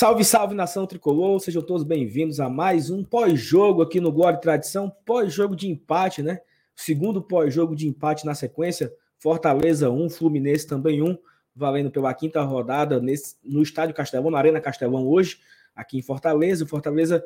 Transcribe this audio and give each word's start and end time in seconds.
Salve, 0.00 0.24
salve 0.24 0.54
nação 0.54 0.86
tricolor, 0.86 1.38
sejam 1.40 1.60
todos 1.60 1.84
bem-vindos 1.84 2.40
a 2.40 2.48
mais 2.48 2.88
um 2.88 3.04
pós-jogo 3.04 3.82
aqui 3.82 4.00
no 4.00 4.10
Glória 4.10 4.38
e 4.38 4.40
Tradição, 4.40 4.90
pós-jogo 5.04 5.54
de 5.54 5.68
empate, 5.68 6.22
né? 6.22 6.40
Segundo 6.74 7.20
pós-jogo 7.20 7.76
de 7.76 7.86
empate 7.86 8.24
na 8.24 8.34
sequência, 8.34 8.90
Fortaleza 9.18 9.90
1, 9.90 10.08
Fluminense 10.08 10.66
também 10.66 11.02
1, 11.02 11.18
valendo 11.54 11.90
pela 11.90 12.14
quinta 12.14 12.40
rodada 12.40 12.98
nesse, 12.98 13.36
no 13.44 13.60
Estádio 13.60 13.94
Castelão, 13.94 14.30
na 14.30 14.38
Arena 14.38 14.58
Castelão 14.58 15.06
hoje, 15.06 15.38
aqui 15.76 15.98
em 15.98 16.02
Fortaleza. 16.02 16.66
Fortaleza 16.66 17.22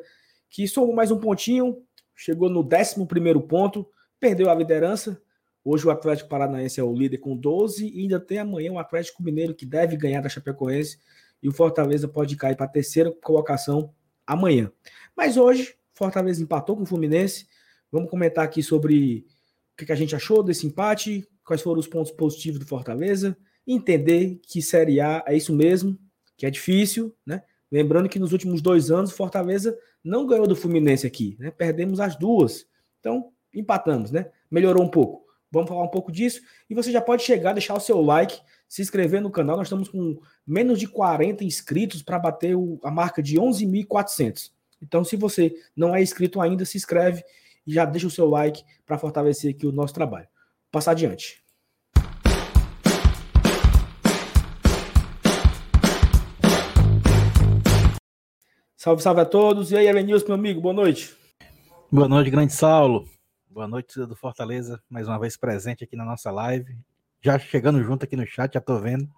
que 0.49 0.67
somou 0.67 0.93
mais 0.93 1.11
um 1.11 1.17
pontinho, 1.17 1.81
chegou 2.13 2.49
no 2.49 2.59
11 2.59 3.05
ponto, 3.47 3.87
perdeu 4.19 4.49
a 4.49 4.53
liderança. 4.53 5.21
Hoje 5.63 5.87
o 5.87 5.91
Atlético 5.91 6.27
Paranaense 6.27 6.81
é 6.81 6.83
o 6.83 6.93
líder 6.93 7.19
com 7.19 7.37
12 7.37 7.87
e 7.87 8.01
ainda 8.01 8.19
tem 8.19 8.39
amanhã 8.39 8.73
o 8.73 8.79
Atlético 8.79 9.23
Mineiro 9.23 9.55
que 9.55 9.65
deve 9.65 9.95
ganhar 9.95 10.19
da 10.19 10.27
Chapecoense 10.27 10.99
e 11.41 11.49
o 11.49 11.51
Fortaleza 11.51 12.07
pode 12.07 12.35
cair 12.35 12.55
para 12.55 12.65
a 12.65 12.69
terceira 12.69 13.11
colocação 13.11 13.93
amanhã. 14.25 14.71
Mas 15.15 15.37
hoje, 15.37 15.75
Fortaleza 15.93 16.41
empatou 16.41 16.75
com 16.75 16.83
o 16.83 16.85
Fluminense. 16.85 17.47
Vamos 17.91 18.09
comentar 18.09 18.43
aqui 18.43 18.61
sobre 18.61 19.25
o 19.73 19.85
que 19.85 19.91
a 19.91 19.95
gente 19.95 20.15
achou 20.15 20.43
desse 20.43 20.65
empate, 20.65 21.27
quais 21.43 21.61
foram 21.61 21.79
os 21.79 21.87
pontos 21.87 22.11
positivos 22.11 22.59
do 22.59 22.65
Fortaleza, 22.65 23.37
entender 23.67 24.39
que 24.43 24.61
Série 24.61 24.99
A 24.99 25.23
é 25.27 25.35
isso 25.35 25.53
mesmo, 25.53 25.97
que 26.37 26.45
é 26.45 26.49
difícil, 26.49 27.15
né? 27.25 27.43
Lembrando 27.71 28.07
que 28.07 28.19
nos 28.19 28.31
últimos 28.31 28.61
dois 28.61 28.91
anos, 28.91 29.11
Fortaleza 29.11 29.77
não 30.03 30.25
ganhou 30.25 30.47
do 30.47 30.55
Fluminense 30.55 31.05
aqui, 31.05 31.35
né? 31.39 31.51
Perdemos 31.51 31.99
as 31.99 32.15
duas. 32.15 32.65
Então, 32.99 33.31
empatamos, 33.53 34.11
né? 34.11 34.31
Melhorou 34.49 34.83
um 34.83 34.89
pouco. 34.89 35.25
Vamos 35.51 35.69
falar 35.69 35.83
um 35.83 35.89
pouco 35.89 36.11
disso. 36.11 36.41
E 36.69 36.75
você 36.75 36.91
já 36.91 37.01
pode 37.01 37.23
chegar, 37.23 37.53
deixar 37.53 37.75
o 37.75 37.79
seu 37.79 38.01
like, 38.01 38.39
se 38.67 38.81
inscrever 38.81 39.21
no 39.21 39.31
canal. 39.31 39.57
Nós 39.57 39.67
estamos 39.67 39.89
com 39.89 40.19
menos 40.45 40.79
de 40.79 40.87
40 40.87 41.43
inscritos 41.43 42.01
para 42.01 42.19
bater 42.19 42.55
o, 42.55 42.79
a 42.83 42.91
marca 42.91 43.21
de 43.21 43.37
11.400. 43.37 44.51
Então, 44.81 45.03
se 45.03 45.15
você 45.15 45.53
não 45.75 45.95
é 45.95 46.01
inscrito 46.01 46.41
ainda, 46.41 46.65
se 46.65 46.77
inscreve 46.77 47.23
e 47.65 47.73
já 47.73 47.85
deixa 47.85 48.07
o 48.07 48.11
seu 48.11 48.27
like 48.27 48.63
para 48.85 48.97
fortalecer 48.97 49.55
aqui 49.55 49.65
o 49.65 49.71
nosso 49.71 49.93
trabalho. 49.93 50.27
Passar 50.71 50.91
adiante. 50.91 51.43
Salve, 58.75 59.01
salve 59.01 59.21
a 59.21 59.25
todos. 59.25 59.71
E 59.71 59.77
aí, 59.77 59.87
Elenilson, 59.87 60.27
meu 60.27 60.35
amigo, 60.35 60.61
boa 60.61 60.73
noite. 60.73 61.15
Boa 61.91 62.07
noite, 62.07 62.29
grande 62.29 62.53
Saulo. 62.53 63.07
Boa 63.49 63.67
noite, 63.67 63.97
do 64.05 64.15
Fortaleza, 64.15 64.83
mais 64.89 65.07
uma 65.07 65.17
vez 65.17 65.37
presente 65.37 65.83
aqui 65.83 65.95
na 65.95 66.03
nossa 66.03 66.29
live 66.29 66.77
já 67.25 67.39
chegando 67.39 67.83
junto 67.83 68.05
aqui 68.05 68.15
no 68.15 68.25
chat, 68.25 68.53
já 68.53 68.61
tô 68.61 68.79
vendo. 68.79 69.09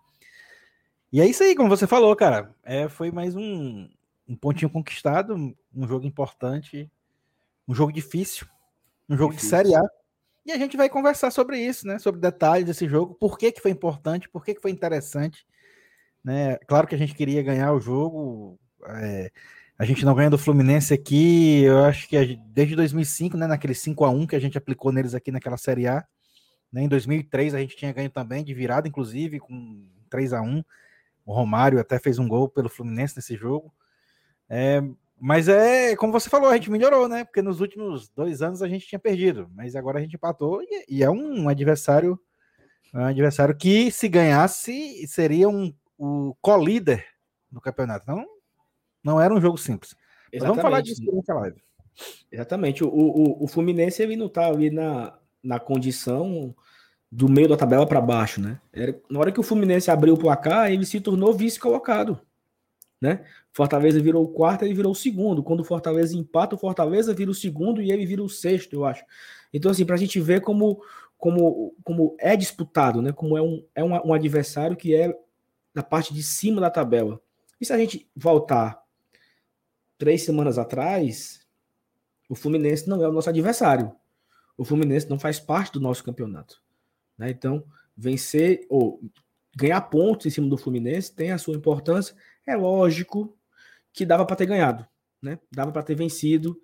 E 1.11 1.19
é 1.19 1.25
isso 1.25 1.43
aí, 1.43 1.55
como 1.55 1.69
você 1.69 1.85
falou, 1.85 2.15
cara. 2.15 2.55
É, 2.63 2.87
foi 2.87 3.11
mais 3.11 3.35
um, 3.35 3.89
um 4.27 4.35
pontinho 4.35 4.69
conquistado, 4.69 5.35
um 5.75 5.87
jogo 5.87 6.05
importante, 6.05 6.89
um 7.67 7.75
jogo 7.75 7.91
difícil, 7.91 8.47
um 9.09 9.17
jogo 9.17 9.33
difícil. 9.33 9.57
de 9.57 9.67
Série 9.69 9.75
A. 9.75 9.81
E 10.45 10.53
a 10.53 10.57
gente 10.57 10.77
vai 10.77 10.87
conversar 10.87 11.31
sobre 11.31 11.59
isso, 11.59 11.85
né? 11.85 11.99
Sobre 11.99 12.21
detalhes 12.21 12.65
desse 12.65 12.87
jogo, 12.87 13.13
por 13.13 13.37
que, 13.37 13.51
que 13.51 13.59
foi 13.59 13.71
importante, 13.71 14.29
por 14.29 14.45
que, 14.45 14.55
que 14.55 14.61
foi 14.61 14.71
interessante. 14.71 15.45
Né? 16.23 16.55
Claro 16.65 16.87
que 16.87 16.95
a 16.95 16.97
gente 16.97 17.13
queria 17.13 17.43
ganhar 17.43 17.73
o 17.73 17.81
jogo. 17.81 18.57
É, 18.85 19.31
a 19.77 19.83
gente 19.83 20.05
não 20.05 20.15
ganha 20.15 20.29
do 20.29 20.37
Fluminense 20.37 20.93
aqui, 20.93 21.63
eu 21.63 21.83
acho 21.83 22.07
que 22.07 22.39
desde 22.47 22.73
2005, 22.73 23.35
né? 23.35 23.47
Naquele 23.47 23.73
5 23.73 24.05
a 24.05 24.09
1 24.09 24.27
que 24.27 24.35
a 24.37 24.39
gente 24.39 24.57
aplicou 24.57 24.93
neles 24.93 25.13
aqui 25.13 25.29
naquela 25.29 25.57
Série 25.57 25.87
A. 25.87 26.05
Né? 26.71 26.83
Em 26.83 26.87
2003 26.87 27.53
a 27.53 27.59
gente 27.59 27.75
tinha 27.75 27.91
ganho 27.93 28.09
também, 28.09 28.43
de 28.43 28.53
virada, 28.53 28.87
inclusive, 28.87 29.39
com 29.39 29.87
3 30.09 30.33
a 30.33 30.41
1 30.41 30.63
O 31.25 31.33
Romário 31.33 31.79
até 31.79 31.99
fez 31.99 32.19
um 32.19 32.27
gol 32.27 32.49
pelo 32.49 32.69
Fluminense 32.69 33.15
nesse 33.15 33.35
jogo. 33.35 33.73
É, 34.49 34.81
mas 35.19 35.47
é, 35.47 35.95
como 35.95 36.13
você 36.13 36.29
falou, 36.29 36.49
a 36.49 36.53
gente 36.55 36.69
melhorou, 36.69 37.07
né? 37.07 37.23
Porque 37.23 37.41
nos 37.41 37.59
últimos 37.59 38.07
dois 38.09 38.41
anos 38.41 38.61
a 38.61 38.67
gente 38.67 38.87
tinha 38.87 38.99
perdido, 38.99 39.49
mas 39.53 39.75
agora 39.75 39.97
a 39.97 40.01
gente 40.01 40.15
empatou 40.15 40.61
e, 40.61 40.85
e 40.87 41.03
é 41.03 41.09
um 41.09 41.49
adversário, 41.49 42.19
um 42.93 43.05
adversário 43.05 43.55
que, 43.55 43.89
se 43.91 44.07
ganhasse, 44.07 45.07
seria 45.07 45.49
um, 45.49 45.73
o 45.97 46.35
co-líder 46.39 47.03
do 47.51 47.59
campeonato. 47.59 48.05
Não, 48.07 48.25
não 49.03 49.19
era 49.19 49.33
um 49.33 49.41
jogo 49.41 49.57
simples. 49.57 49.95
vamos 50.39 50.61
falar 50.61 50.81
disso 50.81 51.01
durante 51.03 51.31
a 51.31 51.35
live. 51.35 51.61
Exatamente. 52.31 52.83
O, 52.83 52.89
o, 52.89 53.43
o 53.43 53.47
Fluminense 53.47 54.03
ele 54.03 54.15
não 54.15 54.29
tá 54.29 54.47
ali 54.47 54.69
na, 54.69 55.17
na 55.43 55.59
condição 55.59 56.55
do 57.11 57.29
meio 57.29 57.47
da 57.47 57.57
tabela 57.57 57.87
para 57.87 58.01
baixo, 58.01 58.41
né? 58.41 58.59
Era, 58.73 58.99
na 59.09 59.19
hora 59.19 59.31
que 59.31 59.39
o 59.39 59.43
Fluminense 59.43 59.89
abriu 59.89 60.13
o 60.13 60.19
placar, 60.19 60.71
ele 60.71 60.85
se 60.85 60.99
tornou 60.99 61.33
vice-colocado, 61.33 62.19
né? 63.01 63.25
Fortaleza 63.53 63.99
virou 63.99 64.23
o 64.23 64.27
quarto, 64.27 64.65
ele 64.65 64.73
virou 64.73 64.91
o 64.91 64.95
segundo. 64.95 65.41
Quando 65.41 65.61
o 65.61 65.63
Fortaleza 65.63 66.15
empata, 66.15 66.55
o 66.55 66.59
Fortaleza 66.59 67.13
vira 67.13 67.31
o 67.31 67.35
segundo 67.35 67.81
e 67.81 67.91
ele 67.91 68.05
vira 68.05 68.21
o 68.21 68.29
sexto, 68.29 68.73
eu 68.73 68.85
acho. 68.85 69.03
Então, 69.53 69.71
assim, 69.71 69.85
para 69.85 69.95
a 69.95 69.97
gente 69.97 70.19
ver 70.19 70.41
como, 70.41 70.81
como, 71.17 71.73
como 71.83 72.15
é 72.19 72.35
disputado, 72.35 73.01
né? 73.01 73.11
Como 73.11 73.37
é, 73.37 73.41
um, 73.41 73.63
é 73.73 73.83
um, 73.83 74.09
um 74.09 74.13
adversário 74.13 74.75
que 74.75 74.93
é 74.93 75.17
da 75.73 75.81
parte 75.81 76.13
de 76.13 76.21
cima 76.21 76.59
da 76.59 76.69
tabela. 76.69 77.21
E 77.59 77.65
se 77.65 77.71
a 77.71 77.77
gente 77.77 78.07
voltar 78.15 78.83
três 79.97 80.23
semanas 80.23 80.59
atrás, 80.59 81.47
o 82.29 82.35
Fluminense 82.35 82.87
não 82.89 83.01
é 83.03 83.07
o 83.07 83.13
nosso 83.13 83.29
adversário 83.29 83.95
o 84.57 84.65
Fluminense 84.65 85.09
não 85.09 85.19
faz 85.19 85.39
parte 85.39 85.73
do 85.73 85.79
nosso 85.79 86.03
campeonato. 86.03 86.61
Né? 87.17 87.29
Então, 87.29 87.63
vencer 87.95 88.65
ou 88.69 88.99
ganhar 89.55 89.81
pontos 89.81 90.25
em 90.25 90.29
cima 90.29 90.49
do 90.49 90.57
Fluminense 90.57 91.13
tem 91.13 91.31
a 91.31 91.37
sua 91.37 91.55
importância. 91.55 92.15
É 92.45 92.55
lógico 92.55 93.37
que 93.93 94.05
dava 94.05 94.25
para 94.25 94.35
ter 94.35 94.45
ganhado, 94.45 94.85
né? 95.21 95.39
dava 95.51 95.71
para 95.71 95.83
ter 95.83 95.95
vencido, 95.95 96.59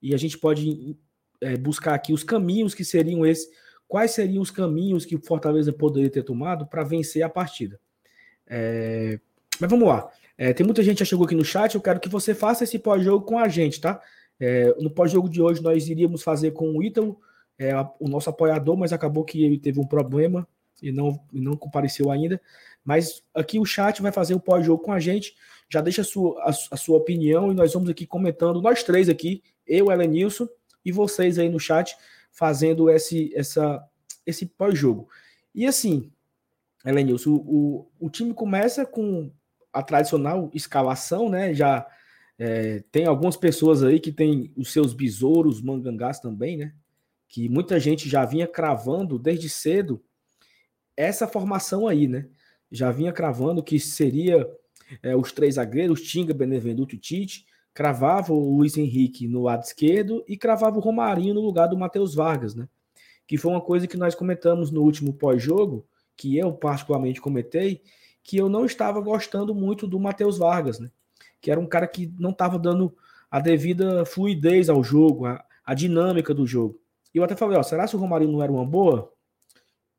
e 0.00 0.14
a 0.14 0.16
gente 0.16 0.36
pode 0.36 0.96
é, 1.40 1.56
buscar 1.56 1.94
aqui 1.94 2.12
os 2.12 2.24
caminhos 2.24 2.74
que 2.74 2.84
seriam 2.84 3.24
esses. 3.24 3.48
Quais 3.86 4.10
seriam 4.10 4.42
os 4.42 4.50
caminhos 4.50 5.04
que 5.04 5.14
o 5.14 5.22
Fortaleza 5.22 5.72
poderia 5.72 6.10
ter 6.10 6.24
tomado 6.24 6.66
para 6.66 6.82
vencer 6.82 7.22
a 7.22 7.28
partida? 7.28 7.78
É, 8.46 9.20
mas 9.60 9.70
vamos 9.70 9.86
lá. 9.86 10.10
É, 10.36 10.52
tem 10.52 10.66
muita 10.66 10.82
gente 10.82 10.96
que 10.96 11.04
já 11.04 11.08
chegou 11.08 11.24
aqui 11.24 11.36
no 11.36 11.44
chat. 11.44 11.74
Eu 11.74 11.80
quero 11.80 12.00
que 12.00 12.08
você 12.08 12.34
faça 12.34 12.64
esse 12.64 12.78
pós-jogo 12.78 13.24
com 13.24 13.38
a 13.38 13.46
gente, 13.46 13.80
tá? 13.80 14.00
É, 14.40 14.74
no 14.80 14.90
pós-jogo 14.90 15.28
de 15.28 15.40
hoje, 15.40 15.62
nós 15.62 15.88
iríamos 15.88 16.22
fazer 16.22 16.50
com 16.50 16.76
o 16.76 16.82
Ítalo 16.82 17.20
é, 17.62 17.72
o 18.00 18.08
nosso 18.08 18.28
apoiador, 18.28 18.76
mas 18.76 18.92
acabou 18.92 19.24
que 19.24 19.44
ele 19.44 19.56
teve 19.56 19.78
um 19.78 19.86
problema 19.86 20.46
e 20.82 20.90
não, 20.90 21.20
não 21.32 21.56
compareceu 21.56 22.10
ainda. 22.10 22.40
Mas 22.84 23.22
aqui 23.32 23.58
o 23.58 23.64
chat 23.64 24.02
vai 24.02 24.10
fazer 24.10 24.34
o 24.34 24.40
pós-jogo 24.40 24.82
com 24.82 24.92
a 24.92 24.98
gente. 24.98 25.36
Já 25.68 25.80
deixa 25.80 26.02
a 26.02 26.04
sua, 26.04 26.42
a, 26.42 26.50
a, 26.50 26.76
sua 26.76 26.98
opinião 26.98 27.52
e 27.52 27.54
nós 27.54 27.72
vamos 27.72 27.88
aqui 27.88 28.04
comentando, 28.04 28.60
nós 28.60 28.82
três 28.82 29.08
aqui, 29.08 29.42
eu, 29.64 29.92
Elenilson, 29.92 30.48
e 30.84 30.90
vocês 30.90 31.38
aí 31.38 31.48
no 31.48 31.60
chat, 31.60 31.96
fazendo 32.32 32.90
esse, 32.90 33.32
essa, 33.36 33.82
esse 34.26 34.44
pós-jogo. 34.44 35.08
E 35.54 35.64
assim, 35.64 36.10
Elenilson, 36.84 37.30
o, 37.30 37.36
o, 37.36 38.06
o, 38.06 38.10
time 38.10 38.34
começa 38.34 38.84
com 38.84 39.30
a 39.72 39.82
tradicional 39.82 40.50
escalação, 40.52 41.28
né? 41.28 41.54
Já 41.54 41.86
é, 42.36 42.82
tem 42.90 43.06
algumas 43.06 43.36
pessoas 43.36 43.84
aí 43.84 44.00
que 44.00 44.10
tem 44.10 44.52
os 44.56 44.72
seus 44.72 44.92
besouros, 44.92 45.62
mangangás 45.62 46.18
também, 46.18 46.56
né? 46.56 46.74
Que 47.32 47.48
muita 47.48 47.80
gente 47.80 48.10
já 48.10 48.26
vinha 48.26 48.46
cravando 48.46 49.18
desde 49.18 49.48
cedo 49.48 50.04
essa 50.94 51.26
formação 51.26 51.88
aí, 51.88 52.06
né? 52.06 52.28
Já 52.70 52.92
vinha 52.92 53.10
cravando 53.10 53.62
que 53.62 53.80
seria 53.80 54.46
é, 55.02 55.16
os 55.16 55.32
três 55.32 55.54
zagueiros, 55.54 56.02
Tinga, 56.02 56.34
Benevenuto 56.34 56.94
e 56.94 56.98
Tite, 56.98 57.46
cravava 57.72 58.34
o 58.34 58.56
Luiz 58.58 58.76
Henrique 58.76 59.26
no 59.26 59.40
lado 59.44 59.62
esquerdo 59.62 60.22
e 60.28 60.36
cravava 60.36 60.76
o 60.76 60.80
Romarinho 60.80 61.32
no 61.32 61.40
lugar 61.40 61.68
do 61.68 61.78
Matheus 61.78 62.14
Vargas, 62.14 62.54
né? 62.54 62.68
Que 63.26 63.38
foi 63.38 63.50
uma 63.50 63.62
coisa 63.62 63.86
que 63.86 63.96
nós 63.96 64.14
comentamos 64.14 64.70
no 64.70 64.82
último 64.82 65.14
pós-jogo, 65.14 65.86
que 66.14 66.36
eu 66.36 66.52
particularmente 66.52 67.18
comentei, 67.18 67.80
que 68.22 68.36
eu 68.36 68.50
não 68.50 68.66
estava 68.66 69.00
gostando 69.00 69.54
muito 69.54 69.86
do 69.86 69.98
Matheus 69.98 70.36
Vargas, 70.36 70.78
né? 70.78 70.90
Que 71.40 71.50
era 71.50 71.58
um 71.58 71.66
cara 71.66 71.88
que 71.88 72.12
não 72.18 72.30
estava 72.30 72.58
dando 72.58 72.94
a 73.30 73.40
devida 73.40 74.04
fluidez 74.04 74.68
ao 74.68 74.84
jogo, 74.84 75.24
a, 75.24 75.42
a 75.64 75.72
dinâmica 75.72 76.34
do 76.34 76.46
jogo. 76.46 76.81
E 77.14 77.18
eu 77.18 77.24
até 77.24 77.36
falei, 77.36 77.58
ó, 77.58 77.62
será 77.62 77.86
que 77.86 77.94
o 77.94 77.98
Romarinho 77.98 78.32
não 78.32 78.42
era 78.42 78.50
uma 78.50 78.64
boa? 78.64 79.12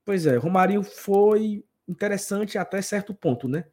Pois 0.04 0.26
é, 0.26 0.36
Romarinho 0.38 0.84
foi 0.84 1.64
interessante 1.88 2.58
até 2.58 2.82
certo 2.82 3.14
ponto, 3.14 3.48
né? 3.48 3.66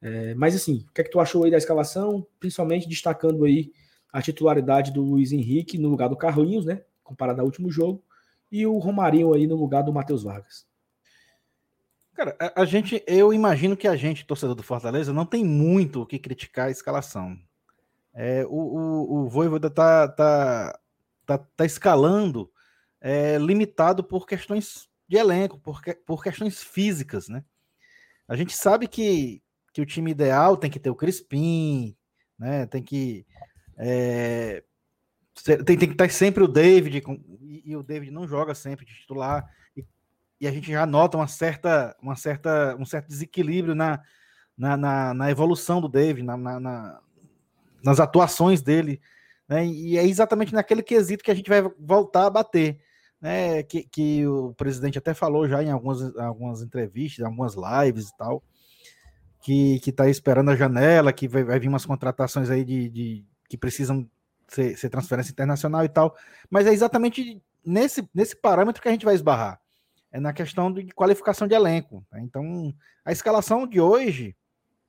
É, 0.00 0.34
mas 0.34 0.54
assim, 0.54 0.86
o 0.88 0.92
que 0.92 1.00
é 1.00 1.04
que 1.04 1.10
tu 1.10 1.20
achou 1.20 1.44
aí 1.44 1.50
da 1.50 1.58
escalação? 1.58 2.26
Principalmente 2.38 2.88
destacando 2.88 3.44
aí 3.44 3.72
a 4.12 4.22
titularidade 4.22 4.92
do 4.92 5.02
Luiz 5.02 5.32
Henrique 5.32 5.78
no 5.78 5.88
lugar 5.88 6.08
do 6.08 6.16
Carlinhos, 6.16 6.64
né? 6.64 6.82
Comparado 7.02 7.40
ao 7.40 7.46
último 7.46 7.70
jogo. 7.70 8.02
E 8.50 8.66
o 8.66 8.78
Romarinho 8.78 9.34
aí 9.34 9.46
no 9.46 9.56
lugar 9.56 9.82
do 9.82 9.92
Matheus 9.92 10.22
Vargas. 10.22 10.66
Cara, 12.14 12.36
a, 12.38 12.62
a, 12.62 12.64
gente, 12.64 13.02
eu 13.06 13.32
imagino 13.32 13.76
que 13.76 13.86
a 13.86 13.96
gente, 13.96 14.26
torcedor 14.26 14.54
do 14.54 14.62
Fortaleza, 14.62 15.12
não 15.12 15.24
tem 15.24 15.44
muito 15.44 16.02
o 16.02 16.06
que 16.06 16.18
criticar 16.18 16.68
a 16.68 16.70
escalação. 16.70 17.38
É, 18.12 18.44
o, 18.46 18.56
o, 18.56 19.12
o 19.18 19.28
Voivoda 19.28 19.70
tá, 19.70 20.08
tá, 20.08 20.78
tá, 21.24 21.38
tá 21.38 21.64
escalando 21.64 22.50
é, 23.00 23.38
limitado 23.38 24.04
por 24.04 24.26
questões 24.26 24.88
de 25.08 25.16
elenco, 25.16 25.58
por, 25.58 25.80
por 26.06 26.22
questões 26.22 26.62
físicas, 26.62 27.28
né? 27.28 27.44
A 28.28 28.36
gente 28.36 28.56
sabe 28.56 28.86
que 28.86 29.42
que 29.72 29.80
o 29.80 29.86
time 29.86 30.10
ideal 30.10 30.56
tem 30.56 30.70
que 30.70 30.80
ter 30.80 30.90
o 30.90 30.96
Crispim, 30.96 31.96
né? 32.38 32.66
Tem 32.66 32.82
que 32.82 33.24
é, 33.76 34.62
tem, 35.44 35.64
tem, 35.64 35.78
que 35.78 35.92
estar 35.92 36.10
sempre 36.10 36.42
o 36.42 36.48
David, 36.48 37.02
e, 37.40 37.62
e, 37.70 37.76
o 37.76 37.82
David 37.82 38.10
não 38.10 38.26
joga 38.26 38.54
sempre 38.54 38.84
de 38.84 38.94
titular, 38.94 39.48
e, 39.76 39.84
e, 40.40 40.46
a 40.46 40.52
gente 40.52 40.70
já 40.70 40.84
nota 40.84 41.16
uma 41.16 41.26
certa, 41.26 41.96
uma 42.02 42.14
certa, 42.14 42.76
um 42.78 42.84
certo 42.84 43.08
desequilíbrio 43.08 43.74
na, 43.74 44.02
na, 44.56 44.76
na, 44.76 45.14
na 45.14 45.30
evolução 45.30 45.80
do 45.80 45.88
David, 45.88 46.26
na, 46.26 46.36
na, 46.36 47.00
nas 47.82 48.00
atuações 48.00 48.60
dele, 48.60 49.00
né? 49.48 49.66
E 49.66 49.96
é 49.96 50.04
exatamente 50.04 50.52
naquele 50.52 50.82
quesito 50.82 51.24
que 51.24 51.30
a 51.30 51.34
gente 51.34 51.48
vai 51.48 51.62
voltar 51.78 52.26
a 52.26 52.30
bater. 52.30 52.80
Né, 53.20 53.62
que, 53.62 53.82
que 53.82 54.26
o 54.26 54.54
presidente 54.54 54.96
até 54.96 55.12
falou 55.12 55.46
já 55.46 55.62
em 55.62 55.70
algumas, 55.70 56.16
algumas 56.16 56.62
entrevistas, 56.62 57.24
algumas 57.24 57.54
lives 57.54 58.08
e 58.08 58.16
tal, 58.16 58.42
que 59.42 59.80
está 59.86 60.08
esperando 60.08 60.50
a 60.50 60.56
janela, 60.56 61.12
que 61.12 61.28
vai, 61.28 61.44
vai 61.44 61.58
vir 61.58 61.68
umas 61.68 61.84
contratações 61.84 62.48
aí 62.48 62.64
de, 62.64 62.88
de 62.88 63.24
que 63.48 63.58
precisam 63.58 64.08
ser, 64.48 64.76
ser, 64.76 64.88
transferência 64.88 65.32
internacional 65.32 65.84
e 65.84 65.88
tal. 65.88 66.14
Mas 66.48 66.66
é 66.66 66.72
exatamente 66.72 67.42
nesse, 67.64 68.08
nesse 68.14 68.36
parâmetro 68.36 68.82
que 68.82 68.88
a 68.88 68.92
gente 68.92 69.04
vai 69.04 69.14
esbarrar. 69.14 69.60
É 70.12 70.18
na 70.18 70.32
questão 70.32 70.72
de 70.72 70.88
qualificação 70.92 71.46
de 71.46 71.54
elenco. 71.54 72.04
Né? 72.10 72.20
Então, 72.22 72.74
a 73.04 73.12
escalação 73.12 73.66
de 73.66 73.80
hoje 73.80 74.36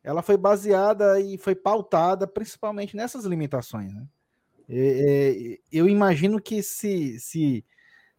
ela 0.04 0.22
foi 0.22 0.36
baseada 0.36 1.20
e 1.20 1.38
foi 1.38 1.54
pautada 1.54 2.26
principalmente 2.26 2.96
nessas 2.96 3.24
limitações. 3.24 3.94
Né? 3.94 4.04
E, 4.68 5.60
e, 5.72 5.78
eu 5.78 5.88
imagino 5.88 6.42
que 6.42 6.64
se, 6.64 7.20
se 7.20 7.64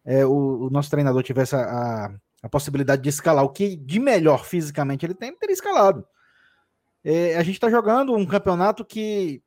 é, 0.05 0.25
o, 0.25 0.67
o, 0.67 0.69
nosso 0.69 0.89
treinador 0.89 1.23
tivesse 1.23 1.55
a, 1.55 1.61
a, 1.61 2.15
a, 2.43 2.49
possibilidade 2.49 3.01
de 3.01 3.09
escalar 3.09 3.43
o 3.43 3.49
que 3.49 3.75
de 3.75 3.99
melhor 3.99 4.45
fisicamente 4.45 5.05
ele 5.05 5.13
tem, 5.13 5.29
ele 5.29 5.37
teria 5.37 5.53
escalado. 5.53 6.05
É, 7.03 7.37
a 7.37 7.43
gente 7.43 7.55
está 7.55 7.69
jogando 7.69 8.13
um 8.13 8.25
campeonato 8.25 8.85
que 8.85 9.43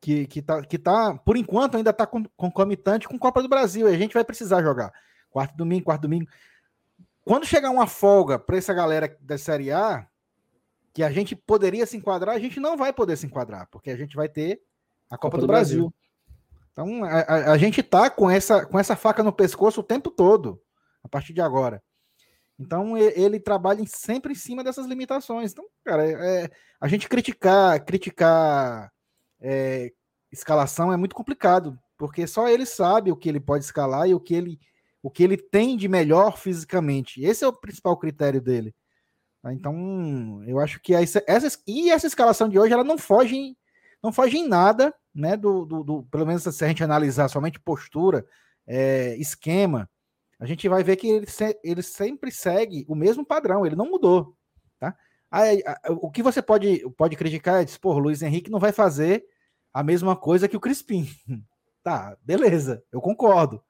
que, 0.00 0.26
que, 0.26 0.42
tá, 0.42 0.62
que 0.62 0.78
tá, 0.78 1.14
por 1.14 1.36
enquanto, 1.36 1.76
ainda 1.76 1.90
está 1.90 2.06
concomitante 2.06 3.08
com 3.08 3.18
Copa 3.18 3.42
do 3.42 3.48
Brasil. 3.48 3.88
E 3.88 3.94
a 3.94 3.98
gente 3.98 4.14
vai 4.14 4.24
precisar 4.24 4.62
jogar. 4.62 4.92
Quarto 5.30 5.56
domingo, 5.56 5.86
quarto 5.86 6.02
domingo. 6.02 6.28
Quando 7.24 7.46
chegar 7.46 7.70
uma 7.70 7.86
folga 7.86 8.38
para 8.38 8.56
essa 8.56 8.72
galera 8.72 9.16
da 9.20 9.36
Série 9.36 9.70
A, 9.70 10.06
que 10.94 11.02
a 11.02 11.10
gente 11.10 11.36
poderia 11.36 11.84
se 11.84 11.96
enquadrar, 11.96 12.34
a 12.34 12.38
gente 12.38 12.58
não 12.58 12.76
vai 12.76 12.92
poder 12.92 13.16
se 13.16 13.26
enquadrar, 13.26 13.68
porque 13.70 13.90
a 13.90 13.96
gente 13.96 14.16
vai 14.16 14.28
ter 14.28 14.62
a 15.10 15.16
Copa, 15.16 15.32
Copa 15.32 15.36
do, 15.38 15.40
do, 15.42 15.46
Brasil. 15.46 15.80
Brasil. 15.80 15.94
Então, 16.78 17.02
a, 17.02 17.50
a, 17.54 17.58
gente 17.58 17.82
tá 17.82 18.08
com 18.08 18.30
essa, 18.30 18.64
com 18.64 18.78
essa 18.78 18.94
faca 18.94 19.20
no 19.20 19.32
pescoço 19.32 19.80
o 19.80 19.84
tempo 19.84 20.12
todo, 20.12 20.62
a 21.02 21.08
partir 21.08 21.32
de 21.32 21.40
agora. 21.40 21.82
Então, 22.56 22.96
ele, 22.96 23.40
trabalha 23.40 23.84
sempre 23.84 24.30
em 24.30 24.36
cima 24.36 24.62
dessas 24.62 24.86
limitações. 24.86 25.50
Então, 25.50 25.64
cara, 25.84 26.06
é, 26.06 26.44
é 26.44 26.50
a 26.80 26.86
gente 26.86 27.08
criticar, 27.08 27.84
criticar 27.84 28.92
é, 29.40 29.92
escalação 30.30 30.92
é 30.92 30.96
muito 30.96 31.16
complicado, 31.16 31.76
porque 31.96 32.28
só 32.28 32.48
ele 32.48 32.64
sabe 32.64 33.10
o 33.10 33.16
que 33.16 33.28
ele 33.28 33.40
pode 33.40 33.64
escalar 33.64 34.08
e 34.08 34.14
o 34.14 34.20
que 34.20 34.36
ele, 34.36 34.60
o 35.02 35.10
que 35.10 35.24
ele 35.24 35.36
tem 35.36 35.76
de 35.76 35.88
melhor 35.88 36.38
fisicamente. 36.38 37.20
Esse 37.24 37.42
é 37.42 37.48
o 37.48 37.52
principal 37.52 37.96
critério 37.96 38.40
dele. 38.40 38.72
Tá? 39.42 39.52
Então, 39.52 40.44
eu 40.46 40.60
acho 40.60 40.78
que 40.78 40.94
essa, 40.94 41.24
essa, 41.26 41.58
e 41.66 41.90
essa 41.90 42.06
escalação 42.06 42.48
de 42.48 42.56
hoje 42.56 42.72
ela 42.72 42.84
não 42.84 42.96
foge, 42.96 43.56
não 44.00 44.12
foge 44.12 44.38
em 44.38 44.46
nada, 44.46 44.94
né? 45.18 45.36
Do, 45.36 45.66
do, 45.66 45.82
do 45.82 46.02
pelo 46.04 46.24
menos 46.24 46.42
se 46.44 46.64
a 46.64 46.68
gente 46.68 46.84
analisar 46.84 47.28
somente 47.28 47.58
postura, 47.58 48.24
é, 48.66 49.16
esquema, 49.16 49.90
a 50.38 50.46
gente 50.46 50.68
vai 50.68 50.84
ver 50.84 50.96
que 50.96 51.08
ele, 51.08 51.26
ele 51.64 51.82
sempre 51.82 52.30
segue 52.30 52.84
o 52.88 52.94
mesmo 52.94 53.26
padrão, 53.26 53.66
ele 53.66 53.74
não 53.74 53.90
mudou. 53.90 54.36
Tá? 54.78 54.96
Aí, 55.30 55.62
o 56.00 56.10
que 56.10 56.22
você 56.22 56.40
pode, 56.40 56.88
pode 56.96 57.16
criticar 57.16 57.60
é 57.60 57.64
dizer, 57.64 57.80
pô, 57.80 57.98
Luiz 57.98 58.22
Henrique 58.22 58.50
não 58.50 58.60
vai 58.60 58.70
fazer 58.70 59.24
a 59.74 59.82
mesma 59.82 60.14
coisa 60.14 60.48
que 60.48 60.56
o 60.56 60.60
Crispim. 60.60 61.08
tá, 61.82 62.16
beleza, 62.22 62.82
eu 62.92 63.00
concordo. 63.00 63.62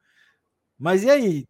Mas 0.78 1.02
e 1.02 1.10
aí? 1.10 1.48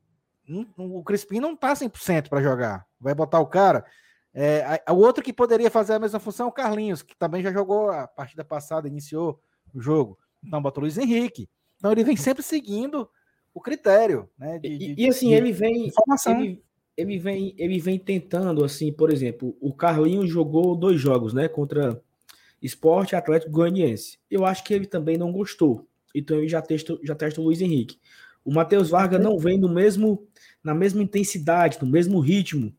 O 0.78 1.02
Crispim 1.02 1.40
não 1.40 1.54
tá 1.54 1.74
100% 1.74 2.28
para 2.28 2.40
jogar. 2.40 2.86
Vai 2.98 3.14
botar 3.14 3.40
o 3.40 3.46
cara. 3.46 3.84
É, 4.32 4.82
o 4.88 4.94
outro 4.94 5.22
que 5.22 5.32
poderia 5.32 5.70
fazer 5.70 5.94
a 5.94 5.98
mesma 5.98 6.20
função 6.20 6.46
é 6.46 6.48
o 6.48 6.52
Carlinhos, 6.52 7.02
que 7.02 7.16
também 7.16 7.42
já 7.42 7.52
jogou 7.52 7.90
a 7.90 8.06
partida 8.06 8.44
passada, 8.44 8.88
iniciou 8.88 9.42
o 9.78 9.82
jogo. 9.82 10.18
Então 10.42 10.60
botou 10.62 10.82
o 10.82 10.84
Luiz 10.84 10.98
Henrique. 10.98 11.48
Então 11.76 11.92
ele 11.92 12.04
vem 12.04 12.16
sempre 12.16 12.42
seguindo 12.42 13.08
o 13.54 13.60
critério, 13.60 14.28
né? 14.38 14.58
De, 14.58 14.76
de, 14.76 14.94
e, 14.96 15.08
assim, 15.08 15.28
de 15.28 15.34
ele 15.34 15.52
vem. 15.52 15.92
Ele, 16.26 16.62
ele 16.96 17.18
vem, 17.18 17.54
ele 17.56 17.78
vem 17.78 17.98
tentando, 17.98 18.64
assim, 18.64 18.92
por 18.92 19.12
exemplo, 19.12 19.56
o 19.60 19.72
Carlinhos 19.72 20.28
jogou 20.28 20.74
dois 20.74 21.00
jogos, 21.00 21.32
né, 21.32 21.46
contra 21.48 22.02
Esporte 22.60 23.14
Atlético 23.14 23.52
Goianiense. 23.52 24.18
Eu 24.28 24.44
acho 24.44 24.64
que 24.64 24.74
ele 24.74 24.86
também 24.86 25.16
não 25.16 25.30
gostou. 25.30 25.86
Então 26.14 26.38
ele 26.38 26.48
já 26.48 26.60
testa, 26.60 26.98
já 27.02 27.14
testa 27.14 27.40
o 27.40 27.44
Luiz 27.44 27.60
Henrique. 27.60 27.98
O 28.44 28.52
Matheus 28.52 28.90
Vargas 28.90 29.22
não 29.22 29.38
vem 29.38 29.58
no 29.58 29.68
mesmo, 29.68 30.26
na 30.62 30.74
mesma 30.74 31.02
intensidade, 31.02 31.78
no 31.80 31.86
mesmo 31.86 32.18
ritmo 32.18 32.74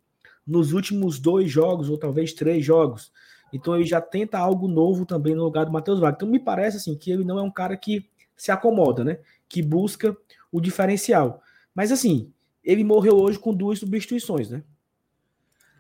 nos 0.45 0.73
últimos 0.73 1.19
dois 1.19 1.49
jogos, 1.49 1.89
ou 1.89 1.97
talvez 1.97 2.33
três 2.33 2.65
jogos. 2.65 3.11
Então 3.51 3.75
ele 3.75 3.85
já 3.85 3.99
tenta 3.99 4.37
algo 4.37 4.67
novo 4.67 5.05
também 5.05 5.35
no 5.35 5.43
lugar 5.43 5.65
do 5.65 5.71
Matheus 5.71 5.99
Vargas. 5.99 6.17
Então 6.17 6.29
me 6.29 6.39
parece 6.39 6.77
assim 6.77 6.95
que 6.95 7.11
ele 7.11 7.23
não 7.23 7.39
é 7.39 7.41
um 7.41 7.51
cara 7.51 7.75
que 7.75 8.09
se 8.35 8.51
acomoda, 8.51 9.03
né? 9.03 9.19
Que 9.47 9.61
busca 9.61 10.15
o 10.51 10.61
diferencial. 10.61 11.41
Mas 11.73 11.91
assim, 11.91 12.31
ele 12.63 12.83
morreu 12.83 13.17
hoje 13.17 13.39
com 13.39 13.53
duas 13.53 13.79
substituições, 13.79 14.49
né? 14.49 14.63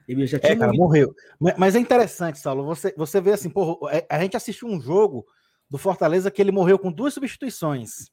Ele 0.07 0.25
já 0.25 0.39
tinha 0.39 0.53
é, 0.53 0.55
cara, 0.55 0.73
morreu. 0.73 1.13
Mas 1.55 1.75
é 1.75 1.79
interessante, 1.79 2.39
Saulo, 2.39 2.65
você, 2.65 2.91
você 2.97 3.21
vê 3.21 3.33
assim, 3.33 3.49
porra, 3.49 3.95
é, 3.95 4.07
a 4.09 4.19
gente 4.19 4.35
assistiu 4.35 4.67
um 4.67 4.81
jogo 4.81 5.23
do 5.69 5.77
Fortaleza 5.77 6.31
que 6.31 6.41
ele 6.41 6.51
morreu 6.51 6.79
com 6.79 6.91
duas 6.91 7.13
substituições, 7.13 8.11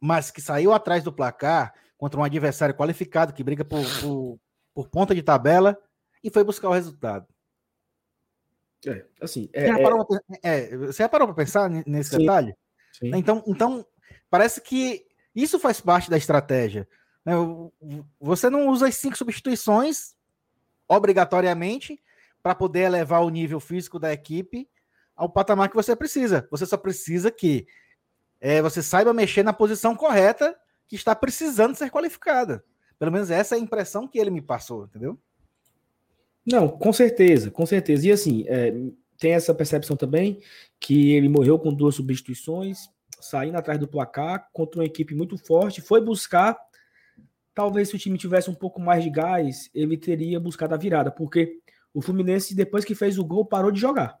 mas 0.00 0.30
que 0.30 0.40
saiu 0.40 0.72
atrás 0.72 1.04
do 1.04 1.12
placar 1.12 1.74
contra 1.98 2.18
um 2.18 2.24
adversário 2.24 2.74
qualificado 2.74 3.34
que 3.34 3.44
briga 3.44 3.62
por, 3.62 3.84
por, 4.00 4.40
por 4.72 4.88
ponta 4.88 5.14
de 5.14 5.22
tabela 5.22 5.76
e 6.24 6.30
foi 6.30 6.42
buscar 6.42 6.70
o 6.70 6.72
resultado. 6.72 7.26
É, 8.86 9.04
assim, 9.20 9.48
é, 9.52 9.72
você, 9.72 9.82
parou, 9.82 10.06
é... 10.42 10.58
é, 10.58 10.76
você 10.76 11.02
já 11.02 11.08
parou 11.08 11.26
para 11.28 11.36
pensar 11.36 11.68
nesse 11.68 12.10
sim, 12.10 12.18
detalhe? 12.18 12.54
Sim. 12.92 13.10
Então, 13.14 13.42
então, 13.46 13.86
parece 14.30 14.60
que 14.60 15.04
isso 15.34 15.58
faz 15.58 15.80
parte 15.80 16.10
da 16.10 16.16
estratégia. 16.16 16.88
Né? 17.24 17.32
Você 18.20 18.48
não 18.48 18.68
usa 18.68 18.88
as 18.88 18.94
cinco 18.96 19.16
substituições 19.16 20.14
obrigatoriamente 20.88 22.00
para 22.42 22.54
poder 22.54 22.80
elevar 22.80 23.22
o 23.22 23.30
nível 23.30 23.60
físico 23.60 23.98
da 23.98 24.12
equipe 24.12 24.68
ao 25.14 25.28
patamar 25.28 25.68
que 25.68 25.74
você 25.74 25.96
precisa. 25.96 26.46
Você 26.50 26.64
só 26.64 26.76
precisa 26.76 27.30
que 27.30 27.66
é, 28.40 28.62
você 28.62 28.82
saiba 28.82 29.12
mexer 29.12 29.42
na 29.42 29.52
posição 29.52 29.96
correta 29.96 30.56
que 30.86 30.96
está 30.96 31.14
precisando 31.14 31.74
ser 31.74 31.90
qualificada. 31.90 32.64
Pelo 32.98 33.12
menos 33.12 33.30
essa 33.30 33.54
é 33.54 33.58
a 33.58 33.60
impressão 33.60 34.08
que 34.08 34.18
ele 34.18 34.30
me 34.30 34.40
passou, 34.40 34.84
entendeu? 34.84 35.18
Não, 36.50 36.68
com 36.68 36.92
certeza, 36.92 37.50
com 37.50 37.66
certeza. 37.66 38.08
E 38.08 38.12
assim, 38.12 38.44
é, 38.46 38.74
tem 39.18 39.32
essa 39.32 39.54
percepção 39.54 39.96
também 39.96 40.40
que 40.80 41.12
ele 41.12 41.28
morreu 41.28 41.58
com 41.58 41.74
duas 41.74 41.94
substituições, 41.94 42.88
saindo 43.20 43.56
atrás 43.56 43.78
do 43.78 43.88
placar 43.88 44.48
contra 44.52 44.80
uma 44.80 44.86
equipe 44.86 45.14
muito 45.14 45.36
forte, 45.36 45.80
foi 45.80 46.00
buscar 46.00 46.56
talvez 47.58 47.88
se 47.88 47.96
o 47.96 47.98
time 47.98 48.16
tivesse 48.16 48.48
um 48.48 48.54
pouco 48.54 48.80
mais 48.80 49.02
de 49.02 49.10
gás, 49.10 49.68
ele 49.74 49.96
teria 49.96 50.38
buscado 50.38 50.74
a 50.74 50.78
virada, 50.78 51.10
porque 51.10 51.58
o 51.92 52.00
Fluminense, 52.00 52.54
depois 52.54 52.84
que 52.84 52.94
fez 52.94 53.18
o 53.18 53.24
gol, 53.24 53.44
parou 53.44 53.72
de 53.72 53.80
jogar. 53.80 54.16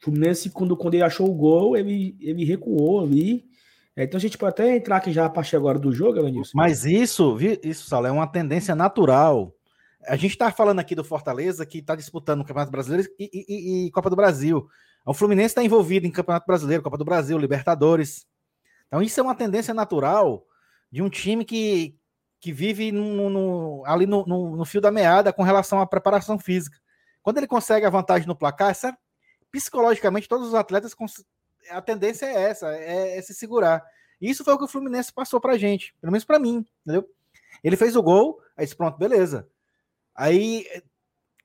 O 0.00 0.04
Fluminense, 0.04 0.48
quando, 0.50 0.76
quando 0.76 0.94
ele 0.94 1.02
achou 1.02 1.28
o 1.28 1.34
gol, 1.34 1.76
ele, 1.76 2.16
ele 2.20 2.44
recuou 2.44 3.00
ali. 3.00 3.44
É, 3.96 4.04
então 4.04 4.16
a 4.16 4.20
gente 4.20 4.38
pode 4.38 4.50
até 4.50 4.76
entrar 4.76 4.98
aqui 4.98 5.10
já 5.10 5.26
a 5.26 5.30
partir 5.30 5.56
agora 5.56 5.76
do 5.76 5.92
jogo, 5.92 6.20
Evanilson. 6.20 6.52
Mas 6.54 6.84
isso, 6.84 7.36
isso, 7.64 7.88
Saulo, 7.88 8.06
é 8.06 8.12
uma 8.12 8.28
tendência 8.28 8.76
natural. 8.76 9.52
A 10.06 10.16
gente 10.16 10.32
está 10.32 10.50
falando 10.50 10.80
aqui 10.80 10.94
do 10.94 11.04
Fortaleza, 11.04 11.64
que 11.64 11.78
está 11.78 11.94
disputando 11.94 12.40
o 12.40 12.44
Campeonato 12.44 12.72
Brasileiro 12.72 13.08
e, 13.18 13.30
e, 13.32 13.86
e 13.86 13.90
Copa 13.90 14.10
do 14.10 14.16
Brasil. 14.16 14.68
O 15.04 15.14
Fluminense 15.14 15.48
está 15.48 15.62
envolvido 15.62 16.06
em 16.06 16.10
Campeonato 16.10 16.46
Brasileiro, 16.46 16.82
Copa 16.82 16.98
do 16.98 17.04
Brasil, 17.04 17.38
Libertadores. 17.38 18.26
Então 18.86 19.02
isso 19.02 19.18
é 19.18 19.22
uma 19.22 19.34
tendência 19.34 19.72
natural 19.72 20.44
de 20.90 21.02
um 21.02 21.08
time 21.08 21.44
que, 21.44 21.96
que 22.40 22.52
vive 22.52 22.92
no, 22.92 23.30
no, 23.30 23.82
ali 23.86 24.06
no, 24.06 24.24
no, 24.26 24.64
fio 24.64 24.80
da 24.80 24.90
meada 24.90 25.32
com 25.32 25.42
relação 25.42 25.80
à 25.80 25.86
preparação 25.86 26.38
física. 26.38 26.78
Quando 27.22 27.38
ele 27.38 27.46
consegue 27.46 27.86
a 27.86 27.90
vantagem 27.90 28.26
no 28.26 28.36
placar, 28.36 28.70
essa, 28.70 28.96
psicologicamente, 29.50 30.28
todos 30.28 30.48
os 30.48 30.54
atletas, 30.54 30.94
a 31.70 31.80
tendência 31.80 32.26
é 32.26 32.42
essa, 32.50 32.68
é, 32.74 33.18
é 33.18 33.22
se 33.22 33.34
segurar. 33.34 33.82
Isso 34.20 34.44
foi 34.44 34.54
o 34.54 34.58
que 34.58 34.64
o 34.64 34.68
Fluminense 34.68 35.12
passou 35.12 35.40
pra 35.40 35.56
gente, 35.56 35.94
pelo 36.00 36.12
menos 36.12 36.24
para 36.24 36.38
mim, 36.38 36.66
entendeu? 36.84 37.08
Ele 37.62 37.76
fez 37.76 37.96
o 37.96 38.02
gol, 38.02 38.40
aí 38.56 38.64
disse, 38.64 38.76
pronto, 38.76 38.98
beleza. 38.98 39.48
Aí 40.14 40.66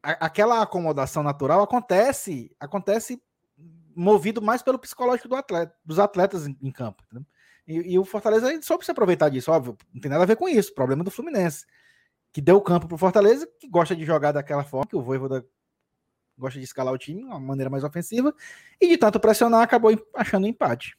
a, 0.01 0.25
aquela 0.25 0.62
acomodação 0.62 1.24
natural 1.24 1.62
acontece, 1.62 2.55
acontece 2.59 3.21
movido 3.95 4.41
mais 4.41 4.62
pelo 4.62 4.79
psicológico 4.79 5.27
do 5.27 5.36
atleta, 5.36 5.75
dos 5.83 6.00
atletas 6.00 6.47
em, 6.47 6.57
em 6.62 6.71
campo. 6.71 7.03
Entendeu? 7.05 7.25
E, 7.67 7.93
e, 7.93 8.00
o 8.00 8.05
Fortaleza 8.05 8.50
soube 8.62 8.86
se 8.86 8.91
aproveitar 8.91 9.29
disso, 9.29 9.51
óbvio, 9.51 9.77
não 9.93 10.00
tem 10.00 10.09
nada 10.09 10.24
a 10.24 10.27
ver 10.27 10.38
com 10.38 10.47
isso, 10.47 10.74
problema 10.74 11.03
do 11.03 11.12
Fluminense. 11.12 11.65
que 12.31 12.39
deu 12.39 12.62
campo 12.62 12.88
pro 12.88 12.97
Fortaleza, 12.97 13.47
que 13.59 13.67
gosta 13.67 13.95
de 13.95 14.05
jogar 14.05 14.31
daquela 14.31 14.63
forma, 14.63 14.88
que 14.88 14.95
o 14.95 15.01
Voivoda 15.01 15.45
gosta 16.38 16.59
de 16.59 16.65
escalar 16.65 16.93
o 16.93 16.97
time 16.97 17.24
uma 17.24 17.39
maneira 17.39 17.69
mais 17.69 17.83
ofensiva, 17.83 18.33
e 18.79 18.88
de 18.88 18.97
tanto 18.97 19.19
pressionar, 19.19 19.62
acabou 19.62 19.91
achando 20.13 20.45
um 20.45 20.50
empate. 20.50 20.97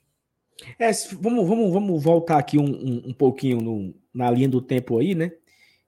É, 0.79 0.91
vamos, 1.21 1.47
vamos, 1.47 1.73
vamos 1.73 2.03
voltar 2.03 2.39
aqui 2.39 2.59
um, 2.59 2.65
um, 2.65 3.03
um 3.07 3.15
pouquinho 3.15 3.61
no, 3.61 3.95
na 4.13 4.31
linha 4.31 4.49
do 4.49 4.61
tempo 4.61 4.99
aí, 4.99 5.15
né? 5.15 5.31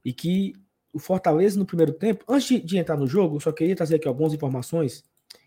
E 0.05 0.13
que 0.13 0.55
o 0.93 0.99
Fortaleza 0.99 1.59
no 1.59 1.67
primeiro 1.67 1.93
tempo, 1.93 2.25
antes 2.29 2.49
de, 2.49 2.61
de 2.61 2.79
entrar 2.79 2.97
no 2.97 3.07
jogo, 3.07 3.37
eu 3.37 3.41
só 3.41 3.53
queria 3.53 3.77
trazer 3.77 3.97
aqui 3.97 4.09
algumas 4.09 4.33
informações, 4.33 5.05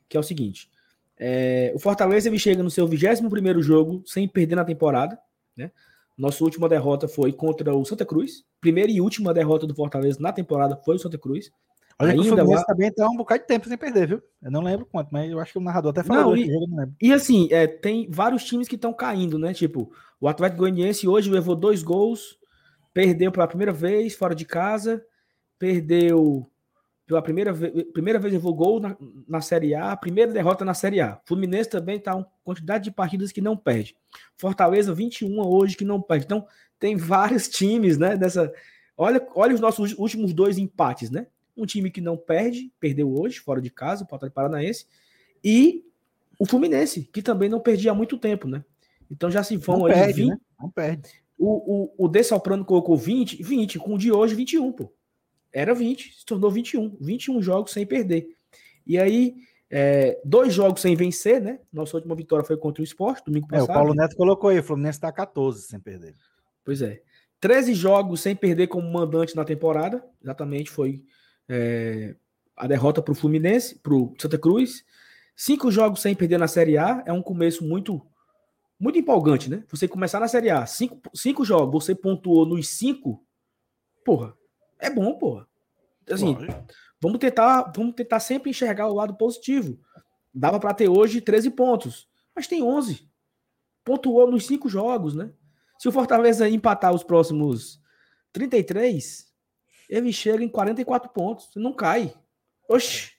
que 0.08 0.16
é 0.16 0.20
o 0.20 0.24
seguinte. 0.24 0.70
É, 1.18 1.72
o 1.76 1.80
Fortaleza 1.80 2.28
ele 2.28 2.40
chega 2.40 2.64
no 2.64 2.72
seu 2.72 2.88
21 2.88 3.30
primeiro 3.30 3.62
jogo 3.62 4.02
sem 4.06 4.28
perder 4.28 4.56
na 4.56 4.66
temporada, 4.66 5.18
né? 5.56 5.72
Nossa 6.18 6.44
última 6.44 6.70
derrota 6.70 7.08
foi 7.08 7.34
contra 7.34 7.76
o 7.76 7.84
Santa 7.86 8.06
Cruz. 8.06 8.44
Primeira 8.62 8.92
e 8.92 9.02
última 9.02 9.34
derrota 9.34 9.66
do 9.66 9.74
Fortaleza 9.74 10.20
na 10.20 10.32
temporada 10.32 10.76
foi 10.78 10.96
o 10.96 11.00
Santa 11.00 11.18
Cruz. 11.18 11.52
Olha 12.00 12.12
Ainda 12.12 12.24
que 12.24 12.30
o 12.30 12.36
Fluminense 12.36 12.62
lá... 12.62 12.66
também 12.66 12.92
tá 12.92 13.10
um 13.10 13.16
bocado 13.16 13.42
de 13.42 13.48
tempo 13.48 13.68
sem 13.68 13.78
perder, 13.78 14.08
viu? 14.08 14.22
Eu 14.42 14.52
não 14.52 14.62
lembro 14.62 14.86
quanto, 14.86 15.10
mas 15.12 15.30
eu 15.32 15.40
acho 15.40 15.54
que 15.54 15.58
o 15.60 15.62
narrador 15.62 15.92
até 15.92 16.04
falou. 16.04 16.36
Não, 16.36 16.38
e, 16.38 16.48
jogo, 16.48 16.68
não 16.68 16.94
e 17.02 17.14
assim, 17.14 17.48
é, 17.52 17.68
tem 17.68 18.10
vários 18.10 18.44
times 18.44 18.68
que 18.68 18.76
estão 18.76 18.94
caindo, 18.94 19.40
né? 19.40 19.54
Tipo, 19.54 19.92
o 20.20 20.28
Atlético 20.28 20.60
Goianiense 20.60 21.08
hoje 21.08 21.30
levou 21.30 21.56
dois 21.56 21.84
gols, 21.84 22.38
perdeu 22.94 23.32
pela 23.32 23.48
primeira 23.48 23.72
vez 23.72 24.16
fora 24.16 24.36
de 24.36 24.46
casa, 24.46 25.04
perdeu 25.64 26.46
pela 27.06 27.22
primeira 27.22 27.54
vez, 27.54 27.86
primeira 27.94 28.20
vez 28.20 28.34
levou 28.34 28.54
gol 28.54 28.82
na, 28.82 28.98
na 29.26 29.40
Série 29.40 29.74
A, 29.74 29.96
primeira 29.96 30.34
derrota 30.34 30.66
na 30.66 30.74
Série 30.74 31.00
A. 31.00 31.22
Fluminense 31.26 31.70
também 31.70 31.98
tá 31.98 32.16
uma 32.16 32.28
quantidade 32.44 32.84
de 32.84 32.92
partidas 32.92 33.32
que 33.32 33.40
não 33.40 33.56
perde. 33.56 33.96
Fortaleza 34.36 34.94
21 34.94 35.40
hoje 35.40 35.78
que 35.78 35.86
não 35.86 36.02
perde. 36.02 36.26
Então, 36.26 36.46
tem 36.78 36.98
vários 36.98 37.48
times, 37.50 37.98
né, 37.98 38.18
dessa 38.18 38.52
Olha, 38.98 39.26
olha 39.34 39.56
os 39.56 39.62
nossos 39.62 39.98
últimos 39.98 40.34
dois 40.34 40.58
empates, 40.58 41.10
né? 41.10 41.26
Um 41.58 41.66
time 41.66 41.90
que 41.90 42.02
não 42.02 42.16
perde, 42.16 42.72
perdeu 42.80 43.12
hoje, 43.12 43.40
fora 43.40 43.62
de 43.62 43.70
casa, 43.70 44.04
o 44.04 44.16
Atlético 44.16 44.36
Paranaense, 44.36 44.86
e 45.44 45.84
o 46.38 46.46
Fluminense, 46.46 47.10
que 47.12 47.22
também 47.22 47.50
não 47.50 47.60
perdia 47.60 47.92
há 47.92 47.96
muito 47.96 48.18
tempo, 48.18 48.48
né? 48.48 48.64
Então 49.10 49.32
já 49.32 49.44
se 49.44 49.58
vão 49.58 49.80
não 49.80 49.86
aí 49.88 49.94
perde, 49.94 50.22
20, 50.24 50.30
né? 50.30 50.38
Não 50.60 50.70
perde. 50.70 51.10
O, 51.40 51.96
o, 51.98 52.06
o 52.06 52.08
Dessalprano 52.08 52.64
colocou 52.64 52.96
20, 52.96 53.42
20, 53.42 53.80
com 53.80 53.96
o 53.96 53.98
de 53.98 54.12
hoje 54.12 54.36
21, 54.36 54.72
pô. 54.74 54.92
Era 55.54 55.74
20, 55.74 56.14
se 56.20 56.26
tornou 56.26 56.50
21. 56.50 56.98
21 57.00 57.42
jogos 57.42 57.72
sem 57.72 57.86
perder. 57.86 58.28
E 58.86 58.98
aí, 58.98 59.36
é, 59.70 60.20
dois 60.26 60.54
jogos 60.54 60.82
sem 60.82 60.96
vencer, 60.96 61.42
né? 61.42 61.60
Nossa 61.72 61.96
última 61.96 62.16
vitória 62.16 62.46
foi 62.46 62.58
contra 62.58 62.82
o 62.82 62.84
Esporte, 62.84 63.26
domingo 63.26 63.48
passado. 63.48 63.70
É, 63.70 63.72
o 63.72 63.74
Paulo 63.74 63.94
Neto 63.94 64.16
colocou 64.16 64.50
aí, 64.50 64.60
o 64.60 64.64
Fluminense 64.64 65.00
tá 65.00 65.12
14 65.12 65.68
sem 65.68 65.80
perder. 65.80 66.16
Pois 66.64 66.82
é. 66.82 67.02
13 67.40 67.74
jogos 67.74 68.22
sem 68.22 68.36
perder 68.36 68.68
como 68.68 68.90
mandante 68.92 69.36
na 69.36 69.44
temporada, 69.44 70.04
exatamente 70.22 70.70
foi 70.70 71.04
é, 71.50 72.16
a 72.56 72.68
derrota 72.68 73.02
para 73.02 73.12
o 73.12 73.16
Fluminense, 73.16 73.80
para 73.80 73.94
o 73.94 74.14
Santa 74.18 74.38
Cruz. 74.38 74.86
Cinco 75.36 75.72
jogos 75.72 76.02
sem 76.02 76.16
perder 76.16 76.38
na 76.38 76.48
Série 76.48 76.78
A 76.78 77.04
é 77.06 77.12
um 77.12 77.22
começo 77.22 77.64
muito 77.66 78.02
muito 78.80 79.00
empolgante, 79.00 79.50
né? 79.50 79.64
Você 79.70 79.88
começar 79.88 80.20
na 80.20 80.28
Série 80.28 80.50
A, 80.50 80.66
cinco, 80.66 81.02
cinco 81.14 81.46
jogos, 81.46 81.84
você 81.84 81.96
pontuou 81.96 82.46
nos 82.46 82.68
cinco, 82.70 83.26
porra, 84.04 84.36
é 84.84 84.90
bom, 84.90 85.18
porra. 85.18 85.48
Assim, 86.10 86.36
vamos 87.02 87.20
tentar, 87.20 87.72
vamos 87.76 87.96
tentar 87.96 88.20
sempre 88.20 88.50
enxergar 88.50 88.88
o 88.88 88.94
lado 88.94 89.16
positivo. 89.16 89.80
Dava 90.34 90.60
para 90.60 90.74
ter 90.74 90.90
hoje 90.90 91.22
13 91.22 91.52
pontos, 91.52 92.10
mas 92.36 92.48
tem 92.48 92.62
11. 92.62 93.10
Pontuou 93.84 94.30
nos 94.30 94.46
cinco 94.46 94.68
jogos, 94.68 95.14
né? 95.14 95.32
Se 95.80 95.88
o 95.88 95.92
Fortaleza 95.92 96.50
empatar 96.50 96.94
os 96.94 97.04
próximos 97.04 97.82
33, 98.32 99.28
ele 99.90 100.12
chega 100.12 100.44
em 100.44 100.50
44 100.50 101.10
pontos. 101.12 101.50
Não 101.56 101.74
cai. 101.74 102.14
Oxi. 102.68 103.12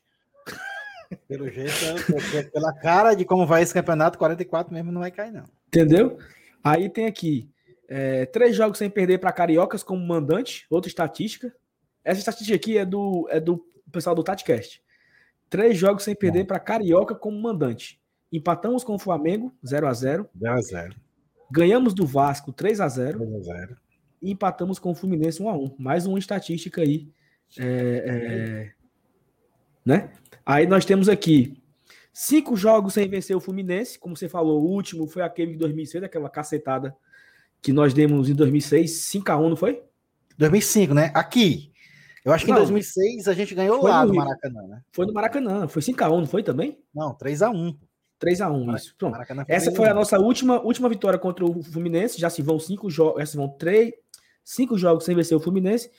Pelo 1.29 1.49
jeito, 1.49 1.73
pela 2.53 2.73
cara 2.73 3.15
de 3.15 3.25
como 3.25 3.47
vai 3.47 3.63
esse 3.63 3.73
campeonato, 3.73 4.19
44 4.19 4.73
mesmo 4.73 4.91
não 4.91 5.01
vai 5.01 5.13
cair, 5.13 5.31
não. 5.31 5.45
Entendeu? 5.69 6.19
Aí 6.63 6.89
tem 6.89 7.07
aqui 7.07 7.54
é, 7.89 8.27
três 8.27 8.57
jogos 8.57 8.79
sem 8.79 8.91
perder 8.91 9.19
para 9.19 9.33
Cariocas 9.33 9.83
como 9.83 10.05
mandante, 10.05 10.67
outra 10.71 10.89
estatística. 10.89 11.55
Essa 12.05 12.21
estatística 12.21 12.57
aqui 12.57 12.79
é 12.79 12.85
do, 12.85 13.27
é 13.31 13.41
do 13.41 13.65
pessoal 13.91 14.15
do 14.15 14.23
TatiCast. 14.23 14.83
Três 15.49 15.77
jogos 15.77 16.05
sem 16.05 16.15
perder 16.15 16.47
para 16.47 16.59
Carioca 16.59 17.15
como 17.15 17.41
mandante. 17.41 18.01
Empatamos 18.33 18.83
com 18.83 18.95
o 18.95 18.99
Flamengo, 18.99 19.55
0 19.65 19.87
a 19.87 19.93
0 19.93 20.29
0 20.37 20.53
a 20.53 20.61
0 20.61 20.95
Ganhamos 21.51 21.95
do 21.95 22.05
Vasco 22.05 22.53
3 22.53 22.81
a 22.81 22.89
0 22.89 23.19
3 23.21 23.35
a 23.35 23.41
0 23.41 23.77
e 24.21 24.31
empatamos 24.33 24.79
com 24.79 24.91
o 24.91 24.95
Fluminense 24.95 25.43
1 25.43 25.49
a 25.49 25.57
1 25.57 25.77
Mais 25.79 26.07
uma 26.07 26.19
estatística 26.19 26.81
aí. 26.81 27.09
É, 27.59 27.65
é, 28.07 28.73
né? 29.85 30.11
Aí 30.45 30.67
nós 30.67 30.85
temos 30.85 31.09
aqui 31.09 31.63
cinco 32.13 32.57
jogos 32.57 32.95
sem 32.95 33.07
vencer 33.07 33.37
o 33.37 33.41
Fluminense. 33.41 33.99
Como 33.99 34.17
você 34.17 34.29
falou, 34.29 34.63
o 34.63 34.71
último 34.71 35.07
foi 35.07 35.23
aquele 35.23 35.53
de 35.53 35.59
2006, 35.59 36.05
aquela 36.05 36.31
cacetada 36.31 36.97
que 37.65 37.73
nós 37.73 37.95
demos 37.95 38.29
em 38.29 38.35
2006, 38.35 38.91
5 38.91 39.33
a 39.33 39.39
1 39.39 39.49
não 39.49 39.57
foi? 39.57 39.83
2005, 40.37 40.93
né? 40.93 41.11
Aqui. 41.15 41.73
Eu 42.23 42.33
acho 42.33 42.45
que 42.45 42.51
não, 42.51 42.59
em 42.59 42.61
2006 42.61 43.27
a 43.27 43.33
gente 43.33 43.55
ganhou 43.55 43.83
lá 43.83 44.05
no, 44.05 44.13
no 44.13 44.17
Maracanã, 44.17 44.63
né? 44.67 44.83
Foi 44.93 45.07
no 45.07 45.15
Maracanã. 45.15 45.67
Foi 45.67 45.81
5 45.81 46.05
a 46.05 46.11
1 46.11 46.21
não 46.21 46.27
foi 46.27 46.43
também? 46.43 46.79
Não, 46.95 47.15
3 47.15 47.41
a 47.41 47.51
1 47.51 47.75
3x1, 48.21 48.77
isso. 48.77 48.95
Pronto. 48.97 49.19
Essa 49.49 49.73
foi 49.73 49.89
a 49.89 49.95
nossa 49.95 50.19
última, 50.19 50.61
última 50.63 50.89
vitória 50.89 51.19
contra 51.19 51.45
o 51.45 51.63
Fluminense. 51.63 52.21
Já 52.21 52.31
se 52.31 52.43
vão 52.43 52.59
cinco 52.59 52.89
jogos, 52.89 53.21
já 53.21 53.27
se 53.27 53.37
vão 53.37 53.49
três, 53.49 53.93
cinco 54.43 54.79
jogos 54.79 55.05
sem 55.05 55.15
vencer 55.15 55.37
o 55.37 55.41
Fluminense. 55.41 55.91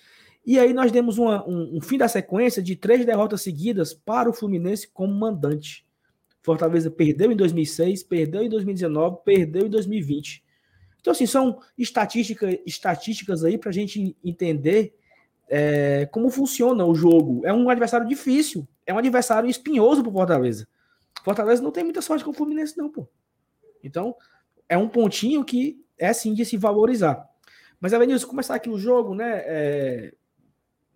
E 0.45 0.59
aí 0.59 0.73
nós 0.73 0.91
demos 0.91 1.17
uma, 1.17 1.47
um, 1.47 1.77
um, 1.77 1.81
fim 1.81 1.97
da 1.97 2.07
sequência 2.07 2.61
de 2.61 2.75
três 2.75 3.05
derrotas 3.05 3.41
seguidas 3.41 3.93
para 3.93 4.29
o 4.29 4.33
Fluminense 4.33 4.87
como 4.87 5.13
mandante. 5.13 5.85
Fortaleza 6.41 6.91
perdeu 6.91 7.31
em 7.31 7.35
2006, 7.35 8.03
perdeu 8.03 8.43
em 8.43 8.49
2019, 8.49 9.17
perdeu 9.25 9.65
em 9.65 9.69
2020. 9.69 10.44
Então, 11.05 11.11
assim, 11.11 11.27
são 11.27 11.59
estatística, 11.77 12.49
estatísticas 12.65 13.43
aí 13.43 13.59
para 13.59 13.69
a 13.69 13.71
gente 13.71 14.17
entender 14.23 14.97
é, 15.47 16.07
como 16.07 16.31
funciona 16.31 16.83
o 16.83 16.95
jogo. 16.95 17.45
É 17.45 17.53
um 17.53 17.69
adversário 17.69 18.07
difícil, 18.07 18.67
é 18.87 18.91
um 18.91 18.97
adversário 18.97 19.47
espinhoso 19.47 20.01
para 20.01 20.11
Fortaleza. 20.11 20.67
Fortaleza 21.23 21.61
não 21.61 21.69
tem 21.69 21.83
muita 21.83 22.01
sorte 22.01 22.25
com 22.25 22.31
o 22.31 22.33
Fluminense, 22.33 22.75
não, 22.75 22.89
pô. 22.89 23.07
Então, 23.83 24.15
é 24.67 24.75
um 24.75 24.89
pontinho 24.89 25.45
que 25.45 25.79
é 25.95 26.11
sim 26.11 26.33
de 26.33 26.43
se 26.43 26.57
valorizar. 26.57 27.23
Mas, 27.79 27.93
Avenilson, 27.93 28.25
começar 28.25 28.55
aqui 28.55 28.71
o 28.71 28.79
jogo, 28.79 29.13
né? 29.13 29.43
É, 29.45 30.13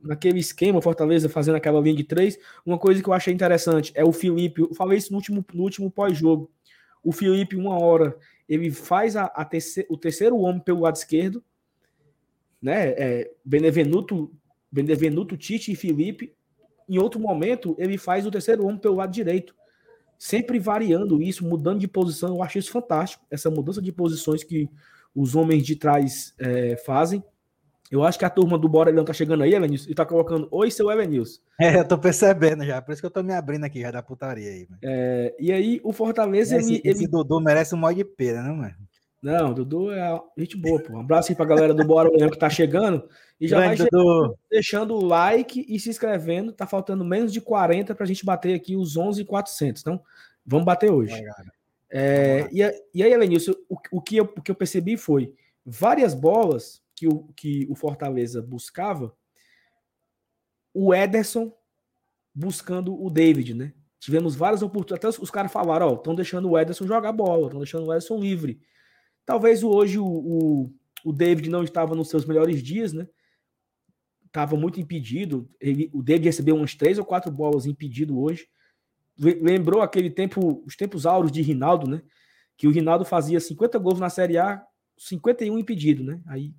naquele 0.02 0.40
esquema, 0.40 0.82
Fortaleza 0.82 1.30
fazendo 1.30 1.58
aquela 1.58 1.80
linha 1.80 1.98
de 1.98 2.04
três. 2.04 2.36
Uma 2.66 2.80
coisa 2.80 3.00
que 3.00 3.08
eu 3.08 3.14
achei 3.14 3.32
interessante 3.32 3.92
é 3.94 4.04
o 4.04 4.12
Felipe. 4.12 4.62
Eu 4.62 4.74
falei 4.74 4.98
isso 4.98 5.12
no 5.12 5.18
último, 5.18 5.46
no 5.54 5.62
último 5.62 5.92
pós-jogo. 5.92 6.50
O 7.04 7.12
Felipe, 7.12 7.56
uma 7.56 7.78
hora, 7.78 8.18
ele 8.50 8.72
faz 8.72 9.16
a, 9.16 9.26
a 9.26 9.46
terceiro, 9.46 9.88
o 9.90 9.98
terceiro 9.98 10.38
homem 10.38 10.62
pelo 10.62 10.82
lado 10.82 10.96
esquerdo, 10.96 11.44
né? 12.62 12.90
É, 12.90 13.32
Benevenuto, 13.46 14.34
Benevenuto, 14.72 15.38
Tite 15.38 15.72
e 15.72 15.76
Felipe. 15.76 16.36
Em 16.90 16.98
outro 16.98 17.20
momento, 17.20 17.76
ele 17.78 17.98
faz 17.98 18.26
o 18.26 18.32
terceiro 18.32 18.66
homem 18.66 18.80
pelo 18.80 18.96
lado 18.96 19.14
direito 19.14 19.56
sempre 20.20 20.60
variando 20.60 21.24
isso, 21.24 21.48
mudando 21.48 21.80
de 21.80 21.88
posição. 21.88 22.36
Eu 22.36 22.44
acho 22.44 22.60
isso 22.60 22.72
fantástico, 22.72 23.26
essa 23.32 23.50
mudança 23.50 23.82
de 23.82 23.90
posições 23.90 24.44
que 24.44 24.70
os 25.16 25.34
homens 25.34 25.66
de 25.66 25.78
trás 25.78 26.36
é, 26.38 26.76
fazem. 26.86 27.24
Eu 27.90 28.04
acho 28.04 28.20
que 28.20 28.26
a 28.26 28.30
turma 28.30 28.58
do 28.58 28.70
Bora 28.70 28.92
Leão 28.92 29.04
tá 29.04 29.14
chegando 29.14 29.44
aí, 29.44 29.54
Elenilson, 29.54 29.90
e 29.90 29.96
tá 29.96 30.06
colocando 30.06 30.48
Oi, 30.52 30.70
seu 30.70 30.92
Elenilson. 30.92 31.42
É, 31.60 31.80
eu 31.80 31.88
tô 31.88 31.98
percebendo 31.98 32.64
já, 32.64 32.82
por 32.82 32.94
isso 32.94 33.02
que 33.02 33.06
eu 33.06 33.12
tô 33.12 33.22
me 33.22 33.34
abrindo 33.34 33.66
aqui 33.66 33.82
já 33.82 33.92
da 33.92 34.02
putaria 34.02 34.50
aí. 34.50 34.68
É, 34.82 35.36
e 35.38 35.52
aí, 35.52 35.82
o 35.84 35.92
Fortaleza. 35.92 36.56
Esse, 36.56 36.76
ele, 36.76 36.82
esse 36.86 37.04
ele... 37.04 37.12
Dudu 37.12 37.42
merece 37.42 37.76
um 37.76 37.78
mod 37.78 37.96
de 37.96 38.06
pera, 38.06 38.42
né, 38.42 38.52
mano? 38.52 38.76
Não, 39.22 39.54
Dudu 39.54 39.92
é 39.92 40.18
gente 40.38 40.56
boa, 40.56 40.82
pô. 40.82 40.94
Um 40.94 41.02
abraço 41.02 41.32
aí 41.32 41.36
pra 41.36 41.46
galera 41.46 41.74
do 41.74 41.84
Bora 41.84 42.10
Leão 42.10 42.30
que 42.30 42.40
tá 42.40 42.50
chegando. 42.50 43.10
E 43.40 43.48
já 43.48 43.58
Grande, 43.58 43.78
vai 43.78 43.88
chegando, 43.88 44.38
deixando 44.50 44.96
o 44.96 45.06
like 45.06 45.66
e 45.68 45.80
se 45.80 45.90
inscrevendo. 45.90 46.54
Tá 46.54 46.66
faltando 46.66 47.04
menos 47.04 47.34
de 47.34 47.42
40 47.42 47.94
pra 47.96 48.06
gente 48.06 48.26
bater 48.26 48.54
aqui 48.54 48.78
os 48.78 48.96
11,400. 48.96 49.82
Então, 49.82 50.02
vamos 50.46 50.66
bater 50.66 50.90
hoje. 50.90 51.22
É, 51.92 52.48
e, 52.52 52.62
e 52.94 53.04
aí, 53.04 53.12
Elenilson, 53.12 53.54
o, 53.68 53.76
o, 53.92 54.02
que 54.02 54.16
eu, 54.16 54.24
o 54.24 54.42
que 54.42 54.52
eu 54.52 54.56
percebi 54.56 54.96
foi 54.96 55.34
várias 55.66 56.14
bolas 56.14 56.82
que 57.00 57.08
o, 57.08 57.24
que 57.34 57.66
o 57.70 57.76
Fortaleza 57.76 58.42
buscava, 58.42 59.16
o 60.74 60.94
Ederson 60.94 61.50
buscando 62.36 62.94
o 62.94 63.10
David, 63.10 63.54
né? 63.54 63.74
Tivemos 64.02 64.36
várias 64.36 64.62
oportunidades. 64.62 65.00
Até 65.00 65.08
os, 65.08 65.18
os 65.24 65.32
caras 65.32 65.50
falaram, 65.50 65.88
ó, 65.88 65.94
estão 65.94 66.14
deixando 66.14 66.50
o 66.50 66.60
Ederson 66.60 66.86
jogar 66.86 67.14
bola, 67.14 67.46
estão 67.46 67.60
deixando 67.60 67.88
o 67.88 67.94
Ederson 67.94 68.20
livre. 68.20 68.60
Talvez 69.26 69.64
hoje 69.64 69.98
o, 69.98 70.06
o, 70.06 70.74
o, 71.06 71.14
David 71.14 71.50
não 71.50 71.64
estava 71.64 71.96
nos 71.96 72.10
seus 72.10 72.26
melhores 72.26 72.62
dias, 72.62 72.92
né? 72.92 73.08
Estava 74.26 74.58
muito 74.58 74.82
impedido. 74.82 75.50
Ele, 75.58 75.90
o 75.94 76.04
David 76.04 76.26
recebeu 76.26 76.58
umas 76.58 76.76
três 76.76 77.00
ou 77.00 77.06
quatro 77.06 77.32
bolas 77.32 77.66
impedido 77.66 78.20
hoje. 78.20 78.46
Lembrou 79.18 79.82
aquele 79.82 80.10
tempo, 80.10 80.62
os 80.66 80.76
tempos 80.76 81.06
áureos 81.06 81.32
de 81.32 81.42
Rinaldo, 81.42 81.90
né? 81.90 82.02
Que 82.58 82.68
o 82.68 82.72
Rinaldo 82.72 83.06
fazia 83.06 83.40
50 83.40 83.80
gols 83.80 84.02
na 84.02 84.10
Série 84.10 84.38
A, 84.38 84.62
51 84.98 85.58
impedido, 85.58 86.04
né? 86.04 86.22
Aí 86.28 86.54